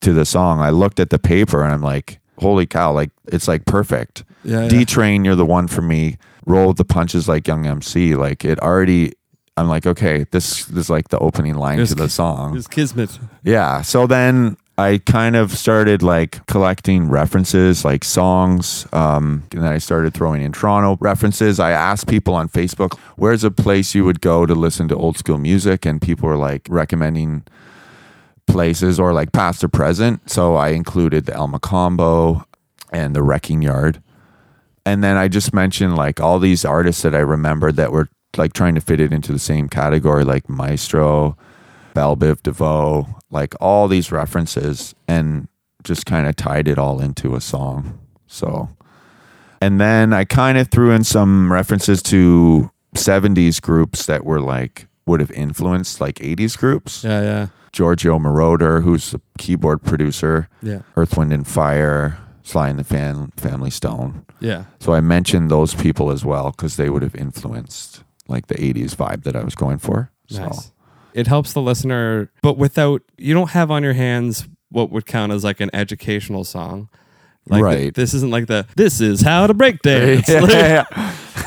to 0.00 0.12
the 0.12 0.24
song, 0.24 0.60
I 0.60 0.70
looked 0.70 1.00
at 1.00 1.10
the 1.10 1.18
paper 1.18 1.62
and 1.62 1.72
I'm 1.72 1.82
like, 1.82 2.20
holy 2.38 2.66
cow, 2.66 2.92
like 2.92 3.10
it's 3.26 3.48
like 3.48 3.66
perfect. 3.66 4.24
Yeah. 4.44 4.68
D 4.68 4.84
Train, 4.84 5.24
you're 5.24 5.36
the 5.36 5.46
one 5.46 5.68
for 5.68 5.82
me. 5.82 6.18
Roll 6.46 6.68
with 6.68 6.76
the 6.76 6.84
punches 6.84 7.28
like 7.28 7.46
Young 7.46 7.66
MC. 7.66 8.14
Like 8.14 8.44
it 8.44 8.58
already 8.60 9.12
I'm 9.56 9.68
like, 9.68 9.86
okay, 9.86 10.24
this, 10.30 10.64
this 10.64 10.84
is 10.86 10.90
like 10.90 11.08
the 11.08 11.18
opening 11.18 11.56
line 11.56 11.84
to 11.84 11.94
the 11.94 12.08
song. 12.08 12.52
It 12.52 12.54
was 12.54 12.68
Kismet. 12.68 13.18
Yeah. 13.44 13.82
So 13.82 14.06
then 14.06 14.56
I 14.78 15.02
kind 15.04 15.36
of 15.36 15.52
started 15.52 16.02
like 16.02 16.44
collecting 16.46 17.10
references, 17.10 17.84
like 17.84 18.02
songs. 18.04 18.86
Um, 18.92 19.44
and 19.52 19.62
then 19.62 19.70
I 19.70 19.76
started 19.78 20.14
throwing 20.14 20.40
in 20.40 20.52
Toronto 20.52 20.96
references. 21.00 21.60
I 21.60 21.72
asked 21.72 22.06
people 22.06 22.34
on 22.34 22.48
Facebook, 22.48 22.98
where's 23.16 23.44
a 23.44 23.50
place 23.50 23.94
you 23.94 24.04
would 24.06 24.22
go 24.22 24.46
to 24.46 24.54
listen 24.54 24.88
to 24.88 24.96
old 24.96 25.18
school 25.18 25.38
music? 25.38 25.84
And 25.84 26.00
people 26.00 26.28
were 26.30 26.38
like 26.38 26.66
recommending 26.70 27.44
places 28.46 28.98
or 28.98 29.12
like 29.12 29.32
past 29.32 29.62
or 29.62 29.68
present. 29.68 30.30
So 30.30 30.56
I 30.56 30.70
included 30.70 31.26
the 31.26 31.34
El 31.34 31.48
Mocambo 31.48 32.46
and 32.90 33.14
the 33.14 33.22
Wrecking 33.22 33.60
Yard. 33.60 34.02
And 34.86 35.04
then 35.04 35.18
I 35.18 35.28
just 35.28 35.52
mentioned 35.52 35.94
like 35.94 36.20
all 36.20 36.38
these 36.38 36.64
artists 36.64 37.02
that 37.02 37.14
I 37.14 37.20
remembered 37.20 37.76
that 37.76 37.92
were 37.92 38.08
like 38.36 38.52
trying 38.52 38.74
to 38.74 38.80
fit 38.80 39.00
it 39.00 39.12
into 39.12 39.32
the 39.32 39.38
same 39.38 39.68
category, 39.68 40.24
like 40.24 40.48
Maestro, 40.48 41.36
Bell 41.94 42.16
Biv 42.16 42.42
DeVoe, 42.42 43.06
like 43.30 43.54
all 43.60 43.88
these 43.88 44.10
references, 44.12 44.94
and 45.06 45.48
just 45.84 46.06
kind 46.06 46.26
of 46.26 46.36
tied 46.36 46.68
it 46.68 46.78
all 46.78 47.00
into 47.00 47.34
a 47.34 47.40
song. 47.40 47.98
So, 48.26 48.68
and 49.60 49.80
then 49.80 50.12
I 50.12 50.24
kind 50.24 50.56
of 50.58 50.68
threw 50.68 50.92
in 50.92 51.04
some 51.04 51.52
references 51.52 52.02
to 52.04 52.70
70s 52.94 53.60
groups 53.60 54.06
that 54.06 54.24
were 54.24 54.40
like, 54.40 54.86
would 55.06 55.20
have 55.20 55.30
influenced 55.32 56.00
like 56.00 56.16
80s 56.16 56.56
groups. 56.56 57.04
Yeah, 57.04 57.22
yeah. 57.22 57.46
Giorgio 57.72 58.18
Moroder, 58.18 58.82
who's 58.82 59.14
a 59.14 59.20
keyboard 59.38 59.82
producer, 59.82 60.48
Yeah. 60.62 60.82
Earth, 60.96 61.16
Wind, 61.16 61.32
and 61.32 61.46
Fire, 61.46 62.18
Sly 62.42 62.68
and 62.68 62.78
the 62.78 62.84
Fan, 62.84 63.32
Family 63.36 63.70
Stone. 63.70 64.26
Yeah. 64.40 64.64
So 64.78 64.92
I 64.94 65.00
mentioned 65.00 65.50
those 65.50 65.74
people 65.74 66.10
as 66.10 66.24
well 66.24 66.50
because 66.50 66.76
they 66.76 66.90
would 66.90 67.02
have 67.02 67.14
influenced 67.14 68.01
like 68.28 68.46
the 68.46 68.54
80s 68.54 68.94
vibe 68.94 69.24
that 69.24 69.36
I 69.36 69.42
was 69.44 69.54
going 69.54 69.78
for. 69.78 70.10
So, 70.28 70.44
Nice. 70.46 70.72
It 71.14 71.26
helps 71.26 71.52
the 71.52 71.60
listener, 71.60 72.30
but 72.42 72.56
without 72.56 73.02
you 73.18 73.34
don't 73.34 73.50
have 73.50 73.70
on 73.70 73.82
your 73.82 73.92
hands 73.92 74.48
what 74.70 74.90
would 74.90 75.04
count 75.04 75.30
as 75.32 75.44
like 75.44 75.60
an 75.60 75.68
educational 75.74 76.42
song. 76.44 76.88
Like 77.46 77.62
Right. 77.62 77.92
this 77.94 78.14
isn't 78.14 78.30
like 78.30 78.46
the 78.46 78.66
this 78.76 79.00
is 79.00 79.20
how 79.20 79.46
to 79.46 79.52
break 79.52 79.82
dance. 79.82 80.26
yeah, 80.28 80.84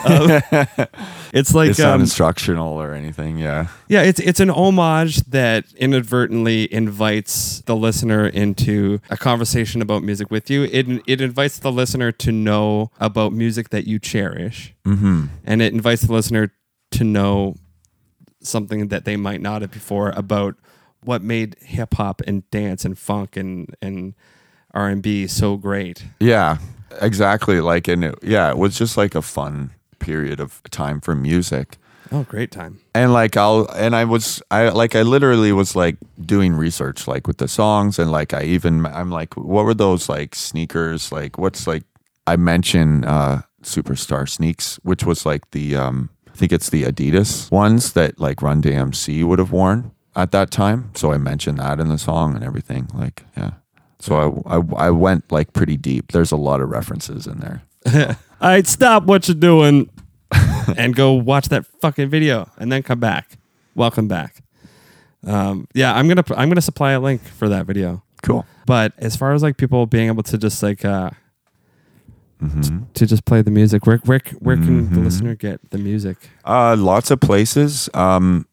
It's 1.34 1.54
like 1.54 1.70
it's 1.72 1.80
not 1.80 1.96
um, 1.96 2.02
instructional 2.02 2.80
or 2.82 2.94
anything. 2.94 3.38
Yeah. 3.38 3.68
yeah, 3.88 4.04
it's 4.04 4.20
it's 4.20 4.40
an 4.40 4.50
homage 4.50 5.18
that 5.32 5.66
inadvertently 5.76 6.72
invites 6.74 7.62
the 7.62 7.76
listener 7.76 8.28
into 8.28 9.00
a 9.10 9.18
conversation 9.18 9.82
about 9.82 10.04
music 10.04 10.32
with 10.32 10.50
you. 10.50 10.64
It 10.66 11.02
it 11.08 11.22
invites 11.22 11.60
the 11.60 11.72
listener 11.72 12.12
to 12.14 12.32
know 12.32 12.92
about 13.00 13.34
music 13.34 13.70
that 13.70 13.86
you 13.88 14.00
cherish, 14.00 14.74
Mm-hmm. 14.86 15.26
and 15.44 15.62
it 15.62 15.74
invites 15.74 16.04
the 16.04 16.14
listener 16.14 16.52
to 16.96 17.04
know 17.04 17.56
something 18.42 18.90
that 18.90 19.06
they 19.06 19.18
might 19.18 19.42
not 19.42 19.62
have 19.62 19.72
before 19.72 20.10
about 20.12 20.56
what 21.04 21.22
made 21.22 21.56
hip 21.62 21.96
hop 21.96 22.22
and 22.28 22.50
dance 22.52 22.86
and 22.86 22.98
funk 22.98 23.38
and 23.38 23.76
and 23.82 24.14
R 24.74 24.90
and 24.90 25.02
B 25.02 25.28
so 25.28 25.56
great. 25.56 26.06
Yeah, 26.20 26.58
exactly. 27.02 27.62
Like, 27.62 27.88
and 27.88 28.04
it, 28.04 28.16
yeah, 28.22 28.50
it 28.50 28.58
was 28.58 28.78
just 28.78 28.98
like 28.98 29.16
a 29.16 29.22
fun 29.22 29.72
period 30.00 30.40
of 30.40 30.62
time 30.70 31.00
for 31.00 31.16
music. 31.16 31.78
Oh, 32.12 32.24
great 32.24 32.52
time. 32.52 32.80
And 32.94 33.14
like 33.14 33.36
I'll 33.36 33.68
and 33.76 33.96
I 33.96 34.06
was 34.06 34.42
I 34.52 34.70
like 34.70 34.96
I 34.96 35.02
literally 35.02 35.52
was 35.52 35.76
like 35.76 35.98
doing 36.24 36.54
research 36.54 37.08
like 37.08 37.26
with 37.26 37.38
the 37.38 37.48
songs 37.48 37.98
and 37.98 38.12
like 38.12 38.34
I 38.34 38.44
even 38.44 38.86
I'm 38.86 39.10
like 39.10 39.36
what 39.36 39.66
were 39.66 39.74
those 39.74 40.08
like 40.08 40.36
sneakers 40.36 41.12
like 41.12 41.40
what's 41.40 41.66
like 41.66 41.84
I 42.28 42.36
mentioned 42.36 43.06
uh 43.06 43.42
Superstar 43.64 44.30
Sneaks 44.30 44.80
which 44.84 45.04
was 45.04 45.26
like 45.26 45.50
the 45.50 45.76
um 45.76 46.10
I 46.36 46.38
think 46.38 46.52
it's 46.52 46.70
the 46.70 46.84
Adidas 46.84 47.50
ones 47.50 47.94
that 47.94 48.20
like 48.20 48.42
Run 48.42 48.62
DMC 48.62 49.24
would 49.24 49.40
have 49.40 49.52
worn 49.52 49.92
at 50.16 50.32
that 50.32 50.52
time 50.52 50.92
so 50.94 51.12
I 51.12 51.18
mentioned 51.18 51.60
that 51.60 51.80
in 51.80 51.88
the 51.88 51.98
song 51.98 52.36
and 52.36 52.44
everything 52.44 52.90
like 52.94 53.24
yeah 53.38 53.52
so 54.00 54.44
I 54.46 54.58
I, 54.58 54.88
I 54.88 54.90
went 54.92 55.32
like 55.32 55.54
pretty 55.54 55.78
deep 55.78 56.12
there's 56.12 56.32
a 56.32 56.38
lot 56.38 56.62
of 56.62 56.70
references 56.70 57.26
in 57.26 57.40
there 57.40 57.64
All 58.42 58.50
right, 58.50 58.66
stop 58.66 59.04
what 59.04 59.28
you're 59.28 59.36
doing 59.36 59.90
and 60.78 60.96
go 60.96 61.14
watch 61.14 61.50
that 61.50 61.66
fucking 61.82 62.10
video 62.10 62.50
and 62.58 62.72
then 62.72 62.84
come 62.84 63.00
back. 63.00 63.38
Welcome 63.76 64.08
back. 64.08 64.42
Um, 65.26 65.68
yeah, 65.74 65.96
I'm 65.96 66.08
gonna 66.08 66.24
I'm 66.36 66.50
gonna 66.50 66.62
supply 66.62 66.92
a 66.92 67.00
link 67.00 67.22
for 67.22 67.48
that 67.50 67.66
video. 67.66 68.04
cool 68.24 68.46
But 68.66 68.94
as 68.98 69.16
far 69.16 69.34
as 69.34 69.44
like 69.44 69.58
people 69.58 69.86
being 69.86 70.08
able 70.08 70.24
to 70.24 70.38
just 70.38 70.62
like 70.64 70.84
uh, 70.84 71.12
hmm 72.40 72.84
to 72.94 73.06
just 73.06 73.26
play 73.26 73.42
the 73.42 73.52
music, 73.52 73.86
where 73.88 73.98
where 74.06 74.20
where 74.40 74.56
can 74.58 74.90
the 74.94 75.00
Mhm. 75.00 75.04
listener 75.06 75.36
get 75.36 75.60
the 75.72 75.78
music? 75.78 76.18
Uh, 76.46 76.76
lots 76.78 77.12
of 77.12 77.20
places. 77.20 77.90
Um, 77.94 78.46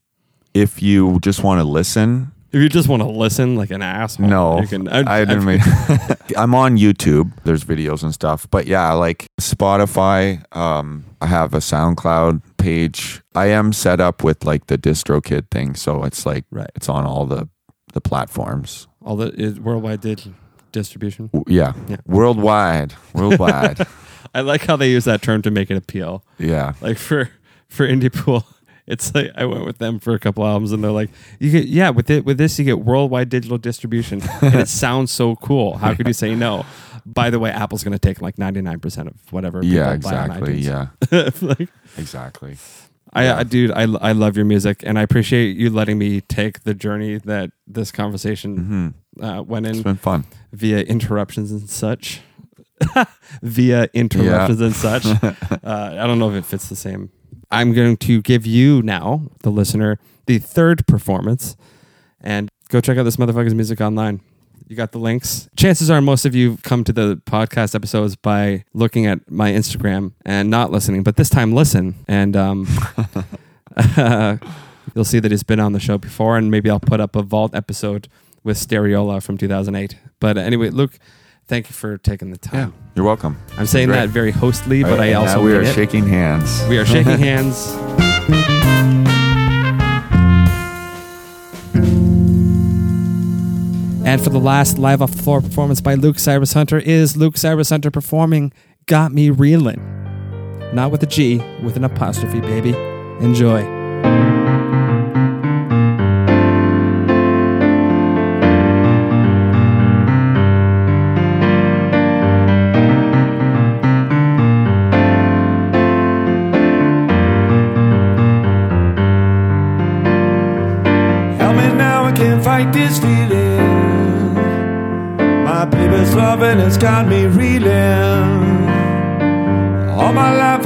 if 0.55 0.83
you 0.83 1.19
just 1.21 1.43
want 1.43 1.61
to 1.61 1.65
listen, 1.65 2.33
If 2.53 2.61
you 2.61 2.69
just 2.69 2.87
want 2.89 3.03
to 3.03 3.09
listen 3.09 3.57
like 3.57 3.71
an 3.71 3.81
asshole, 3.83 4.29
no, 4.29 4.61
you 4.61 4.67
can. 4.69 4.87
I, 4.89 5.25
didn't 5.25 5.45
mean. 5.47 5.61
I'm 6.37 6.55
on 6.55 6.77
YouTube. 6.77 7.33
There's 7.45 7.65
videos 7.65 8.03
and 8.03 8.13
stuff, 8.13 8.47
but 8.51 8.67
yeah, 8.67 8.93
like 8.93 9.27
Spotify. 9.41 10.43
Um, 10.55 11.05
I 11.23 11.27
have 11.27 11.55
a 11.55 11.59
SoundCloud 11.61 12.43
page. 12.59 13.23
I 13.35 13.47
am 13.47 13.73
set 13.73 14.01
up 14.01 14.23
with 14.23 14.45
like 14.45 14.67
the 14.67 14.77
DistroKid 14.77 15.51
thing, 15.51 15.75
so 15.75 16.05
it's 16.05 16.27
like 16.27 16.45
Right. 16.51 16.71
it's 16.75 16.89
on 16.89 17.07
all 17.07 17.25
the 17.27 17.49
the 17.95 18.01
platforms. 18.01 18.87
all 19.05 19.17
the 19.17 19.59
worldwide 19.63 20.01
digital 20.01 20.33
distribution. 20.73 21.31
Yeah, 21.47 21.75
Yeah. 21.89 21.97
worldwide, 22.07 22.95
worldwide. 23.15 23.87
I 24.35 24.41
like 24.41 24.65
how 24.67 24.77
they 24.77 24.91
use 24.91 25.05
that 25.05 25.21
term 25.23 25.43
to 25.43 25.51
make 25.51 25.71
it 25.71 25.77
appeal. 25.77 26.25
yeah, 26.39 26.73
like 26.81 26.99
for 26.99 27.31
for 27.69 27.87
IndiePool 27.87 28.45
it's 28.87 29.15
like 29.15 29.31
i 29.37 29.45
went 29.45 29.65
with 29.65 29.79
them 29.79 30.01
for 30.01 30.13
a 30.13 30.19
couple 30.19 30.45
albums 30.45 30.73
and 30.73 30.83
they're 30.83 30.91
like 30.91 31.09
you 31.39 31.51
get 31.53 31.67
yeah 31.69 31.89
with 31.89 32.11
it 32.11 32.25
with 32.25 32.37
this 32.37 32.59
you 32.59 32.65
get 32.65 32.81
worldwide 32.81 33.29
digital 33.29 33.57
distribution 33.57 34.21
and 34.43 34.57
it 34.57 34.69
sounds 34.83 35.13
so 35.13 35.37
cool 35.37 35.77
how 35.79 35.95
could 35.95 36.07
you 36.07 36.13
say 36.13 36.35
no 36.35 36.67
by 37.07 37.31
the 37.31 37.39
way 37.39 37.49
apple's 37.51 37.85
going 37.85 37.93
to 37.93 37.99
take 37.99 38.21
like 38.21 38.37
99% 38.37 39.07
of 39.07 39.15
whatever 39.33 39.61
people 39.61 39.77
yeah, 39.77 39.97
buy 39.97 40.17
on 40.17 40.31
exactly. 40.31 40.59
Yeah, 40.59 40.89
like, 41.41 41.69
exactly. 41.97 42.57
I, 43.13 43.25
Yeah. 43.25 43.37
I 43.39 43.43
dude 43.43 43.71
I, 43.73 43.83
I 43.83 44.13
love 44.13 44.37
your 44.37 44.47
music 44.47 44.83
and 44.87 44.99
i 44.99 45.03
appreciate 45.03 45.57
you 45.57 45.69
letting 45.71 45.99
me 45.99 46.21
take 46.23 46.63
the 46.65 46.73
journey 46.75 47.19
that 47.19 47.51
this 47.67 47.93
conversation 47.93 48.57
hmm 49.17 49.23
uh, 49.25 49.43
went 49.43 49.67
It's 49.67 49.77
in 49.79 49.83
been 49.83 49.97
fun. 49.97 50.25
via 50.53 50.81
interruptions 50.81 51.53
and 51.53 51.69
such. 51.69 52.23
Via 53.43 53.89
interruptions 53.93 54.61
and 54.61 54.75
such. 54.75 55.05
Uh, 55.63 55.97
i 56.01 56.07
don't 56.07 56.19
know 56.19 56.29
if 56.31 56.35
it 56.37 56.45
fits 56.45 56.69
the 56.69 56.75
same. 56.77 57.11
I'm 57.51 57.73
going 57.75 57.97
to 57.99 58.21
give 58.23 58.45
you 58.47 58.83
now 58.83 59.29
the 59.43 59.51
listener 59.51 59.99
the 60.27 60.39
third 60.39 60.87
performance 60.87 61.57
and 62.21 62.49
go 62.71 62.81
check 62.81 62.97
out 62.99 63.05
this 63.05 63.17
motherfucker's 63.17 63.55
music 63.55 63.81
online 63.81 64.21
you 64.73 64.77
got 64.77 64.93
the 64.93 64.99
links 64.99 65.49
chances 65.57 65.91
are 65.91 66.01
most 66.01 66.25
of 66.25 66.35
you 66.35 66.57
come 66.63 66.83
to 66.83 66.93
the 66.93 67.21
podcast 67.27 67.75
episodes 67.75 68.17
by 68.17 68.65
looking 68.73 69.07
at 69.07 69.31
my 69.31 69.51
instagram 69.51 70.13
and 70.25 70.49
not 70.51 70.71
listening 70.73 71.03
but 71.03 71.17
this 71.17 71.29
time 71.29 71.53
listen 71.55 71.95
and 72.09 72.35
um, 72.37 72.67
you'll 74.95 75.05
see 75.05 75.19
that 75.21 75.31
he's 75.31 75.43
been 75.43 75.61
on 75.61 75.73
the 75.73 75.81
show 75.81 75.99
before 75.99 76.37
and 76.37 76.51
maybe 76.51 76.69
i'll 76.71 76.81
put 76.81 77.01
up 77.01 77.15
a 77.15 77.23
vault 77.23 77.55
episode 77.55 78.09
with 78.45 78.57
Stereola 78.57 79.23
from 79.23 79.39
2008. 79.39 79.97
But 80.21 80.39
anyway, 80.39 80.71
Luke, 80.71 80.99
thank 81.47 81.69
you 81.69 81.75
for 81.75 81.99
taking 81.99 82.31
the 82.31 82.39
time. 82.39 82.55
Yeah, 82.55 82.93
you're 82.97 83.05
welcome. 83.05 83.39
I'm 83.57 83.67
saying 83.67 83.89
Great. 83.89 83.99
that 83.99 84.09
very 84.09 84.31
hostly, 84.31 84.83
but 84.83 85.01
I 85.01 85.15
also 85.15 85.43
we 85.43 85.55
are 85.55 85.63
it. 85.63 85.75
shaking 85.75 86.07
hands. 86.07 86.63
We 86.69 86.79
are 86.79 86.87
shaking 86.87 87.19
hands. 87.19 87.73
And 94.05 94.23
for 94.23 94.31
the 94.31 94.41
last 94.41 94.79
live 94.79 95.01
off 95.01 95.13
the 95.13 95.23
floor 95.23 95.41
performance 95.41 95.81
by 95.81 95.95
Luke 95.95 96.19
Cyrus 96.19 96.53
Hunter 96.53 96.79
is 96.79 97.17
Luke 97.17 97.37
Cyrus 97.37 97.71
Hunter 97.71 97.91
performing 97.91 98.53
Got 98.87 99.13
Me 99.13 99.31
Reelin'. 99.31 99.81
Not 100.75 100.91
with 100.91 101.03
a 101.03 101.07
G, 101.07 101.39
with 101.63 101.77
an 101.77 101.85
apostrophe, 101.85 102.41
baby. 102.41 102.75
Enjoy. 103.25 103.82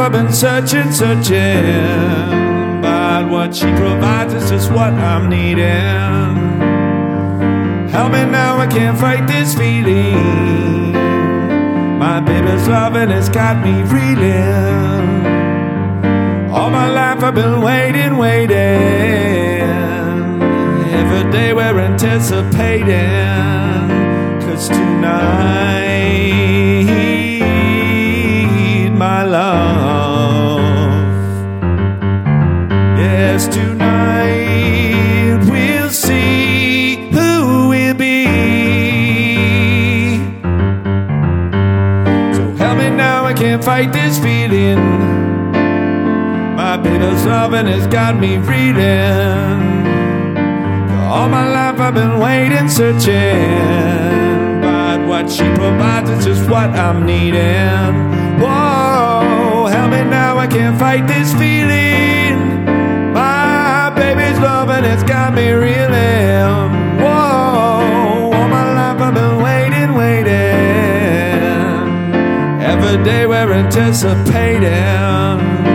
I've 0.07 0.13
been 0.13 0.33
searching, 0.33 0.93
searching. 0.93 2.81
But 2.81 3.29
what 3.29 3.57
she 3.57 3.67
provides 3.73 4.35
is 4.35 4.49
just 4.51 4.71
what 4.71 4.93
I'm 4.93 5.29
needing. 5.29 5.65
Help 7.91 8.13
me 8.13 8.25
now, 8.25 8.57
I 8.57 8.69
can't 8.69 8.97
fight 8.97 9.27
this 9.27 9.57
feeling. 9.57 10.93
My 11.99 12.21
baby's 12.21 12.69
loving 12.69 13.09
has 13.09 13.29
got 13.29 13.57
me 13.65 13.83
reeling. 13.83 15.27
All 16.53 16.71
my 16.71 16.89
life 16.89 17.25
I've 17.25 17.35
been 17.35 17.61
waiting, 17.61 18.17
waiting. 18.17 18.57
Every 21.01 21.33
day 21.33 21.53
we're 21.53 21.81
anticipating. 21.81 22.87
Cause 24.41 24.69
tonight, 24.69 25.77
Yes, 33.37 33.49
tonight 33.55 35.37
we'll 35.51 35.91
see 35.91 37.11
who 37.11 37.69
we'll 37.69 37.95
be. 37.95 38.25
So 42.35 42.43
help 42.57 42.79
me 42.79 42.89
now, 42.89 43.27
I 43.27 43.35
can't 43.35 43.63
fight 43.63 43.93
this 43.93 44.19
feeling. 44.19 44.79
My 46.57 46.79
baby's 46.79 47.27
loving 47.27 47.67
has 47.67 47.87
got 47.89 48.19
me 48.19 48.39
reading. 48.39 49.61
All 51.13 51.29
my 51.29 51.47
life 51.47 51.79
I've 51.79 51.93
been 51.93 52.19
waiting, 52.19 52.71
searching. 52.71 53.03
But 54.63 55.07
what 55.07 55.31
she 55.31 55.45
provides 55.61 56.09
is 56.09 56.25
just 56.25 56.49
what 56.49 56.71
I'm 56.71 57.05
needing. 57.05 58.41
Whoa, 58.41 59.67
help 59.67 59.91
me 59.91 60.05
now, 60.05 60.39
I 60.39 60.47
can't 60.47 60.79
fight 60.79 61.07
this 61.07 61.35
feeling. 61.35 61.96
My 64.37 64.37
baby's 64.37 64.39
loving 64.39 64.85
has 64.85 65.03
got 65.05 65.33
me 65.35 65.51
reeling. 65.51 66.71
Whoa, 67.01 68.33
all 68.35 68.49
my 68.49 68.75
life 68.75 69.01
I've 69.01 69.15
been 69.15 69.43
waiting, 69.43 69.95
waiting. 69.95 70.35
Every 72.61 73.03
day 73.05 73.27
we're 73.27 73.53
anticipating. 73.53 75.66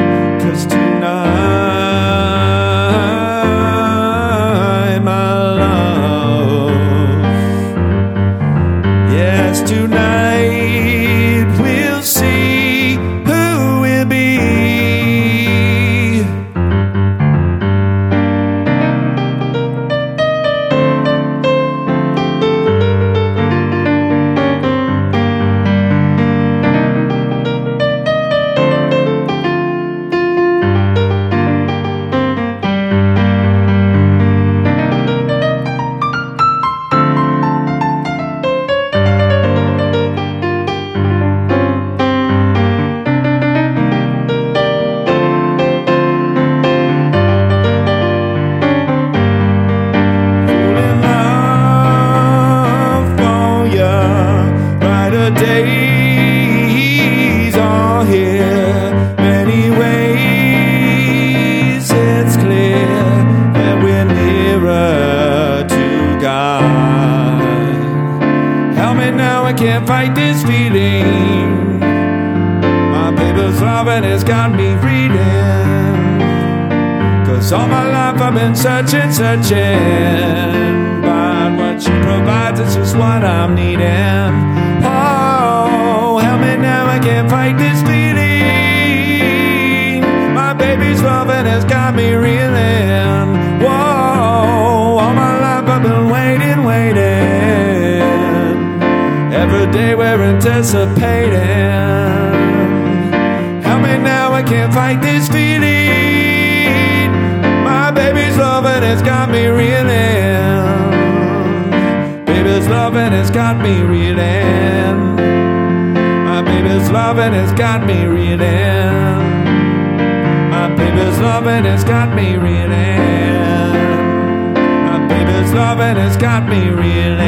Got 126.32 126.48
me 126.48 126.70
reeling. 126.70 127.20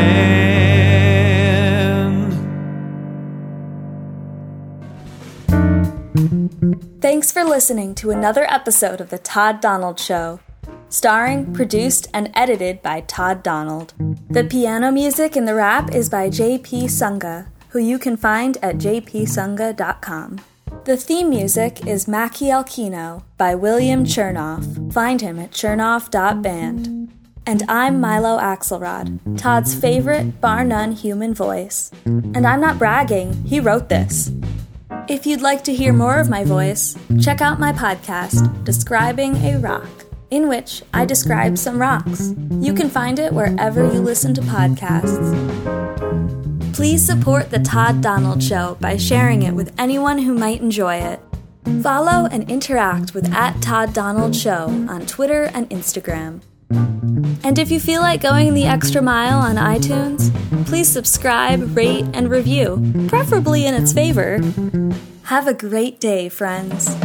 Thanks 7.01 7.29
for 7.29 7.43
listening 7.43 7.95
to 7.95 8.11
another 8.11 8.45
episode 8.49 9.01
of 9.01 9.09
The 9.09 9.17
Todd 9.17 9.59
Donald 9.59 9.99
Show. 9.99 10.39
Starring, 10.87 11.53
produced, 11.53 12.07
and 12.13 12.31
edited 12.33 12.81
by 12.81 13.01
Todd 13.01 13.43
Donald. 13.43 13.93
The 14.29 14.45
piano 14.45 14.89
music 14.89 15.35
in 15.35 15.43
the 15.43 15.55
rap 15.55 15.93
is 15.93 16.07
by 16.07 16.29
JP 16.29 16.83
Sunga, 16.85 17.47
who 17.69 17.79
you 17.79 17.99
can 17.99 18.15
find 18.15 18.57
at 18.63 18.77
jpsunga.com. 18.77 20.39
The 20.85 20.95
theme 20.95 21.29
music 21.29 21.85
is 21.85 22.07
Mackie 22.07 22.45
Alkino 22.45 23.23
by 23.37 23.53
William 23.53 24.05
Chernoff. 24.05 24.93
Find 24.93 25.19
him 25.19 25.39
at 25.39 25.51
chernoff.band. 25.51 27.02
And 27.45 27.63
I'm 27.67 27.99
Milo 27.99 28.39
Axelrod, 28.39 29.37
Todd's 29.37 29.75
favorite, 29.75 30.39
bar 30.39 30.63
none 30.63 30.93
human 30.93 31.33
voice. 31.33 31.91
And 32.05 32.47
I'm 32.47 32.61
not 32.61 32.79
bragging, 32.79 33.43
he 33.43 33.59
wrote 33.59 33.89
this. 33.89 34.31
If 35.09 35.25
you'd 35.25 35.41
like 35.41 35.63
to 35.65 35.73
hear 35.73 35.91
more 35.91 36.19
of 36.19 36.29
my 36.29 36.45
voice, 36.45 36.95
check 37.21 37.41
out 37.41 37.59
my 37.59 37.73
podcast, 37.73 38.63
Describing 38.63 39.35
a 39.43 39.57
Rock, 39.57 39.89
in 40.31 40.47
which 40.47 40.83
I 40.93 41.03
describe 41.03 41.57
some 41.57 41.81
rocks. 41.81 42.33
You 42.61 42.73
can 42.73 42.89
find 42.89 43.19
it 43.19 43.33
wherever 43.33 43.83
you 43.83 43.99
listen 43.99 44.33
to 44.35 44.41
podcasts. 44.41 45.33
Please 46.73 47.05
support 47.05 47.49
The 47.49 47.59
Todd 47.59 48.01
Donald 48.01 48.41
Show 48.41 48.77
by 48.79 48.95
sharing 48.95 49.43
it 49.43 49.53
with 49.53 49.73
anyone 49.77 50.19
who 50.19 50.33
might 50.33 50.61
enjoy 50.61 50.95
it. 50.95 51.19
Follow 51.81 52.25
and 52.25 52.49
interact 52.49 53.13
with 53.13 53.33
at 53.33 53.61
Todd 53.61 53.93
Donald 53.93 54.33
Show 54.33 54.67
on 54.87 55.05
Twitter 55.05 55.43
and 55.53 55.69
Instagram. 55.69 56.41
And 57.43 57.59
if 57.59 57.71
you 57.71 57.79
feel 57.79 58.01
like 58.01 58.21
going 58.21 58.53
the 58.53 58.65
extra 58.65 59.01
mile 59.01 59.39
on 59.39 59.55
iTunes, 59.55 60.31
please 60.65 60.89
subscribe, 60.89 61.75
rate, 61.75 62.05
and 62.13 62.29
review, 62.29 63.07
preferably 63.07 63.65
in 63.65 63.73
its 63.73 63.93
favor. 63.93 64.39
Have 65.23 65.47
a 65.47 65.53
great 65.53 65.99
day, 65.99 66.29
friends. 66.29 66.95